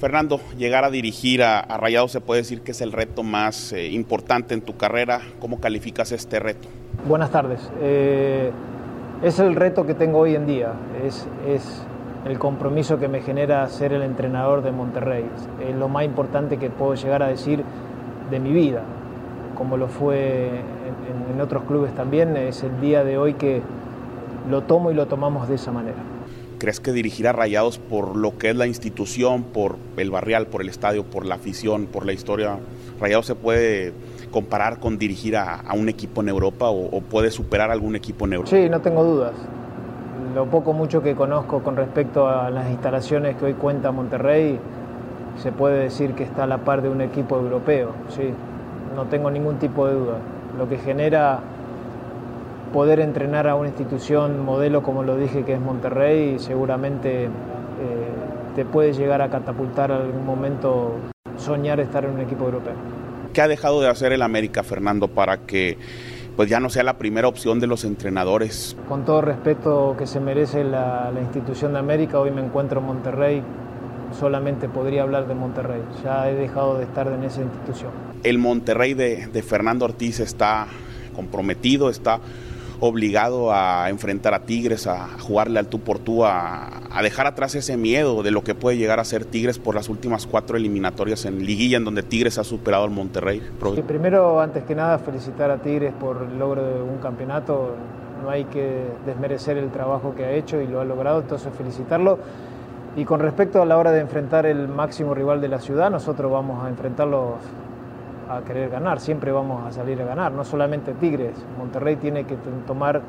Fernando, 0.00 0.40
llegar 0.56 0.84
a 0.84 0.90
dirigir 0.90 1.42
a, 1.42 1.60
a 1.60 1.76
Rayados 1.76 2.12
se 2.12 2.22
puede 2.22 2.40
decir 2.40 2.62
que 2.62 2.70
es 2.70 2.80
el 2.80 2.92
reto 2.92 3.22
más 3.22 3.74
eh, 3.74 3.88
importante 3.88 4.54
en 4.54 4.62
tu 4.62 4.78
carrera. 4.78 5.20
¿Cómo 5.38 5.60
calificas 5.60 6.12
este 6.12 6.40
reto? 6.40 6.66
Buenas 7.06 7.30
tardes. 7.30 7.70
Eh, 7.82 8.50
es 9.22 9.38
el 9.38 9.54
reto 9.54 9.84
que 9.84 9.92
tengo 9.92 10.20
hoy 10.20 10.34
en 10.34 10.46
día. 10.46 10.72
Es, 11.04 11.28
es, 11.46 11.82
el 12.24 12.38
compromiso 12.38 12.98
que 12.98 13.08
me 13.08 13.20
genera 13.20 13.68
ser 13.68 13.92
el 13.92 14.00
entrenador 14.00 14.62
de 14.62 14.72
Monterrey. 14.72 15.26
Es 15.60 15.76
lo 15.76 15.90
más 15.90 16.06
importante 16.06 16.56
que 16.56 16.70
puedo 16.70 16.94
llegar 16.94 17.22
a 17.22 17.28
decir 17.28 17.62
de 18.30 18.40
mi 18.40 18.50
vida, 18.50 18.82
como 19.54 19.76
lo 19.76 19.88
fue 19.88 20.48
en, 20.48 21.34
en, 21.34 21.40
otros 21.40 21.64
clubes 21.64 21.94
también, 21.94 22.36
es 22.36 22.62
el 22.62 22.80
día 22.80 23.04
de 23.04 23.18
hoy 23.18 23.34
que 23.34 23.62
lo 24.50 24.62
tomo 24.62 24.90
y 24.90 24.94
lo 24.94 25.06
tomamos 25.06 25.48
de 25.48 25.56
esa 25.56 25.72
manera. 25.72 25.96
¿Crees 26.58 26.80
que 26.80 26.92
dirigir 26.92 27.26
a 27.28 27.32
Rayados 27.32 27.78
por 27.78 28.16
lo 28.16 28.38
que 28.38 28.50
es 28.50 28.56
la 28.56 28.66
institución, 28.66 29.42
por 29.42 29.76
el 29.96 30.10
barrial, 30.10 30.46
por 30.46 30.62
el 30.62 30.68
estadio, 30.68 31.04
por 31.04 31.26
la 31.26 31.34
afición, 31.34 31.86
por 31.86 32.06
la 32.06 32.12
historia, 32.12 32.58
Rayados 33.00 33.26
se 33.26 33.34
puede 33.34 33.92
comparar 34.30 34.78
con 34.78 34.98
dirigir 34.98 35.36
a, 35.36 35.56
a 35.56 35.74
un 35.74 35.88
equipo 35.88 36.22
en 36.22 36.28
Europa 36.28 36.70
o, 36.70 36.96
o, 36.96 37.00
puede 37.00 37.30
superar 37.30 37.70
algún 37.70 37.96
equipo 37.96 38.24
en 38.26 38.34
Europa? 38.34 38.56
Sí, 38.56 38.68
no 38.68 38.80
tengo 38.80 39.04
dudas. 39.04 39.34
Lo 40.34 40.46
poco 40.46 40.72
mucho 40.72 41.02
que 41.02 41.14
conozco 41.14 41.62
con 41.62 41.76
respecto 41.76 42.28
a 42.28 42.50
las 42.50 42.70
instalaciones 42.70 43.36
que 43.36 43.46
hoy 43.46 43.54
cuenta 43.54 43.92
Monterrey, 43.92 44.58
se 45.36 45.52
puede 45.52 45.84
decir 45.84 46.14
que 46.14 46.22
está 46.24 46.44
a 46.44 46.46
la 46.46 46.58
par 46.58 46.82
de 46.82 46.88
un 46.88 47.00
equipo 47.00 47.36
europeo, 47.36 47.90
sí, 48.08 48.32
no 48.94 49.06
tengo 49.06 49.30
ningún 49.30 49.58
tipo 49.58 49.86
de 49.86 49.94
duda. 49.94 50.18
Lo 50.58 50.68
que 50.68 50.78
genera 50.78 51.40
poder 52.72 53.00
entrenar 53.00 53.46
a 53.46 53.54
una 53.54 53.68
institución 53.68 54.44
modelo 54.44 54.82
como 54.82 55.02
lo 55.02 55.16
dije 55.16 55.44
que 55.44 55.54
es 55.54 55.60
Monterrey, 55.60 56.38
seguramente 56.38 57.24
eh, 57.24 57.28
te 58.56 58.64
puede 58.64 58.92
llegar 58.92 59.22
a 59.22 59.30
catapultar 59.30 59.90
en 59.90 59.98
algún 59.98 60.26
momento 60.26 60.96
soñar 61.36 61.80
estar 61.80 62.04
en 62.04 62.12
un 62.12 62.20
equipo 62.20 62.44
europeo. 62.44 62.74
¿Qué 63.32 63.40
ha 63.40 63.48
dejado 63.48 63.80
de 63.80 63.88
hacer 63.88 64.12
el 64.12 64.22
América, 64.22 64.62
Fernando, 64.62 65.08
para 65.08 65.38
que 65.38 65.78
pues 66.36 66.48
ya 66.48 66.58
no 66.58 66.68
sea 66.68 66.82
la 66.82 66.98
primera 66.98 67.28
opción 67.28 67.60
de 67.60 67.66
los 67.66 67.84
entrenadores? 67.84 68.76
Con 68.88 69.04
todo 69.04 69.20
respeto 69.20 69.94
que 69.96 70.06
se 70.06 70.20
merece 70.20 70.64
la, 70.64 71.10
la 71.12 71.20
institución 71.20 71.72
de 71.74 71.78
América, 71.78 72.18
hoy 72.18 72.32
me 72.32 72.44
encuentro 72.44 72.80
en 72.80 72.86
Monterrey, 72.86 73.42
solamente 74.18 74.68
podría 74.68 75.02
hablar 75.02 75.28
de 75.28 75.34
Monterrey. 75.34 75.82
Ya 76.02 76.28
he 76.28 76.34
dejado 76.34 76.78
de 76.78 76.84
estar 76.84 77.06
en 77.08 77.22
esa 77.22 77.42
institución. 77.42 78.13
El 78.24 78.38
Monterrey 78.38 78.94
de, 78.94 79.42
Fernando 79.42 79.84
Ortiz 79.84 80.18
está 80.18 80.66
comprometido, 81.14 81.90
está 81.90 82.20
obligado 82.80 83.52
a 83.52 83.88
enfrentar 83.90 84.34
a 84.34 84.40
Tigres, 84.40 84.86
a 84.86 85.18
jugarle 85.18 85.58
al 85.58 85.68
tú 85.68 85.80
por 85.80 85.98
tú, 85.98 86.24
a, 86.24 86.80
dejar 87.02 87.26
atrás 87.26 87.54
ese 87.54 87.76
miedo 87.76 88.22
de 88.22 88.30
lo 88.30 88.42
que 88.42 88.54
puede 88.54 88.78
llegar 88.78 88.98
a 88.98 89.04
ser 89.04 89.26
Tigres 89.26 89.58
por 89.58 89.74
las 89.74 89.90
últimas 89.90 90.26
cuatro 90.26 90.56
eliminatorias 90.56 91.26
en 91.26 91.44
liguilla 91.44 91.76
en 91.76 91.84
donde 91.84 92.02
Tigres 92.02 92.38
ha 92.38 92.44
superado 92.44 92.84
al 92.84 92.90
Monterrey. 92.90 93.42
primero, 93.86 94.40
antes 94.40 94.64
que 94.64 94.74
nada, 94.74 94.98
felicitar 94.98 95.50
a 95.50 95.58
Tigres 95.58 95.92
por 96.00 96.26
el 96.30 96.38
logro 96.38 96.64
de 96.64 96.82
un 96.82 96.98
campeonato. 96.98 97.76
No 98.22 98.30
hay 98.30 98.44
que 98.44 98.84
desmerecer 99.04 99.58
el 99.58 99.70
trabajo 99.70 100.14
que 100.14 100.24
ha 100.24 100.32
hecho 100.32 100.58
y 100.58 100.66
lo 100.66 100.80
ha 100.80 100.84
logrado, 100.86 101.20
entonces 101.20 101.52
felicitarlo. 101.54 102.18
Y 102.96 103.04
con 103.04 103.20
respecto 103.20 103.60
a 103.60 103.66
la 103.66 103.76
hora 103.76 103.92
de 103.92 104.00
enfrentar 104.00 104.46
el 104.46 104.66
máximo 104.68 105.14
rival 105.14 105.42
de 105.42 105.48
la 105.48 105.58
ciudad, 105.58 105.90
nosotros 105.90 106.32
vamos 106.32 106.64
a 106.64 106.70
enfrentarlos 106.70 107.34
a 108.28 108.42
querer 108.42 108.70
ganar, 108.70 109.00
siempre 109.00 109.32
vamos 109.32 109.66
a 109.66 109.72
salir 109.72 110.00
a 110.00 110.04
ganar, 110.04 110.32
no 110.32 110.44
solamente 110.44 110.92
Tigres, 110.94 111.34
Monterrey 111.58 111.96
tiene 111.96 112.24
que 112.24 112.36
tomar 112.66 113.02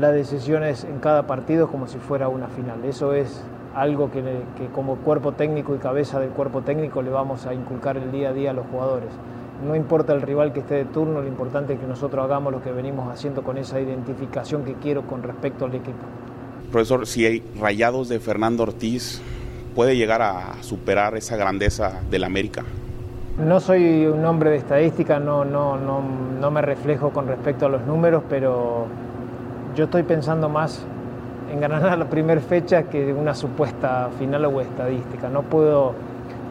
las 0.00 0.12
decisiones 0.12 0.84
en 0.84 0.98
cada 0.98 1.26
partido 1.26 1.68
como 1.68 1.86
si 1.86 1.98
fuera 1.98 2.28
una 2.28 2.48
final, 2.48 2.84
eso 2.84 3.12
es 3.12 3.44
algo 3.74 4.10
que, 4.10 4.22
como 4.74 4.96
cuerpo 4.96 5.32
técnico 5.32 5.74
y 5.74 5.78
cabeza 5.78 6.20
del 6.20 6.30
cuerpo 6.30 6.62
técnico 6.62 7.02
le 7.02 7.10
vamos 7.10 7.46
a 7.46 7.54
inculcar 7.54 7.96
el 7.96 8.12
día 8.12 8.30
a 8.30 8.32
día 8.32 8.50
a 8.50 8.54
los 8.54 8.66
jugadores. 8.66 9.08
No 9.66 9.74
importa 9.74 10.12
el 10.12 10.22
rival 10.22 10.52
que 10.52 10.60
esté 10.60 10.74
de 10.74 10.84
turno, 10.84 11.20
lo 11.20 11.28
importante 11.28 11.74
es 11.74 11.80
que 11.80 11.86
nosotros 11.86 12.24
hagamos 12.24 12.52
lo 12.52 12.62
que 12.62 12.70
venimos 12.70 13.12
haciendo 13.12 13.42
con 13.42 13.58
esa 13.58 13.80
identificación 13.80 14.64
que 14.64 14.74
quiero 14.74 15.06
con 15.06 15.22
respecto 15.22 15.64
al 15.64 15.74
equipo. 15.74 16.04
Profesor, 16.70 17.06
si 17.06 17.24
hay 17.24 17.42
rayados 17.58 18.08
de 18.08 18.20
Fernando 18.20 18.64
Ortiz, 18.64 19.22
¿puede 19.74 19.96
llegar 19.96 20.22
a 20.22 20.54
superar 20.62 21.16
esa 21.16 21.36
grandeza 21.36 22.00
del 22.10 22.24
América? 22.24 22.64
No 23.38 23.58
soy 23.58 24.06
un 24.06 24.24
hombre 24.24 24.50
de 24.50 24.56
estadística, 24.58 25.18
no, 25.18 25.44
no, 25.44 25.76
no, 25.76 26.00
no 26.40 26.50
me 26.52 26.62
reflejo 26.62 27.10
con 27.10 27.26
respecto 27.26 27.66
a 27.66 27.68
los 27.68 27.84
números, 27.84 28.22
pero 28.28 28.86
yo 29.74 29.86
estoy 29.86 30.04
pensando 30.04 30.48
más 30.48 30.86
en 31.52 31.58
ganar 31.58 31.98
la 31.98 32.04
primera 32.04 32.40
fecha 32.40 32.84
que 32.84 33.12
una 33.12 33.34
supuesta 33.34 34.08
final 34.20 34.44
o 34.44 34.60
estadística. 34.60 35.28
No 35.28 35.42
puedo 35.42 35.94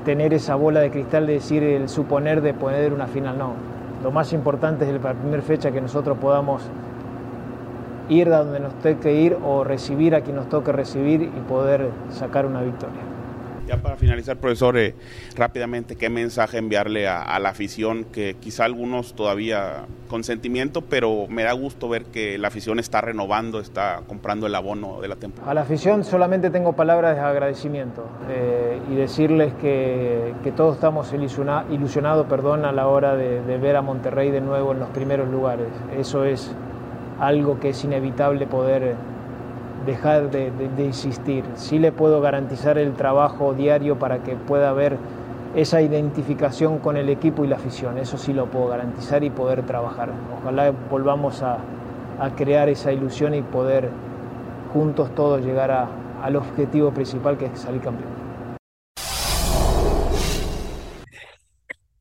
tener 0.03 0.33
esa 0.33 0.55
bola 0.55 0.81
de 0.81 0.91
cristal 0.91 1.25
de 1.25 1.35
decir 1.35 1.63
el 1.63 1.87
suponer 1.87 2.41
de 2.41 2.53
poner 2.53 2.91
una 2.91 3.07
final, 3.07 3.37
no. 3.37 3.53
Lo 4.03 4.11
más 4.11 4.33
importante 4.33 4.83
es 4.83 5.01
la 5.01 5.13
primera 5.13 5.41
fecha 5.41 5.71
que 5.71 5.79
nosotros 5.79 6.17
podamos 6.17 6.63
ir 8.09 8.27
a 8.33 8.39
donde 8.39 8.59
nos 8.59 8.73
toque 8.79 9.13
ir 9.13 9.37
o 9.45 9.63
recibir 9.63 10.15
a 10.15 10.21
quien 10.21 10.35
nos 10.35 10.49
toque 10.49 10.73
recibir 10.73 11.21
y 11.21 11.39
poder 11.47 11.91
sacar 12.09 12.45
una 12.45 12.61
victoria. 12.61 13.12
Ya 13.67 13.77
para 13.77 13.95
finalizar, 13.95 14.37
profesor, 14.37 14.77
eh, 14.77 14.93
rápidamente, 15.37 15.95
¿qué 15.95 16.09
mensaje 16.09 16.57
enviarle 16.57 17.07
a, 17.07 17.39
la 17.39 17.49
afición? 17.49 18.03
Que 18.03 18.35
quizá 18.35 18.65
algunos 18.65 19.13
todavía 19.13 19.85
con 20.09 20.25
sentimiento, 20.25 20.81
pero 20.81 21.27
me 21.29 21.43
da 21.43 21.53
gusto 21.53 21.87
ver 21.87 22.05
que 22.05 22.37
la 22.37 22.49
afición 22.49 22.77
está 22.79 22.99
renovando, 22.99 23.61
está 23.61 24.01
comprando 24.05 24.47
el 24.47 24.55
abono 24.55 24.99
de 24.99 25.07
la 25.07 25.15
temporada. 25.15 25.49
A 25.49 25.53
la 25.53 25.61
afición 25.61 26.03
solamente 26.03 26.49
tengo 26.49 26.73
palabras 26.73 27.15
de 27.15 27.21
agradecimiento 27.21 28.05
eh, 28.29 28.79
y 28.91 28.95
decirles 28.95 29.53
que, 29.61 30.33
todos 30.57 30.75
estamos 30.75 31.11
ilusionados 31.13 32.27
perdón, 32.27 32.65
a 32.65 32.71
la 32.71 32.87
hora 32.87 33.15
de, 33.15 33.41
de 33.41 33.57
ver 33.57 33.75
a 33.77 33.81
Monterrey 33.81 34.29
de 34.29 34.41
nuevo 34.41 34.73
en 34.73 34.79
los 34.79 34.89
primeros 34.89 35.29
lugares. 35.29 35.67
Eso 35.97 36.25
es 36.25 36.53
algo 37.19 37.59
que 37.59 37.69
es 37.69 37.83
inevitable 37.83 38.45
poder 38.45 38.95
dejar 39.85 40.31
de, 40.31 40.51
insistir. 40.83 41.43
Sí 41.55 41.79
le 41.79 41.91
puedo 41.91 42.21
garantizar 42.21 42.77
el 42.77 42.93
trabajo 42.93 43.53
diario 43.53 43.99
para 43.99 44.23
que 44.23 44.35
pueda 44.35 44.69
haber 44.69 44.97
esa 45.55 45.81
identificación 45.81 46.79
con 46.79 46.97
el 46.97 47.09
equipo 47.09 47.45
y 47.45 47.47
la 47.47 47.57
afición. 47.57 47.97
Eso 47.97 48.17
sí 48.17 48.33
lo 48.33 48.49
puedo 48.49 48.67
garantizar 48.67 49.23
y 49.23 49.29
poder 49.29 49.65
trabajar. 49.65 50.11
Ojalá 50.41 50.71
volvamos 50.71 51.41
a, 51.41 51.59
crear 52.37 52.69
esa 52.69 52.93
ilusión 52.93 53.33
y 53.33 53.41
poder 53.41 53.89
juntos 54.71 55.13
todos 55.13 55.43
llegar 55.43 55.71
al 56.21 56.35
objetivo 56.35 56.93
principal 56.93 57.37
que 57.37 57.47
es 57.47 57.59
salir 57.59 57.81
campeón. 57.81 58.13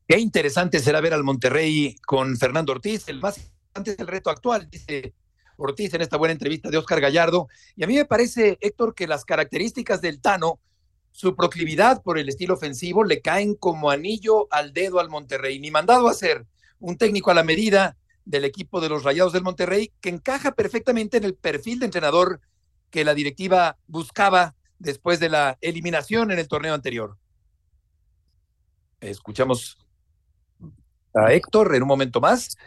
Qué 0.07 0.19
interesante 0.19 0.79
será 0.79 1.01
ver 1.01 1.13
al 1.13 1.23
Monterrey 1.23 1.95
con 2.05 2.37
Fernando 2.37 2.71
Ortiz, 2.71 3.09
el 3.09 3.19
más 3.19 3.51
antes 3.73 3.97
del 3.97 4.07
reto 4.07 4.29
actual, 4.29 4.69
dice 4.69 5.13
Ortiz 5.63 5.93
en 5.93 6.01
esta 6.01 6.17
buena 6.17 6.33
entrevista 6.33 6.69
de 6.69 6.77
Oscar 6.77 7.01
Gallardo. 7.01 7.47
Y 7.75 7.83
a 7.83 7.87
mí 7.87 7.95
me 7.95 8.05
parece, 8.05 8.57
Héctor, 8.61 8.95
que 8.95 9.07
las 9.07 9.25
características 9.25 10.01
del 10.01 10.21
Tano, 10.21 10.59
su 11.11 11.35
proclividad 11.35 12.01
por 12.01 12.17
el 12.17 12.29
estilo 12.29 12.55
ofensivo, 12.55 13.03
le 13.03 13.21
caen 13.21 13.55
como 13.55 13.89
anillo 13.89 14.47
al 14.51 14.73
dedo 14.73 14.99
al 14.99 15.09
Monterrey. 15.09 15.59
Ni 15.59 15.71
mandado 15.71 16.07
a 16.07 16.13
ser 16.13 16.45
un 16.79 16.97
técnico 16.97 17.31
a 17.31 17.35
la 17.35 17.43
medida 17.43 17.97
del 18.25 18.45
equipo 18.45 18.81
de 18.81 18.89
los 18.89 19.03
Rayados 19.03 19.33
del 19.33 19.43
Monterrey, 19.43 19.91
que 20.01 20.09
encaja 20.09 20.51
perfectamente 20.51 21.17
en 21.17 21.23
el 21.23 21.35
perfil 21.35 21.79
de 21.79 21.85
entrenador 21.85 22.41
que 22.89 23.03
la 23.03 23.13
directiva 23.13 23.77
buscaba 23.87 24.55
después 24.79 25.19
de 25.19 25.29
la 25.29 25.57
eliminación 25.61 26.31
en 26.31 26.39
el 26.39 26.47
torneo 26.47 26.73
anterior. 26.73 27.17
Escuchamos 28.99 29.77
a 31.13 31.33
Héctor 31.33 31.75
en 31.75 31.83
un 31.83 31.87
momento 31.87 32.21
más. 32.21 32.57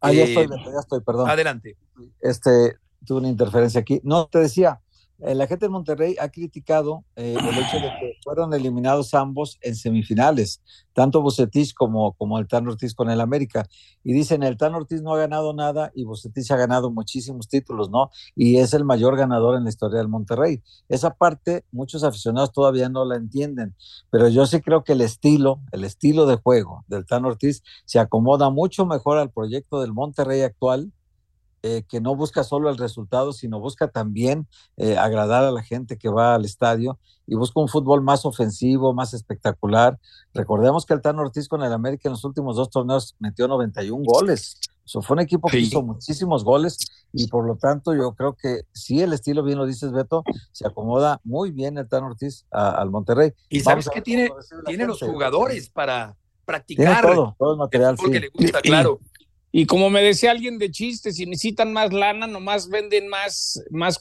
Ah, 0.00 0.12
ya 0.12 0.24
estoy, 0.24 0.44
eh, 0.44 0.48
ya 0.72 0.80
estoy, 0.80 1.00
perdón. 1.00 1.28
Adelante. 1.28 1.76
Este, 2.20 2.76
tuve 3.04 3.18
una 3.18 3.28
interferencia 3.28 3.80
aquí. 3.80 4.00
No, 4.02 4.26
te 4.26 4.38
decía, 4.38 4.80
la 5.22 5.46
gente 5.46 5.66
de 5.66 5.70
Monterrey 5.70 6.16
ha 6.20 6.28
criticado 6.28 7.04
eh, 7.16 7.36
el 7.38 7.58
hecho 7.58 7.76
de 7.76 7.90
que 8.00 8.14
fueron 8.24 8.52
eliminados 8.54 9.14
ambos 9.14 9.58
en 9.60 9.76
semifinales, 9.76 10.62
tanto 10.92 11.20
Bucetich 11.20 11.74
como, 11.74 12.12
como 12.14 12.38
el 12.38 12.48
Tan 12.48 12.66
Ortiz 12.66 12.94
con 12.94 13.10
el 13.10 13.20
América. 13.20 13.66
Y 14.02 14.12
dicen, 14.12 14.42
el 14.42 14.56
Tan 14.56 14.74
Ortiz 14.74 15.02
no 15.02 15.14
ha 15.14 15.18
ganado 15.18 15.52
nada 15.52 15.92
y 15.94 16.04
Bucetich 16.04 16.50
ha 16.50 16.56
ganado 16.56 16.90
muchísimos 16.90 17.48
títulos, 17.48 17.90
¿no? 17.90 18.10
Y 18.34 18.58
es 18.58 18.72
el 18.74 18.84
mayor 18.84 19.16
ganador 19.16 19.56
en 19.56 19.64
la 19.64 19.70
historia 19.70 19.98
del 19.98 20.08
Monterrey. 20.08 20.62
Esa 20.88 21.14
parte 21.14 21.64
muchos 21.70 22.02
aficionados 22.02 22.52
todavía 22.52 22.88
no 22.88 23.04
la 23.04 23.16
entienden, 23.16 23.74
pero 24.10 24.28
yo 24.28 24.46
sí 24.46 24.60
creo 24.60 24.84
que 24.84 24.92
el 24.92 25.00
estilo, 25.00 25.60
el 25.72 25.84
estilo 25.84 26.26
de 26.26 26.36
juego 26.36 26.84
del 26.88 27.06
Tan 27.06 27.24
Ortiz 27.24 27.62
se 27.84 27.98
acomoda 27.98 28.50
mucho 28.50 28.86
mejor 28.86 29.18
al 29.18 29.30
proyecto 29.30 29.80
del 29.80 29.92
Monterrey 29.92 30.42
actual 30.42 30.92
eh, 31.62 31.84
que 31.86 32.00
no 32.00 32.16
busca 32.16 32.42
solo 32.42 32.70
el 32.70 32.78
resultado, 32.78 33.34
sino 33.34 33.60
busca 33.60 33.88
también 33.88 34.48
eh, 34.78 34.96
agradar 34.96 35.44
a 35.44 35.50
la 35.50 35.62
gente 35.62 35.98
que 35.98 36.08
va 36.08 36.34
al 36.34 36.46
estadio 36.46 36.98
y 37.26 37.34
busca 37.34 37.60
un 37.60 37.68
fútbol 37.68 38.00
más 38.00 38.24
ofensivo, 38.24 38.94
más 38.94 39.12
espectacular. 39.12 39.98
Recordemos 40.32 40.86
que 40.86 40.94
el 40.94 41.02
Tano 41.02 41.20
Ortiz 41.20 41.48
con 41.48 41.62
el 41.62 41.72
América 41.72 42.08
en 42.08 42.12
los 42.12 42.24
últimos 42.24 42.56
dos 42.56 42.70
torneos 42.70 43.14
metió 43.18 43.46
91 43.46 44.02
goles. 44.04 44.58
Eso 44.86 45.02
fue 45.02 45.16
un 45.16 45.20
equipo 45.20 45.48
que 45.48 45.58
hizo 45.58 45.82
muchísimos 45.82 46.44
goles 46.44 46.78
y 47.12 47.28
por 47.28 47.46
lo 47.46 47.56
tanto 47.56 47.94
yo 47.94 48.14
creo 48.14 48.34
que 48.34 48.62
si 48.72 49.02
el 49.02 49.12
estilo, 49.12 49.42
bien 49.44 49.58
lo 49.58 49.66
dices 49.66 49.92
Beto, 49.92 50.24
se 50.52 50.66
acomoda 50.66 51.20
muy 51.24 51.50
bien 51.50 51.76
el 51.76 51.88
Tano 51.88 52.06
Ortiz 52.06 52.46
al 52.50 52.90
Monterrey. 52.90 53.32
Y 53.50 53.60
sabes 53.60 53.90
que 53.90 54.00
tiene, 54.00 54.30
tiene 54.64 54.86
los 54.86 55.00
jugadores 55.00 55.68
para 55.68 56.16
practicar 56.46 57.02
todo, 57.02 57.36
todo 57.38 57.52
el 57.52 57.58
material. 57.58 57.96
que 57.96 58.20
le 58.20 58.28
gusta, 58.30 58.60
claro. 58.62 58.98
Y 59.52 59.66
como 59.66 59.90
me 59.90 60.02
decía 60.02 60.30
alguien 60.30 60.58
de 60.58 60.70
chistes, 60.70 61.16
si 61.16 61.26
necesitan 61.26 61.72
más 61.72 61.92
lana, 61.92 62.28
nomás 62.28 62.68
venden 62.68 63.08
más, 63.08 63.60
más, 63.70 64.00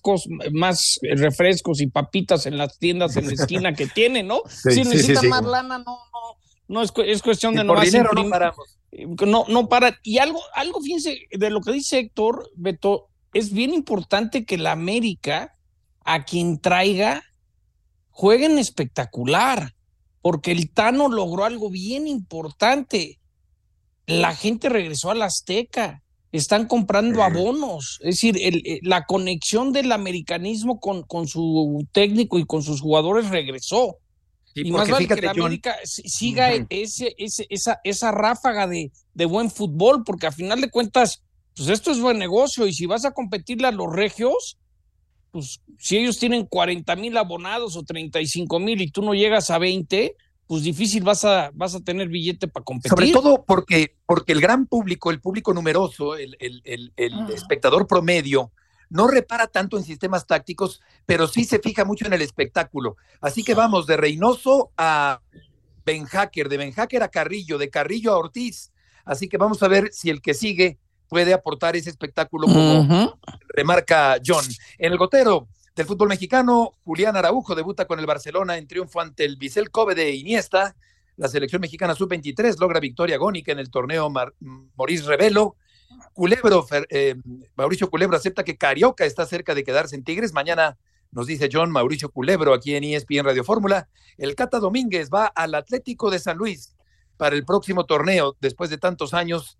más 0.51 0.99
refrescos 1.01 1.81
y 1.81 1.87
papitas 1.87 2.45
en 2.45 2.57
las 2.57 2.77
tiendas 2.77 3.17
en 3.17 3.27
la 3.27 3.33
esquina 3.33 3.73
que 3.73 3.87
tienen, 3.87 4.27
¿no? 4.27 4.43
si 4.47 4.83
necesitan 4.83 5.27
más 5.29 5.43
lana, 5.43 5.79
no, 5.79 5.85
no, 5.85 6.37
no 6.67 6.83
es, 6.83 6.93
es 7.03 7.23
cuestión 7.23 7.55
de 7.55 7.63
no 7.63 7.79
dinero 7.81 8.11
no 8.13 8.29
paramos. 8.29 8.77
No, 9.25 9.45
no 9.47 9.69
para. 9.69 9.99
Y 10.03 10.17
algo, 10.17 10.39
algo, 10.53 10.81
fíjense, 10.81 11.27
de 11.31 11.49
lo 11.49 11.61
que 11.61 11.71
dice 11.71 11.99
Héctor, 11.99 12.49
Beto, 12.55 13.07
es 13.33 13.51
bien 13.51 13.73
importante 13.73 14.45
que 14.45 14.57
la 14.57 14.71
América, 14.71 15.55
a 16.03 16.25
quien 16.25 16.59
traiga, 16.59 17.23
jueguen 18.09 18.57
espectacular, 18.57 19.73
porque 20.21 20.51
el 20.51 20.71
Tano 20.71 21.07
logró 21.07 21.45
algo 21.45 21.69
bien 21.69 22.07
importante 22.07 23.18
la 24.09 24.35
gente 24.35 24.69
regresó 24.69 25.11
a 25.11 25.15
la 25.15 25.25
Azteca, 25.25 26.01
están 26.31 26.67
comprando 26.67 27.23
abonos, 27.23 27.99
es 28.01 28.15
decir, 28.15 28.37
eh, 28.37 28.79
la 28.83 29.05
conexión 29.05 29.71
del 29.71 29.91
americanismo 29.91 30.79
con, 30.79 31.03
con, 31.03 31.27
su 31.27 31.87
técnico 31.91 32.37
y 32.37 32.45
con 32.45 32.61
sus 32.61 32.81
jugadores 32.81 33.29
regresó. 33.29 33.97
y 34.53 34.71
más 34.71 34.89
vale 34.89 35.07
que 35.07 35.21
la 35.21 35.31
América 35.31 35.75
siga 35.83 36.51
ese, 36.69 37.15
ese, 37.17 37.47
esa, 37.49 37.79
esa 37.83 38.11
ráfaga 38.11 38.67
de, 38.67 38.91
de, 39.13 39.25
buen 39.25 39.49
fútbol, 39.49 40.03
porque 40.03 40.27
a 40.27 40.31
final 40.31 40.61
de 40.61 40.69
cuentas, 40.69 41.23
pues 41.55 41.69
esto 41.69 41.91
es 41.91 41.99
buen 41.99 42.19
negocio 42.19 42.67
y 42.67 42.73
si 42.73 42.85
vas 42.85 43.05
a 43.05 43.11
competirle 43.11 43.67
a 43.67 43.71
los 43.71 43.91
regios, 43.91 44.57
pues 45.31 45.61
si 45.79 45.97
ellos 45.97 46.17
tienen 46.19 46.45
40 46.45 46.95
mil 46.95 47.17
abonados 47.17 47.75
o 47.75 47.83
35 47.83 48.59
mil 48.59 48.81
y 48.81 48.91
tú 48.91 49.01
no 49.01 49.13
llegas 49.13 49.49
a 49.49 49.57
20, 49.57 50.15
pues 50.49 50.63
difícil 50.63 51.03
vas 51.03 51.25
a, 51.25 51.51
vas 51.53 51.75
a 51.75 51.79
tener 51.79 52.09
billete 52.09 52.47
para 52.47 52.63
competir. 52.63 52.89
Sobre 52.89 53.11
todo 53.11 53.45
porque, 53.45 53.95
porque 54.07 54.31
el 54.31 54.41
gran 54.41 54.65
público, 54.65 55.11
el 55.11 55.21
público 55.21 55.53
numeroso, 55.53 56.15
el, 56.15 56.35
el, 56.39 56.91
ah. 57.13 57.27
espectador 57.31 57.85
promedio, 57.85 58.51
no 58.89 59.07
repara 59.07 59.45
tanto 59.45 59.77
en 59.77 59.83
sistemas 59.83 60.25
tácticos, 60.25 60.81
pero 61.05 61.27
sí 61.27 61.43
se 61.43 61.59
fija 61.59 61.85
mucho 61.85 62.07
en 62.07 62.13
el 62.13 62.23
espectáculo. 62.23 62.97
Así 63.21 63.43
que 63.43 63.53
vamos 63.53 63.85
de 63.85 63.97
Reynoso 63.97 64.71
a 64.75 65.21
Ben 65.85 66.05
Hacker, 66.05 66.49
de 66.49 66.57
Ben 66.57 66.71
Hacker 66.71 67.03
a 67.03 67.09
Carrillo, 67.09 67.59
de 67.59 67.69
Carrillo 67.69 68.11
a 68.11 68.17
Ortiz. 68.17 68.71
Así 69.05 69.29
que 69.29 69.37
vamos 69.37 69.61
a 69.61 69.67
ver 69.67 69.91
si 69.93 70.09
el 70.09 70.19
que 70.19 70.33
sigue 70.33 70.79
puede 71.07 71.31
aportar 71.31 71.75
ese 71.75 71.91
espectáculo 71.91 72.47
como 72.47 73.19
remarca 73.49 74.17
John. 74.25 74.45
En 74.79 74.93
el 74.93 74.97
gotero 74.97 75.47
del 75.75 75.85
fútbol 75.85 76.09
mexicano, 76.09 76.73
Julián 76.83 77.15
Araujo 77.15 77.55
debuta 77.55 77.85
con 77.85 77.99
el 77.99 78.05
Barcelona 78.05 78.57
en 78.57 78.67
triunfo 78.67 78.99
ante 78.99 79.25
el 79.25 79.37
Bisel 79.37 79.71
Kobe 79.71 79.95
de 79.95 80.11
Iniesta. 80.11 80.75
La 81.15 81.27
selección 81.27 81.61
mexicana 81.61 81.95
sub-23 81.95 82.57
logra 82.59 82.79
victoria 82.79 83.15
agónica 83.15 83.51
en 83.51 83.59
el 83.59 83.69
torneo 83.69 84.11
Maurice 84.75 85.05
Revelo. 85.05 85.55
Culebro, 86.13 86.65
eh, 86.89 87.15
Mauricio 87.55 87.89
Culebro 87.89 88.17
acepta 88.17 88.43
que 88.43 88.57
Carioca 88.57 89.05
está 89.05 89.25
cerca 89.25 89.55
de 89.55 89.63
quedarse 89.63 89.95
en 89.95 90.03
Tigres. 90.03 90.33
Mañana 90.33 90.77
nos 91.11 91.27
dice 91.27 91.49
John 91.51 91.71
Mauricio 91.71 92.09
Culebro 92.09 92.53
aquí 92.53 92.75
en 92.75 92.83
ESPN 92.83 93.25
Radio 93.25 93.43
Fórmula. 93.43 93.89
El 94.17 94.35
Cata 94.35 94.59
Domínguez 94.59 95.09
va 95.13 95.25
al 95.27 95.55
Atlético 95.55 96.09
de 96.09 96.19
San 96.19 96.37
Luis 96.37 96.75
para 97.17 97.35
el 97.35 97.45
próximo 97.45 97.85
torneo 97.85 98.37
después 98.39 98.69
de 98.69 98.77
tantos 98.77 99.13
años 99.13 99.57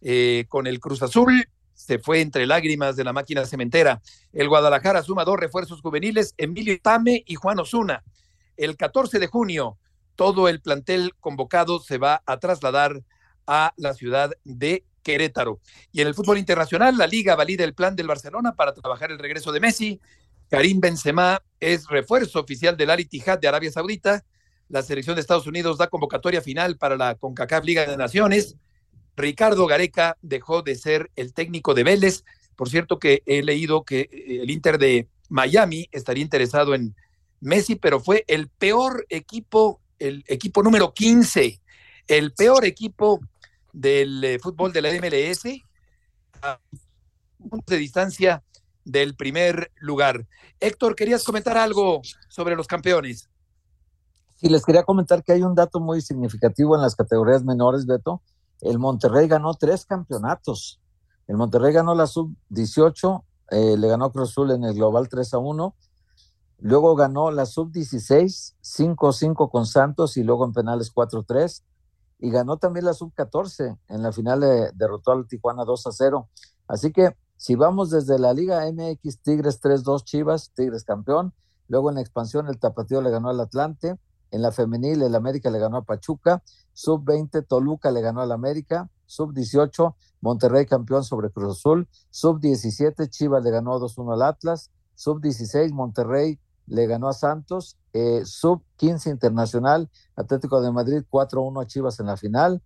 eh, 0.00 0.46
con 0.48 0.66
el 0.66 0.80
Cruz 0.80 1.02
Azul. 1.02 1.46
Se 1.84 1.98
fue 1.98 2.22
entre 2.22 2.46
lágrimas 2.46 2.96
de 2.96 3.04
la 3.04 3.12
máquina 3.12 3.44
cementera. 3.44 4.00
El 4.32 4.48
Guadalajara 4.48 5.02
suma 5.02 5.26
dos 5.26 5.38
refuerzos 5.38 5.82
juveniles, 5.82 6.32
Emilio 6.38 6.80
Tame 6.80 7.22
y 7.26 7.34
Juan 7.34 7.58
Osuna. 7.58 8.02
El 8.56 8.78
14 8.78 9.18
de 9.18 9.26
junio 9.26 9.76
todo 10.16 10.48
el 10.48 10.62
plantel 10.62 11.12
convocado 11.20 11.80
se 11.80 11.98
va 11.98 12.22
a 12.24 12.38
trasladar 12.38 13.02
a 13.46 13.74
la 13.76 13.92
ciudad 13.92 14.32
de 14.44 14.86
Querétaro. 15.02 15.60
Y 15.92 16.00
en 16.00 16.06
el 16.06 16.14
fútbol 16.14 16.38
internacional, 16.38 16.96
la 16.96 17.06
liga 17.06 17.36
valida 17.36 17.64
el 17.64 17.74
plan 17.74 17.94
del 17.94 18.06
Barcelona 18.06 18.54
para 18.54 18.72
trabajar 18.72 19.10
el 19.10 19.18
regreso 19.18 19.52
de 19.52 19.60
Messi. 19.60 20.00
Karim 20.48 20.80
Benzema 20.80 21.42
es 21.60 21.86
refuerzo 21.88 22.40
oficial 22.40 22.78
del 22.78 22.88
Al 22.88 23.00
Ittihad 23.00 23.38
de 23.38 23.48
Arabia 23.48 23.70
Saudita. 23.70 24.24
La 24.70 24.82
selección 24.82 25.16
de 25.16 25.20
Estados 25.20 25.46
Unidos 25.46 25.76
da 25.76 25.88
convocatoria 25.88 26.40
final 26.40 26.78
para 26.78 26.96
la 26.96 27.14
CONCACAF 27.16 27.62
Liga 27.62 27.84
de 27.84 27.98
Naciones. 27.98 28.56
Ricardo 29.16 29.66
Gareca 29.66 30.16
dejó 30.22 30.62
de 30.62 30.74
ser 30.74 31.10
el 31.16 31.32
técnico 31.32 31.74
de 31.74 31.84
Vélez. 31.84 32.24
Por 32.56 32.68
cierto 32.68 32.98
que 32.98 33.22
he 33.26 33.42
leído 33.42 33.84
que 33.84 34.00
eh, 34.00 34.40
el 34.42 34.50
Inter 34.50 34.78
de 34.78 35.08
Miami 35.28 35.88
estaría 35.92 36.22
interesado 36.22 36.74
en 36.74 36.94
Messi, 37.40 37.76
pero 37.76 38.00
fue 38.00 38.24
el 38.28 38.48
peor 38.48 39.06
equipo 39.08 39.80
el 39.98 40.24
equipo 40.26 40.62
número 40.62 40.92
15, 40.92 41.60
el 42.08 42.32
peor 42.32 42.64
equipo 42.64 43.20
del 43.72 44.22
eh, 44.24 44.38
fútbol 44.38 44.72
de 44.72 44.82
la 44.82 44.90
MLS, 44.92 45.44
a 46.42 46.58
de 47.66 47.76
distancia 47.76 48.42
del 48.84 49.16
primer 49.16 49.70
lugar. 49.76 50.26
Héctor, 50.60 50.94
¿querías 50.94 51.24
comentar 51.24 51.56
algo 51.56 52.02
sobre 52.28 52.56
los 52.56 52.66
campeones? 52.66 53.28
Sí, 54.36 54.48
les 54.48 54.64
quería 54.64 54.82
comentar 54.82 55.22
que 55.22 55.32
hay 55.32 55.42
un 55.42 55.54
dato 55.54 55.80
muy 55.80 56.00
significativo 56.00 56.74
en 56.74 56.82
las 56.82 56.94
categorías 56.94 57.44
menores, 57.44 57.86
Beto. 57.86 58.20
El 58.64 58.78
Monterrey 58.78 59.28
ganó 59.28 59.54
tres 59.54 59.86
campeonatos. 59.86 60.80
El 61.26 61.36
Monterrey 61.36 61.72
ganó 61.72 61.94
la 61.94 62.06
sub-18, 62.06 63.24
eh, 63.50 63.76
le 63.78 63.88
ganó 63.88 64.10
Cruz 64.10 64.30
Azul 64.30 64.50
en 64.50 64.64
el 64.64 64.74
Global 64.74 65.08
3 65.08 65.34
a 65.34 65.38
1 65.38 65.74
Luego 66.64 66.94
ganó 66.94 67.30
la 67.30 67.44
sub-16, 67.44 68.54
5-5 68.62 69.50
con 69.50 69.66
Santos 69.66 70.16
y 70.16 70.22
luego 70.22 70.46
en 70.46 70.54
penales 70.54 70.94
4-3. 70.94 71.62
Y 72.20 72.30
ganó 72.30 72.56
también 72.56 72.86
la 72.86 72.94
sub-14. 72.94 73.76
En 73.88 74.02
la 74.02 74.12
final 74.12 74.40
derrotó 74.74 75.12
al 75.12 75.26
Tijuana 75.26 75.64
2-0. 75.64 76.26
Así 76.66 76.90
que 76.90 77.16
si 77.36 77.54
vamos 77.54 77.90
desde 77.90 78.18
la 78.18 78.32
Liga 78.32 78.64
MX, 78.72 79.20
Tigres 79.20 79.60
3-2 79.60 80.04
Chivas, 80.04 80.52
Tigres 80.54 80.84
campeón. 80.84 81.34
Luego 81.68 81.90
en 81.90 81.96
la 81.96 82.00
expansión 82.00 82.48
el 82.48 82.58
Tapatío 82.58 83.02
le 83.02 83.10
ganó 83.10 83.28
al 83.28 83.40
Atlante. 83.40 83.98
En 84.34 84.42
la 84.42 84.50
femenil 84.50 85.00
el 85.02 85.14
América 85.14 85.48
le 85.48 85.60
ganó 85.60 85.76
a 85.76 85.82
Pachuca. 85.82 86.42
Sub-20 86.72 87.46
Toluca 87.46 87.92
le 87.92 88.00
ganó 88.00 88.20
al 88.20 88.32
América. 88.32 88.90
Sub-18 89.06 89.94
Monterrey 90.20 90.66
campeón 90.66 91.04
sobre 91.04 91.30
Cruz 91.30 91.58
Azul. 91.58 91.88
Sub-17 92.10 93.08
Chivas 93.08 93.44
le 93.44 93.52
ganó 93.52 93.78
2-1 93.78 94.12
al 94.12 94.22
Atlas. 94.22 94.72
Sub-16 94.96 95.70
Monterrey 95.70 96.40
le 96.66 96.86
ganó 96.88 97.08
a 97.08 97.12
Santos, 97.12 97.76
eh, 97.92 98.22
sub 98.24 98.62
15 98.76 99.10
internacional, 99.10 99.90
Atlético 100.16 100.60
de 100.62 100.72
Madrid 100.72 101.04
4-1 101.08 101.62
a 101.62 101.66
Chivas 101.66 102.00
en 102.00 102.06
la 102.06 102.16
final, 102.16 102.62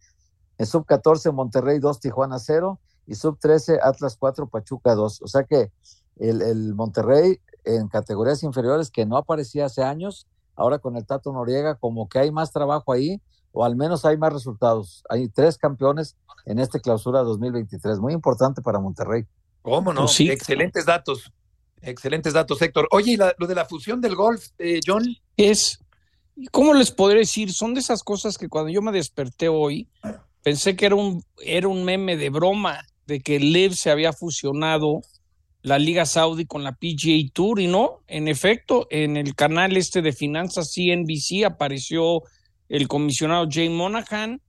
en 0.56 0.66
sub 0.66 0.86
14 0.86 1.32
Monterrey 1.32 1.80
2, 1.80 2.00
Tijuana 2.00 2.38
0 2.38 2.80
y 3.06 3.14
sub 3.14 3.38
13 3.38 3.80
Atlas 3.82 4.16
4, 4.18 4.48
Pachuca 4.48 4.94
2. 4.94 5.22
O 5.22 5.26
sea 5.26 5.44
que 5.44 5.70
el, 6.16 6.74
Monterrey 6.74 7.40
en 7.64 7.88
categorías 7.88 8.42
inferiores 8.42 8.90
que 8.90 9.04
no 9.04 9.16
aparecía 9.16 9.66
hace 9.66 9.82
años, 9.82 10.26
ahora 10.58 10.78
con 10.78 10.96
el 10.96 11.06
Tato 11.06 11.32
Noriega 11.32 11.76
como 11.76 12.08
que 12.08 12.18
hay 12.18 12.30
más 12.30 12.52
trabajo 12.52 12.92
ahí 12.92 13.22
o 13.52 13.64
al 13.64 13.76
menos 13.76 14.04
hay 14.04 14.16
más 14.16 14.32
resultados. 14.32 15.02
Hay 15.08 15.28
tres 15.28 15.56
campeones 15.56 16.16
en 16.44 16.58
esta 16.58 16.78
clausura 16.80 17.20
2023, 17.20 17.98
muy 17.98 18.12
importante 18.12 18.60
para 18.60 18.78
Monterrey. 18.78 19.24
¿Cómo 19.62 19.92
no? 19.92 20.06
Sí. 20.08 20.30
Excelentes 20.30 20.84
datos. 20.84 21.32
Excelentes 21.80 22.32
datos, 22.32 22.60
Héctor. 22.60 22.88
Oye, 22.90 23.12
¿y 23.12 23.16
lo 23.16 23.46
de 23.46 23.54
la 23.54 23.64
fusión 23.64 24.00
del 24.00 24.16
golf, 24.16 24.48
eh, 24.58 24.80
John? 24.84 25.04
Es, 25.36 25.78
¿cómo 26.50 26.74
les 26.74 26.90
podré 26.90 27.20
decir? 27.20 27.52
Son 27.52 27.72
de 27.74 27.80
esas 27.80 28.02
cosas 28.02 28.36
que 28.36 28.48
cuando 28.48 28.70
yo 28.70 28.82
me 28.82 28.92
desperté 28.92 29.48
hoy, 29.48 29.88
pensé 30.42 30.76
que 30.76 30.86
era 30.86 30.96
un, 30.96 31.22
era 31.40 31.68
un 31.68 31.84
meme 31.84 32.16
de 32.16 32.30
broma, 32.30 32.80
de 33.06 33.20
que 33.20 33.36
el 33.36 33.52
LIV 33.52 33.74
se 33.74 33.90
había 33.90 34.12
fusionado 34.12 35.02
la 35.62 35.78
Liga 35.78 36.06
Saudi 36.06 36.46
con 36.46 36.64
la 36.64 36.72
PGA 36.72 37.30
Tour, 37.32 37.60
y 37.60 37.66
no, 37.66 38.00
en 38.06 38.28
efecto, 38.28 38.86
en 38.90 39.16
el 39.16 39.34
canal 39.34 39.76
este 39.76 40.02
de 40.02 40.12
finanzas 40.12 40.72
CNBC 40.72 41.44
apareció 41.44 42.22
el 42.68 42.86
comisionado 42.88 43.48
Jay 43.50 43.68
Monahan 43.68 44.40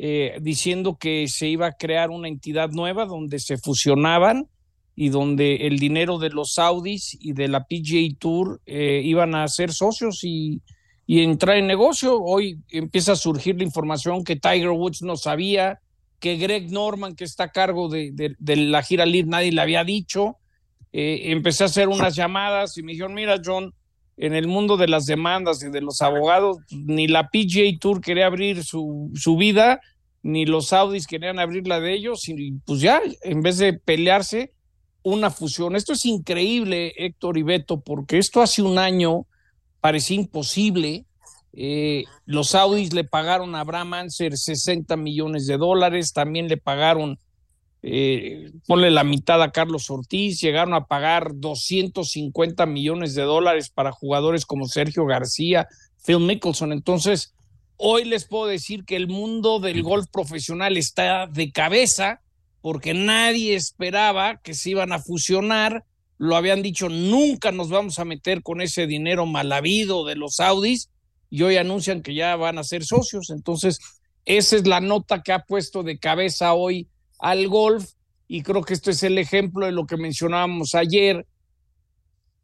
eh, 0.00 0.38
diciendo 0.40 0.96
que 0.96 1.26
se 1.26 1.48
iba 1.48 1.66
a 1.66 1.72
crear 1.72 2.10
una 2.10 2.28
entidad 2.28 2.70
nueva 2.70 3.04
donde 3.04 3.40
se 3.40 3.58
fusionaban 3.58 4.48
y 4.94 5.08
donde 5.08 5.66
el 5.66 5.80
dinero 5.80 6.18
de 6.18 6.30
los 6.30 6.54
Saudis 6.54 7.16
y 7.20 7.32
de 7.32 7.48
la 7.48 7.64
PGA 7.64 8.16
Tour 8.18 8.60
eh, 8.66 9.00
iban 9.04 9.34
a 9.34 9.48
ser 9.48 9.72
socios 9.72 10.20
y, 10.22 10.60
entrar 11.06 11.56
en 11.56 11.66
negocio. 11.66 12.20
Hoy 12.20 12.60
empieza 12.70 13.12
a 13.12 13.16
surgir 13.16 13.56
la 13.56 13.64
información 13.64 14.22
que 14.22 14.36
Tiger 14.36 14.70
Woods 14.70 15.02
no 15.02 15.16
sabía, 15.16 15.80
que 16.20 16.36
Greg 16.36 16.70
Norman, 16.70 17.16
que 17.16 17.24
está 17.24 17.44
a 17.44 17.52
cargo 17.52 17.88
de, 17.88 18.36
la 18.38 18.82
gira 18.82 19.06
libre, 19.06 19.30
nadie 19.30 19.52
le 19.52 19.60
había 19.60 19.84
dicho. 19.84 20.36
Eh, 20.92 21.32
empecé 21.32 21.64
a 21.64 21.66
hacer 21.66 21.88
unas 21.88 22.14
llamadas 22.14 22.76
y 22.78 22.82
me 22.82 22.92
dijeron, 22.92 23.14
mira 23.14 23.40
John, 23.44 23.74
en 24.16 24.34
el 24.34 24.48
mundo 24.48 24.76
de 24.76 24.88
las 24.88 25.06
demandas 25.06 25.62
y 25.62 25.70
de 25.70 25.80
los 25.80 26.02
abogados, 26.02 26.58
ni 26.70 27.06
la 27.06 27.28
PGA 27.28 27.78
Tour 27.78 28.00
quería 28.00 28.26
abrir 28.26 28.64
su, 28.64 29.10
su 29.14 29.36
vida, 29.36 29.80
ni 30.22 30.44
los 30.44 30.68
Saudis 30.68 31.06
querían 31.06 31.38
abrir 31.38 31.68
la 31.68 31.80
de 31.80 31.94
ellos, 31.94 32.28
y 32.28 32.52
pues 32.66 32.80
ya, 32.80 33.00
en 33.22 33.42
vez 33.42 33.58
de 33.58 33.74
pelearse, 33.74 34.52
una 35.02 35.30
fusión. 35.30 35.76
Esto 35.76 35.92
es 35.92 36.04
increíble, 36.04 36.92
Héctor 36.96 37.38
y 37.38 37.42
Beto, 37.42 37.80
porque 37.80 38.18
esto 38.18 38.42
hace 38.42 38.62
un 38.62 38.78
año 38.78 39.26
parecía 39.80 40.16
imposible. 40.16 41.04
Eh, 41.52 42.04
los 42.26 42.50
Saudis 42.50 42.92
le 42.92 43.04
pagaron 43.04 43.54
a 43.54 43.60
Abraham 43.60 43.94
Anser 43.94 44.36
60 44.36 44.96
millones 44.96 45.46
de 45.46 45.56
dólares, 45.56 46.12
también 46.12 46.48
le 46.48 46.56
pagaron, 46.56 47.18
eh, 47.90 48.50
ponle 48.66 48.90
la 48.90 49.02
mitad 49.02 49.42
a 49.42 49.50
Carlos 49.50 49.88
Ortiz, 49.88 50.40
llegaron 50.40 50.74
a 50.74 50.84
pagar 50.84 51.30
250 51.34 52.66
millones 52.66 53.14
de 53.14 53.22
dólares 53.22 53.70
para 53.70 53.92
jugadores 53.92 54.44
como 54.44 54.66
Sergio 54.66 55.06
García, 55.06 55.68
Phil 56.04 56.20
Mickelson. 56.20 56.72
Entonces, 56.72 57.32
hoy 57.78 58.04
les 58.04 58.26
puedo 58.26 58.46
decir 58.46 58.84
que 58.84 58.96
el 58.96 59.08
mundo 59.08 59.58
del 59.58 59.82
golf 59.82 60.06
profesional 60.12 60.76
está 60.76 61.26
de 61.26 61.50
cabeza 61.50 62.20
porque 62.60 62.92
nadie 62.92 63.54
esperaba 63.54 64.38
que 64.42 64.52
se 64.52 64.70
iban 64.70 64.92
a 64.92 64.98
fusionar. 64.98 65.84
Lo 66.18 66.36
habían 66.36 66.62
dicho, 66.62 66.90
nunca 66.90 67.52
nos 67.52 67.70
vamos 67.70 67.98
a 67.98 68.04
meter 68.04 68.42
con 68.42 68.60
ese 68.60 68.86
dinero 68.86 69.24
mal 69.24 69.50
habido 69.50 70.04
de 70.04 70.16
los 70.16 70.34
Saudis 70.36 70.90
y 71.30 71.42
hoy 71.42 71.56
anuncian 71.56 72.02
que 72.02 72.14
ya 72.14 72.36
van 72.36 72.58
a 72.58 72.64
ser 72.64 72.84
socios. 72.84 73.30
Entonces, 73.30 73.78
esa 74.26 74.56
es 74.56 74.66
la 74.66 74.80
nota 74.80 75.22
que 75.22 75.32
ha 75.32 75.44
puesto 75.44 75.82
de 75.82 75.98
cabeza 75.98 76.52
hoy 76.52 76.86
al 77.18 77.48
golf 77.48 77.92
y 78.28 78.42
creo 78.42 78.62
que 78.62 78.74
esto 78.74 78.90
es 78.90 79.02
el 79.02 79.18
ejemplo 79.18 79.66
de 79.66 79.72
lo 79.72 79.86
que 79.86 79.96
mencionábamos 79.96 80.74
ayer. 80.74 81.26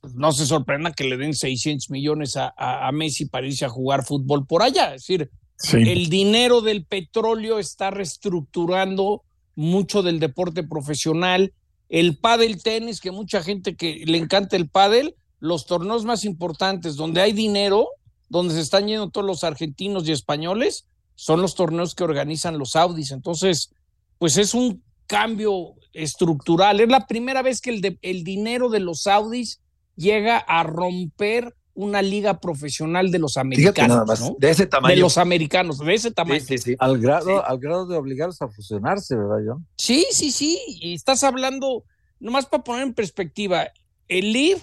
Pues, 0.01 0.15
no 0.15 0.33
se 0.33 0.47
sorprenda 0.47 0.93
que 0.93 1.05
le 1.05 1.17
den 1.17 1.35
600 1.35 1.91
millones 1.91 2.37
a, 2.37 2.53
a, 2.57 2.91
Messi 2.93 3.27
para 3.27 3.47
irse 3.47 3.65
a 3.65 3.71
jugar 3.71 4.05
fútbol 4.05 4.47
por 4.47 4.63
allá. 4.63 4.95
Es 4.95 5.03
decir, 5.03 5.31
el 5.73 6.09
dinero 6.09 6.61
del 6.61 6.85
petróleo 6.85 7.59
está 7.59 7.91
reestructurando 7.91 9.23
mucho 9.55 10.03
del 10.03 10.21
deporte 10.21 10.63
profesional, 10.63 11.53
el 11.89 12.19
pádel 12.19 12.63
tenis, 12.63 13.01
que 13.01 13.13
mucha 13.13 13.43
gente 13.43 13.77
que 13.77 14.03
le 14.05 14.19
encanta 14.19 14.57
el 14.57 14.69
pádel, 14.69 15.15
los 15.39 15.67
torneos 15.67 16.05
más 16.05 16.25
importantes 16.25 16.97
donde 16.97 17.21
hay 17.21 17.33
dinero, 17.33 17.89
donde 18.29 18.55
se 18.55 18.61
están 18.61 18.89
yendo 18.89 19.11
todos 19.11 19.27
los 19.27 19.45
argentinos 19.45 20.09
y 20.09 20.13
españoles, 20.13 20.87
son 21.15 21.41
los 21.41 21.55
torneos 21.55 21.95
que 21.95 22.05
organizan 22.05 22.59
los 22.59 22.73
Saudis. 22.73 23.13
Entonces, 23.13 23.71
pues 24.19 24.37
es 24.37 24.55
un 24.55 24.83
cambio 25.07 25.75
estructural. 25.93 26.81
Es 26.81 26.89
la 26.89 27.07
primera 27.07 27.43
vez 27.43 27.61
que 27.61 27.71
el, 27.71 27.99
el 28.03 28.25
dinero 28.25 28.69
de 28.69 28.81
los 28.81 29.03
Saudis 29.03 29.61
llega 29.97 30.39
a 30.39 30.63
romper 30.63 31.55
una 31.75 32.03
liga 32.03 32.41
profesional 32.41 33.11
de 33.11 33.19
los 33.19 33.37
americanos, 33.37 34.21
¿no? 34.21 34.37
De 34.39 34.51
ese 34.51 34.67
tamaño. 34.67 34.95
De 34.95 35.01
los 35.01 35.19
americanos, 35.19 35.79
de 35.79 35.95
ese 35.95 36.11
tamaño. 36.13 36.41
Sí, 36.41 36.47
sí, 36.47 36.59
sí. 36.59 36.77
Al 36.79 36.99
grado, 36.99 37.45
al 37.45 37.59
grado 37.59 37.87
de 37.87 37.97
obligarlos 37.97 38.41
a 38.43 38.49
fusionarse, 38.49 39.17
¿verdad, 39.17 39.39
John? 39.47 39.67
Sí, 39.77 40.07
sí, 40.13 40.31
sí. 40.31 40.61
Y 40.67 40.95
estás 40.95 41.25
hablando, 41.25 41.85
nomás 42.21 42.47
para 42.47 42.63
poner 42.63 42.85
en 42.85 42.95
perspectiva, 42.95 43.69
el 44.07 44.33
LIV 44.33 44.59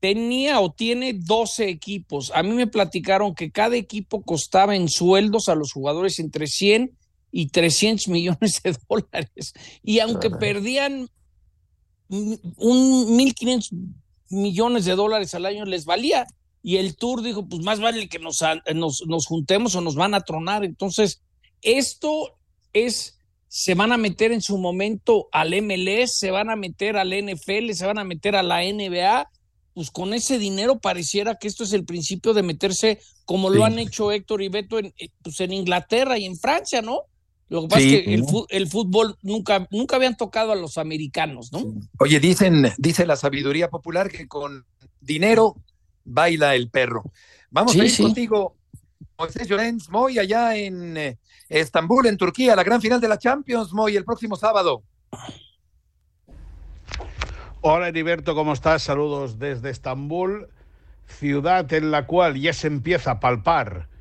tenía 0.00 0.60
o 0.60 0.72
tiene 0.72 1.12
12 1.12 1.68
equipos. 1.68 2.32
A 2.34 2.42
mí 2.42 2.52
me 2.52 2.66
platicaron 2.66 3.34
que 3.34 3.50
cada 3.50 3.76
equipo 3.76 4.22
costaba 4.22 4.74
en 4.74 4.88
sueldos 4.88 5.48
a 5.48 5.54
los 5.54 5.72
jugadores 5.72 6.18
entre 6.18 6.46
100 6.46 6.96
y 7.36 7.48
300 7.48 8.06
millones 8.06 8.62
de 8.62 8.76
dólares. 8.88 9.52
Y 9.82 9.98
aunque 9.98 10.30
perdían 10.30 11.08
un 12.08 13.18
1.500 13.18 13.70
millones 14.30 14.84
de 14.84 14.94
dólares 14.94 15.34
al 15.34 15.44
año, 15.44 15.64
les 15.64 15.84
valía. 15.84 16.28
Y 16.62 16.76
el 16.76 16.96
Tour 16.96 17.22
dijo, 17.22 17.44
pues 17.48 17.60
más 17.62 17.80
vale 17.80 18.08
que 18.08 18.20
nos, 18.20 18.40
nos, 18.72 19.04
nos 19.08 19.26
juntemos 19.26 19.74
o 19.74 19.80
nos 19.80 19.96
van 19.96 20.14
a 20.14 20.20
tronar. 20.20 20.64
Entonces, 20.64 21.22
esto 21.60 22.38
es, 22.72 23.18
se 23.48 23.74
van 23.74 23.90
a 23.90 23.96
meter 23.96 24.30
en 24.30 24.40
su 24.40 24.56
momento 24.56 25.28
al 25.32 25.60
MLS, 25.60 26.16
se 26.16 26.30
van 26.30 26.50
a 26.50 26.56
meter 26.56 26.96
al 26.96 27.10
NFL, 27.10 27.72
se 27.72 27.84
van 27.84 27.98
a 27.98 28.04
meter 28.04 28.36
a 28.36 28.44
la 28.44 28.62
NBA. 28.62 29.28
Pues 29.74 29.90
con 29.90 30.14
ese 30.14 30.38
dinero 30.38 30.78
pareciera 30.78 31.34
que 31.34 31.48
esto 31.48 31.64
es 31.64 31.72
el 31.72 31.84
principio 31.84 32.32
de 32.32 32.44
meterse, 32.44 33.00
como 33.24 33.50
lo 33.50 33.64
han 33.64 33.80
hecho 33.80 34.12
Héctor 34.12 34.40
y 34.40 34.48
Beto 34.50 34.78
en, 34.78 34.94
pues 35.20 35.40
en 35.40 35.52
Inglaterra 35.52 36.16
y 36.16 36.26
en 36.26 36.38
Francia, 36.38 36.80
¿no? 36.80 37.00
Lo 37.54 37.62
que 37.62 37.68
pasa 37.68 37.82
Sí, 37.82 37.94
es 37.94 38.02
que 38.02 38.14
el, 38.48 38.66
fútbol 38.66 39.16
nunca, 39.22 39.68
nunca 39.70 39.94
habían 39.94 40.16
tocado 40.16 40.50
a 40.50 40.56
los 40.56 40.76
americanos, 40.76 41.52
¿no? 41.52 41.72
Oye, 42.00 42.18
dicen, 42.18 42.72
dice 42.78 43.06
la 43.06 43.14
sabiduría 43.14 43.70
popular 43.70 44.10
que 44.10 44.26
con 44.26 44.66
dinero 45.00 45.54
baila 46.02 46.56
el 46.56 46.68
perro. 46.68 47.04
Vamos 47.50 47.74
Sí, 47.74 47.80
a 47.80 47.84
ir 47.84 47.90
sí. 47.90 48.02
contigo, 48.02 48.56
Moisés 49.16 49.46
Llorens, 49.46 49.88
Moy, 49.88 50.18
allá 50.18 50.56
en 50.56 50.96
eh, 50.96 51.18
Estambul, 51.48 52.06
en 52.06 52.16
Turquía, 52.16 52.56
la 52.56 52.64
gran 52.64 52.82
final 52.82 53.00
de 53.00 53.06
la 53.06 53.20
Champions, 53.20 53.72
Moy, 53.72 53.94
el 53.94 54.04
próximo 54.04 54.34
sábado. 54.34 54.82
Hola 57.60 57.86
Heriberto, 57.86 58.34
¿cómo 58.34 58.52
estás? 58.52 58.82
Saludos 58.82 59.38
desde 59.38 59.70
Estambul, 59.70 60.48
ciudad 61.06 61.72
en 61.72 61.92
la 61.92 62.08
cual 62.08 62.34
ya 62.34 62.52
se 62.52 62.66
empieza 62.66 63.12
a 63.12 63.20
palpar 63.20 63.93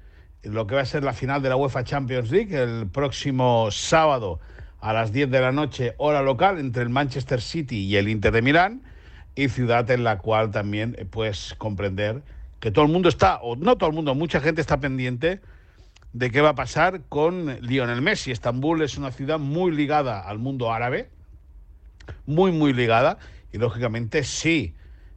lo 0.43 0.67
que 0.67 0.75
va 0.75 0.81
a 0.81 0.85
ser 0.85 1.03
la 1.03 1.13
final 1.13 1.41
de 1.41 1.49
la 1.49 1.55
UEFA 1.55 1.83
Champions 1.83 2.29
League 2.29 2.55
el 2.55 2.87
próximo 2.87 3.69
sábado 3.71 4.39
a 4.81 4.91
las 4.91 5.13
10 5.13 5.31
de 5.31 5.39
la 5.39 5.51
noche, 5.51 5.93
hora 5.97 6.21
local, 6.21 6.59
entre 6.59 6.83
el 6.83 6.89
Manchester 6.89 7.41
City 7.41 7.85
y 7.85 7.95
el 7.95 8.09
Inter 8.09 8.33
de 8.33 8.41
Milán, 8.41 8.81
y 9.35 9.47
ciudad 9.47 9.89
en 9.89 10.03
la 10.03 10.17
cual 10.17 10.51
también 10.51 10.95
eh, 10.97 11.05
puedes 11.05 11.55
comprender 11.57 12.21
que 12.59 12.69
todo 12.71 12.85
el 12.85 12.91
mundo 12.91 13.07
está, 13.07 13.37
o 13.37 13.55
no 13.55 13.77
todo 13.77 13.89
el 13.89 13.95
mundo, 13.95 14.13
mucha 14.13 14.41
gente 14.41 14.59
está 14.59 14.79
pendiente 14.79 15.39
de 16.11 16.31
qué 16.31 16.41
va 16.41 16.49
a 16.49 16.55
pasar 16.55 17.01
con 17.09 17.59
Lionel 17.61 18.01
Messi. 18.01 18.31
Estambul 18.31 18.81
es 18.81 18.97
una 18.97 19.11
ciudad 19.11 19.39
muy 19.39 19.71
ligada 19.71 20.19
al 20.19 20.37
mundo 20.37 20.71
árabe, 20.71 21.09
muy, 22.25 22.51
muy 22.51 22.73
ligada. 22.73 23.17
Y 23.51 23.57
lógicamente, 23.57 24.23
si 24.23 24.75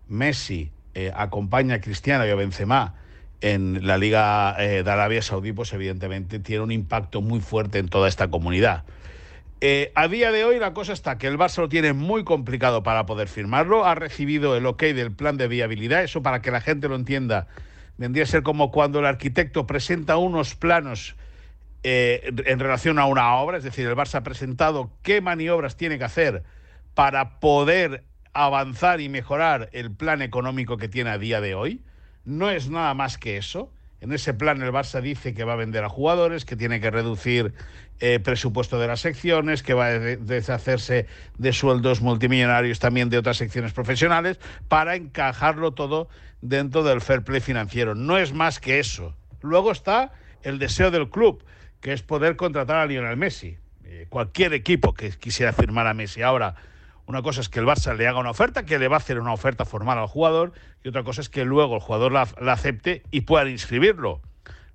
Messi 0.08 0.70
eh, 0.94 1.12
acompaña 1.14 1.76
a 1.76 1.80
Cristiano 1.80 2.26
y 2.26 2.30
a 2.30 2.34
Benzema 2.34 2.94
en 3.40 3.86
la 3.86 3.98
Liga 3.98 4.56
eh, 4.58 4.82
de 4.82 4.90
Arabia 4.90 5.22
Saudí, 5.22 5.52
pues 5.52 5.72
evidentemente 5.72 6.38
tiene 6.38 6.62
un 6.62 6.72
impacto 6.72 7.20
muy 7.20 7.40
fuerte 7.40 7.78
en 7.78 7.88
toda 7.88 8.08
esta 8.08 8.28
comunidad. 8.28 8.84
Eh, 9.60 9.92
a 9.94 10.08
día 10.08 10.32
de 10.32 10.44
hoy 10.44 10.58
la 10.58 10.74
cosa 10.74 10.92
está 10.92 11.16
que 11.16 11.26
el 11.26 11.38
Barça 11.38 11.60
lo 11.60 11.68
tiene 11.68 11.92
muy 11.92 12.24
complicado 12.24 12.82
para 12.82 13.06
poder 13.06 13.28
firmarlo. 13.28 13.84
Ha 13.84 13.94
recibido 13.94 14.56
el 14.56 14.66
ok 14.66 14.82
del 14.82 15.12
plan 15.12 15.36
de 15.36 15.48
viabilidad. 15.48 16.04
Eso 16.04 16.22
para 16.22 16.42
que 16.42 16.50
la 16.50 16.60
gente 16.60 16.88
lo 16.88 16.96
entienda 16.96 17.46
vendría 17.98 18.24
a 18.24 18.26
ser 18.26 18.42
como 18.42 18.70
cuando 18.70 18.98
el 18.98 19.06
arquitecto 19.06 19.66
presenta 19.66 20.16
unos 20.16 20.54
planos 20.54 21.16
eh, 21.82 22.32
en 22.44 22.58
relación 22.58 22.98
a 22.98 23.06
una 23.06 23.36
obra, 23.36 23.58
es 23.58 23.64
decir, 23.64 23.86
el 23.86 23.94
Barça 23.94 24.16
ha 24.16 24.22
presentado 24.22 24.90
qué 25.02 25.20
maniobras 25.20 25.76
tiene 25.76 25.98
que 25.98 26.04
hacer 26.04 26.42
para 26.94 27.38
poder 27.38 28.04
avanzar 28.32 29.00
y 29.00 29.08
mejorar 29.08 29.70
el 29.72 29.90
plan 29.90 30.20
económico 30.20 30.76
que 30.76 30.88
tiene 30.88 31.10
a 31.10 31.18
día 31.18 31.40
de 31.40 31.54
hoy. 31.54 31.82
No 32.26 32.50
es 32.50 32.68
nada 32.68 32.92
más 32.92 33.16
que 33.16 33.38
eso. 33.38 33.72
En 34.00 34.12
ese 34.12 34.34
plan 34.34 34.60
el 34.60 34.72
Barça 34.72 35.00
dice 35.00 35.32
que 35.32 35.44
va 35.44 35.54
a 35.54 35.56
vender 35.56 35.82
a 35.82 35.88
jugadores, 35.88 36.44
que 36.44 36.54
tiene 36.54 36.80
que 36.80 36.90
reducir 36.90 37.54
eh, 37.98 38.20
presupuesto 38.20 38.78
de 38.78 38.86
las 38.88 39.00
secciones, 39.00 39.62
que 39.62 39.72
va 39.72 39.86
a 39.86 39.98
de- 39.98 40.18
deshacerse 40.18 41.06
de 41.38 41.52
sueldos 41.54 42.02
multimillonarios 42.02 42.78
también 42.78 43.08
de 43.08 43.16
otras 43.16 43.38
secciones 43.38 43.72
profesionales, 43.72 44.38
para 44.68 44.96
encajarlo 44.96 45.72
todo 45.72 46.08
dentro 46.42 46.82
del 46.82 47.00
fair 47.00 47.22
play 47.22 47.40
financiero. 47.40 47.94
No 47.94 48.18
es 48.18 48.34
más 48.34 48.60
que 48.60 48.80
eso. 48.80 49.16
Luego 49.40 49.72
está 49.72 50.12
el 50.42 50.58
deseo 50.58 50.90
del 50.90 51.08
club, 51.08 51.42
que 51.80 51.94
es 51.94 52.02
poder 52.02 52.36
contratar 52.36 52.76
a 52.76 52.86
Lionel 52.86 53.16
Messi. 53.16 53.56
Eh, 53.84 54.06
cualquier 54.10 54.52
equipo 54.52 54.92
que 54.92 55.10
quisiera 55.10 55.52
firmar 55.54 55.86
a 55.86 55.94
Messi. 55.94 56.20
Ahora, 56.20 56.54
una 57.06 57.22
cosa 57.22 57.40
es 57.40 57.48
que 57.48 57.60
el 57.60 57.66
Barça 57.66 57.96
le 57.96 58.08
haga 58.08 58.18
una 58.18 58.30
oferta, 58.30 58.64
que 58.64 58.78
le 58.78 58.88
va 58.88 58.96
a 58.96 58.98
hacer 58.98 59.20
una 59.20 59.32
oferta 59.32 59.64
formal 59.64 59.98
al 59.98 60.08
jugador, 60.08 60.52
y 60.82 60.88
otra 60.88 61.04
cosa 61.04 61.20
es 61.20 61.28
que 61.28 61.44
luego 61.44 61.76
el 61.76 61.80
jugador 61.80 62.12
la, 62.12 62.22
acepte 62.52 63.02
y 63.10 63.22
pueda 63.22 63.48
inscribirlo. 63.48 64.20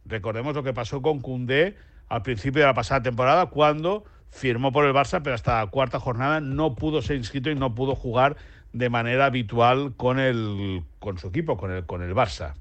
Recordemos 0.05 0.55
lo 0.55 0.63
que 0.63 0.73
pasó 0.73 1.01
con 1.01 1.19
Koundé 1.19 1.75
al 2.07 2.23
principio 2.23 2.61
de 2.61 2.67
la 2.67 2.73
pasada 2.73 3.01
temporada, 3.01 3.47
cuando 3.47 4.05
firmó 4.29 4.71
por 4.71 4.85
el 4.85 4.93
Barça, 4.93 5.21
pero 5.21 5.35
hasta 5.35 5.59
la 5.59 5.67
cuarta 5.67 5.99
jornada 5.99 6.39
no 6.39 6.75
pudo 6.75 7.01
ser 7.01 7.17
inscrito 7.17 7.49
y 7.49 7.55
no 7.55 7.75
pudo 7.75 7.95
jugar 7.95 8.37
de 8.71 8.89
manera 8.89 9.25
habitual 9.25 9.93
con, 9.97 10.19
el, 10.19 10.83
con 10.99 11.17
su 11.17 11.27
equipo, 11.27 11.57
con 11.57 11.71
el, 11.71 11.85
con 11.85 12.01
el 12.01 12.15
Barça. 12.15 12.53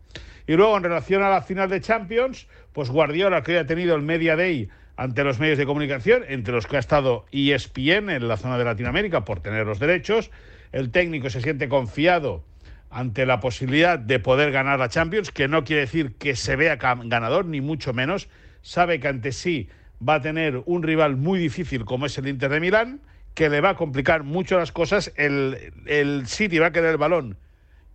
Y 0.48 0.54
luego, 0.54 0.76
en 0.76 0.82
relación 0.82 1.22
a 1.22 1.30
la 1.30 1.42
final 1.42 1.68
de 1.68 1.80
Champions, 1.80 2.48
pues 2.72 2.90
Guardiola, 2.90 3.42
que 3.42 3.52
hoy 3.52 3.58
ha 3.58 3.66
tenido 3.66 3.94
el 3.94 4.02
Media 4.02 4.34
Day 4.34 4.68
ante 5.00 5.24
los 5.24 5.40
medios 5.40 5.56
de 5.56 5.64
comunicación, 5.64 6.24
entre 6.28 6.52
los 6.52 6.66
que 6.66 6.76
ha 6.76 6.78
estado 6.78 7.24
ESPN 7.32 8.10
en 8.10 8.28
la 8.28 8.36
zona 8.36 8.58
de 8.58 8.66
Latinoamérica 8.66 9.24
por 9.24 9.40
tener 9.40 9.66
los 9.66 9.78
derechos, 9.78 10.30
el 10.72 10.90
técnico 10.90 11.30
se 11.30 11.40
siente 11.40 11.70
confiado 11.70 12.44
ante 12.90 13.24
la 13.24 13.40
posibilidad 13.40 13.98
de 13.98 14.18
poder 14.18 14.52
ganar 14.52 14.78
la 14.78 14.90
Champions, 14.90 15.30
que 15.30 15.48
no 15.48 15.64
quiere 15.64 15.80
decir 15.80 16.16
que 16.16 16.36
se 16.36 16.54
vea 16.54 16.76
ganador, 16.76 17.46
ni 17.46 17.62
mucho 17.62 17.94
menos. 17.94 18.28
Sabe 18.60 19.00
que 19.00 19.08
ante 19.08 19.32
sí 19.32 19.70
va 20.06 20.16
a 20.16 20.20
tener 20.20 20.62
un 20.66 20.82
rival 20.82 21.16
muy 21.16 21.38
difícil 21.38 21.86
como 21.86 22.04
es 22.04 22.18
el 22.18 22.28
Inter 22.28 22.50
de 22.50 22.60
Milán, 22.60 23.00
que 23.32 23.48
le 23.48 23.62
va 23.62 23.70
a 23.70 23.76
complicar 23.76 24.22
mucho 24.22 24.58
las 24.58 24.70
cosas. 24.70 25.14
El, 25.16 25.72
el 25.86 26.26
City 26.26 26.58
va 26.58 26.66
a 26.66 26.72
querer 26.72 26.90
el 26.90 26.98
balón 26.98 27.38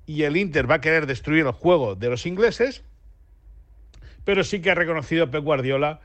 y 0.07 0.23
el 0.23 0.37
Inter 0.37 0.67
va 0.67 0.75
a 0.75 0.81
querer 0.81 1.05
destruir 1.05 1.45
el 1.45 1.51
juego 1.51 1.93
de 1.93 2.09
los 2.09 2.25
ingleses, 2.25 2.83
pero 4.23 4.43
sí 4.43 4.59
que 4.59 4.71
ha 4.71 4.75
reconocido 4.75 5.29
Pep 5.29 5.43
Guardiola 5.43 6.01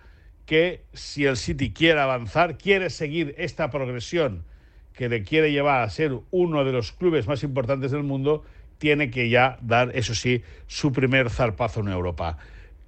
que 0.46 0.84
si 0.92 1.26
el 1.26 1.36
City 1.36 1.72
quiere 1.72 2.00
avanzar, 2.00 2.58
quiere 2.58 2.90
seguir 2.90 3.34
esta 3.38 3.70
progresión 3.70 4.44
que 4.92 5.08
le 5.08 5.22
quiere 5.22 5.52
llevar 5.52 5.82
a 5.82 5.90
ser 5.90 6.12
uno 6.30 6.64
de 6.64 6.72
los 6.72 6.92
clubes 6.92 7.26
más 7.26 7.42
importantes 7.42 7.90
del 7.90 8.02
mundo, 8.02 8.44
tiene 8.78 9.10
que 9.10 9.28
ya 9.28 9.58
dar, 9.62 9.92
eso 9.94 10.14
sí, 10.14 10.42
su 10.66 10.92
primer 10.92 11.30
zarpazo 11.30 11.80
en 11.80 11.88
Europa. 11.88 12.38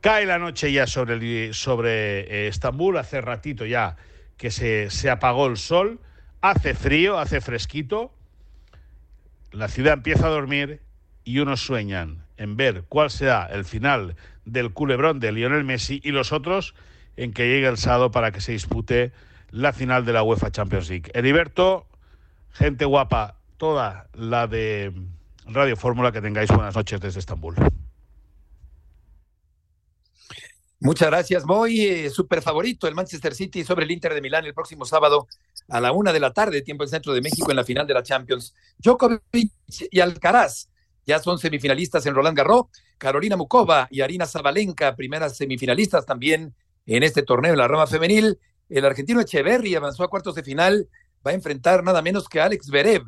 Cae 0.00 0.26
la 0.26 0.38
noche 0.38 0.72
ya 0.72 0.86
sobre, 0.86 1.52
sobre 1.52 2.20
eh, 2.20 2.48
Estambul, 2.48 2.96
hace 2.98 3.20
ratito 3.20 3.64
ya 3.64 3.96
que 4.36 4.50
se, 4.50 4.90
se 4.90 5.10
apagó 5.10 5.46
el 5.46 5.56
sol, 5.56 6.00
hace 6.40 6.74
frío, 6.74 7.18
hace 7.18 7.40
fresquito, 7.40 8.12
la 9.52 9.68
ciudad 9.68 9.94
empieza 9.94 10.26
a 10.26 10.30
dormir 10.30 10.80
y 11.24 11.38
unos 11.38 11.60
sueñan 11.60 12.24
en 12.36 12.56
ver 12.56 12.84
cuál 12.88 13.10
será 13.10 13.46
el 13.46 13.64
final 13.64 14.16
del 14.44 14.72
culebrón 14.72 15.20
de 15.20 15.30
Lionel 15.30 15.64
Messi 15.64 16.00
y 16.02 16.10
los 16.10 16.32
otros 16.32 16.74
en 17.16 17.32
que 17.32 17.46
llegue 17.48 17.68
el 17.68 17.78
sábado 17.78 18.10
para 18.10 18.32
que 18.32 18.40
se 18.40 18.52
dispute 18.52 19.12
la 19.50 19.72
final 19.72 20.04
de 20.04 20.12
la 20.12 20.22
UEFA 20.22 20.50
Champions 20.50 20.88
League. 20.88 21.10
Heriberto, 21.14 21.86
gente 22.52 22.84
guapa, 22.84 23.38
toda 23.56 24.08
la 24.14 24.46
de 24.46 24.92
Radio 25.46 25.76
Fórmula, 25.76 26.12
que 26.12 26.20
tengáis 26.20 26.50
buenas 26.50 26.74
noches 26.74 27.00
desde 27.00 27.20
Estambul. 27.20 27.56
Muchas 30.80 31.08
gracias, 31.08 31.44
Moy. 31.44 31.80
Eh, 31.80 32.10
super 32.10 32.42
favorito 32.42 32.88
el 32.88 32.94
Manchester 32.96 33.34
City 33.34 33.62
sobre 33.62 33.84
el 33.84 33.90
Inter 33.92 34.14
de 34.14 34.20
Milán 34.20 34.44
el 34.46 34.54
próximo 34.54 34.84
sábado 34.84 35.28
a 35.68 35.80
la 35.80 35.92
una 35.92 36.12
de 36.12 36.18
la 36.18 36.32
tarde, 36.32 36.60
tiempo 36.62 36.82
en 36.82 36.90
centro 36.90 37.14
de 37.14 37.20
México, 37.20 37.50
en 37.50 37.56
la 37.56 37.62
final 37.62 37.86
de 37.86 37.94
la 37.94 38.02
Champions. 38.02 38.52
Djokovic 38.78 39.52
y 39.92 40.00
Alcaraz 40.00 40.68
ya 41.06 41.20
son 41.20 41.38
semifinalistas 41.38 42.04
en 42.06 42.14
Roland 42.14 42.36
Garros. 42.36 42.66
Carolina 42.98 43.36
Mukova 43.36 43.86
y 43.90 44.00
Arina 44.00 44.26
Zabalenka, 44.26 44.96
primeras 44.96 45.36
semifinalistas 45.36 46.04
también 46.04 46.54
en 46.86 47.02
este 47.02 47.22
torneo 47.22 47.52
en 47.52 47.58
la 47.58 47.68
rama 47.68 47.86
femenil. 47.86 48.38
El 48.68 48.84
argentino 48.84 49.20
Echeverry 49.20 49.74
avanzó 49.74 50.04
a 50.04 50.08
cuartos 50.08 50.34
de 50.34 50.42
final, 50.42 50.88
va 51.26 51.32
a 51.32 51.34
enfrentar 51.34 51.84
nada 51.84 52.02
menos 52.02 52.28
que 52.28 52.40
a 52.40 52.46
Alex 52.46 52.68
Berev 52.68 53.02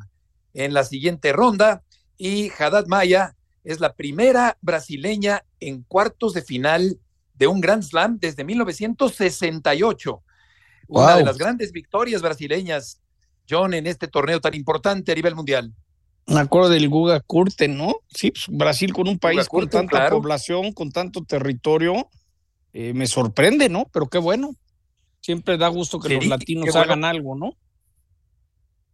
en 0.53 0.73
la 0.73 0.83
siguiente 0.83 1.33
ronda. 1.33 1.83
Y 2.17 2.51
Haddad 2.57 2.87
Maya 2.87 3.35
es 3.63 3.79
la 3.79 3.93
primera 3.93 4.57
brasileña 4.61 5.43
en 5.59 5.83
cuartos 5.83 6.33
de 6.33 6.41
final 6.41 6.99
de 7.33 7.47
un 7.47 7.59
Grand 7.61 7.83
Slam 7.83 8.17
desde 8.19 8.43
1968. 8.43 10.23
Una 10.87 11.17
de 11.17 11.23
las 11.23 11.37
grandes 11.37 11.71
victorias 11.71 12.21
brasileñas, 12.21 13.01
John, 13.49 13.73
en 13.73 13.87
este 13.87 14.07
torneo 14.07 14.39
tan 14.39 14.53
importante 14.53 15.11
a 15.11 15.15
nivel 15.15 15.35
mundial. 15.35 15.73
Me 16.27 16.39
acuerdo 16.39 16.69
del 16.69 16.89
Guga 16.89 17.19
Kurten, 17.19 17.77
¿no? 17.77 17.95
Sí, 18.07 18.31
pues, 18.31 18.45
Brasil 18.49 18.93
con 18.93 19.07
un 19.07 19.19
país 19.19 19.47
con 19.47 19.69
tanta 19.69 19.97
claro. 19.97 20.17
población, 20.17 20.71
con 20.73 20.91
tanto 20.91 21.23
territorio, 21.23 22.09
eh, 22.77 22.93
me 22.93 23.07
sorprende, 23.07 23.69
¿no? 23.69 23.85
Pero 23.93 24.07
qué 24.07 24.17
bueno. 24.17 24.53
Siempre 25.21 25.57
da 25.57 25.69
gusto 25.69 25.97
que 25.97 26.09
Sí, 26.09 26.15
los 26.15 26.27
latinos 26.27 26.65
bueno. 26.65 26.79
hagan 26.81 27.05
algo, 27.05 27.33
¿no? 27.33 27.53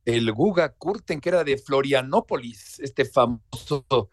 El 0.05 0.31
Guga 0.31 0.69
Kurten, 0.73 1.19
que 1.19 1.29
era 1.29 1.43
de 1.43 1.57
Florianópolis, 1.57 2.79
este 2.79 3.05
famoso 3.05 4.09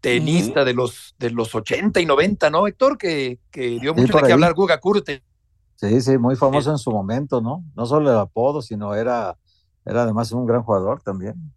tenista 0.00 0.64
de 0.64 0.72
los 0.72 1.14
de 1.18 1.30
los 1.30 1.54
80 1.54 2.00
y 2.00 2.06
90, 2.06 2.48
¿no, 2.48 2.66
Héctor? 2.66 2.96
Que, 2.96 3.38
que 3.50 3.78
dio 3.78 3.94
Sí, 3.94 4.00
mucho 4.00 4.16
de 4.16 4.22
qué 4.22 4.32
hablar 4.32 4.54
Guga 4.54 4.80
Kurten. 4.80 5.22
Sí, 5.76 6.00
sí, 6.00 6.16
muy 6.16 6.34
famoso 6.34 6.70
en 6.70 6.78
su 6.78 6.90
momento, 6.90 7.42
¿no? 7.42 7.62
No 7.76 7.84
solo 7.84 8.10
el 8.10 8.18
apodo, 8.18 8.62
sino 8.62 8.94
era, 8.94 9.36
era 9.84 10.04
además 10.04 10.32
un 10.32 10.46
gran 10.46 10.62
jugador 10.62 11.02
también. 11.02 11.52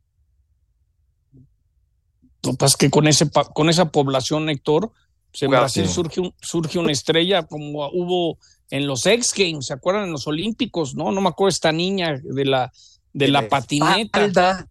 Lo 2.43 2.51
que 2.51 2.57
pasa 2.57 2.73
es 2.73 2.77
que 2.77 2.89
con, 2.89 3.07
ese, 3.07 3.29
con 3.53 3.69
esa 3.69 3.89
población, 3.89 4.49
Héctor, 4.49 4.91
pues 4.91 4.93
en 5.41 5.51
Brasil 5.51 5.87
sí. 5.87 5.93
surge, 5.93 6.21
un- 6.21 6.33
surge 6.41 6.79
una 6.79 6.91
estrella 6.91 7.43
como 7.43 7.87
hubo 7.89 8.37
en 8.69 8.87
los 8.87 9.05
X 9.05 9.33
Games, 9.35 9.67
¿se 9.67 9.73
acuerdan? 9.73 10.05
En 10.05 10.11
los 10.11 10.27
Olímpicos, 10.27 10.95
¿no? 10.95 11.11
No 11.11 11.21
me 11.21 11.29
acuerdo 11.29 11.49
esta 11.49 11.71
niña 11.71 12.19
de 12.23 12.45
la, 12.45 12.71
de 13.13 13.27
la 13.27 13.47
patineta, 13.47 14.25
espalda. 14.25 14.67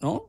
¿no? 0.00 0.26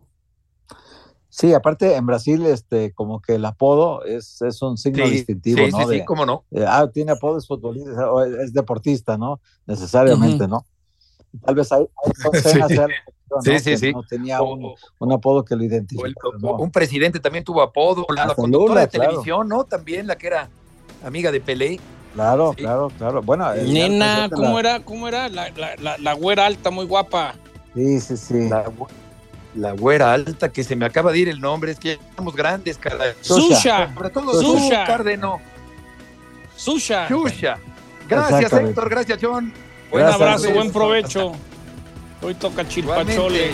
Sí, 1.32 1.54
aparte 1.54 1.96
en 1.96 2.06
Brasil, 2.06 2.46
este, 2.48 2.92
como 2.94 3.22
que 3.22 3.36
el 3.36 3.46
apodo 3.46 4.04
es, 4.04 4.42
es 4.42 4.62
un 4.62 4.78
signo 4.78 5.08
Sí, 5.08 5.14
distintivo, 5.14 5.66
sí, 5.66 5.72
¿no? 5.72 5.78
sí, 5.78 5.84
sí, 5.84 5.90
De- 6.00 6.06
cómo 6.06 6.26
no. 6.26 6.44
eh, 6.52 6.66
ah, 6.68 6.90
tiene 6.92 7.12
apodo, 7.12 7.38
es 7.38 7.48
futbolista, 7.48 8.12
o 8.12 8.24
es, 8.24 8.52
deportista, 8.52 9.18
¿no? 9.18 9.40
Necesariamente. 9.66 10.48
¿no? 10.48 10.66
Tal 11.46 11.56
vez 11.56 11.72
hay, 11.72 11.86
Sí. 12.44 12.60
algo, 12.60 12.88
¿no? 13.32 13.42
Sí, 13.44 13.60
sí, 13.60 13.66
que 13.72 13.78
sí. 13.78 13.92
no 13.94 14.04
tenía 14.04 14.42
un, 14.42 14.74
un 14.98 15.12
apodo 15.14 15.46
que 15.46 15.56
lo 15.56 15.64
o- 15.64 16.38
¿no? 16.40 16.52
Un 16.54 16.72
presidente 16.72 17.20
también 17.20 17.44
tuvo 17.44 17.62
apodo, 17.62 18.06
la, 18.16 18.24
Hasta 18.24 18.36
conductora 18.36 18.70
Lula, 18.74 18.82
de 18.82 18.88
claro. 18.90 19.10
televisión, 19.12 19.48
¿no? 19.48 19.64
También 19.66 20.08
la 20.08 20.18
que 20.18 20.28
era 20.28 20.50
amiga 21.06 21.32
de 21.32 21.40
Pelé. 21.40 21.80
Claro, 22.16 22.54
claro, 22.54 22.92
claro. 22.98 23.22
Bueno, 23.22 23.52
el- 23.54 23.72
Nena, 23.72 24.26
el- 24.26 24.32
¿cómo 24.32 24.60
era? 24.60 24.80
¿Cómo 24.84 25.08
era? 25.08 25.30
La, 25.30 25.50
la, 25.52 25.76
la, 25.78 25.98
la 26.00 26.14
güera 26.14 26.48
alta, 26.48 26.72
muy 26.72 26.86
guapa. 26.86 27.36
Sí, 27.76 28.00
sí, 28.02 28.18
sí. 28.18 28.50
La, 28.50 28.66
güe- 28.66 28.88
la 29.56 29.72
güera 29.74 30.12
alta, 30.14 30.50
que 30.52 30.64
se 30.64 30.76
me 30.76 30.86
acaba 30.86 31.12
de 31.12 31.20
ir 31.20 31.30
el 31.30 31.40
nombre, 31.40 31.72
es 31.72 31.80
que 31.80 31.98
ya 31.98 32.02
estamos 32.10 32.36
grandes, 32.36 32.80
caray. 32.80 33.14
Susha. 33.22 33.94
Sobre 33.94 34.10
todo 34.10 34.34
Susha. 34.42 34.86
Susha. 34.88 35.40
Susha. 36.56 37.08
Susha. 37.08 37.58
Gracias. 38.08 38.52
Héctor. 38.54 38.90
Gracias, 38.90 39.20
John. 39.22 39.54
Buen 39.92 40.06
abrazo, 40.06 40.52
buen 40.52 40.72
provecho. 40.72 41.34
Hoy 42.22 42.36
toca 42.36 42.68
chilpachole. 42.68 43.52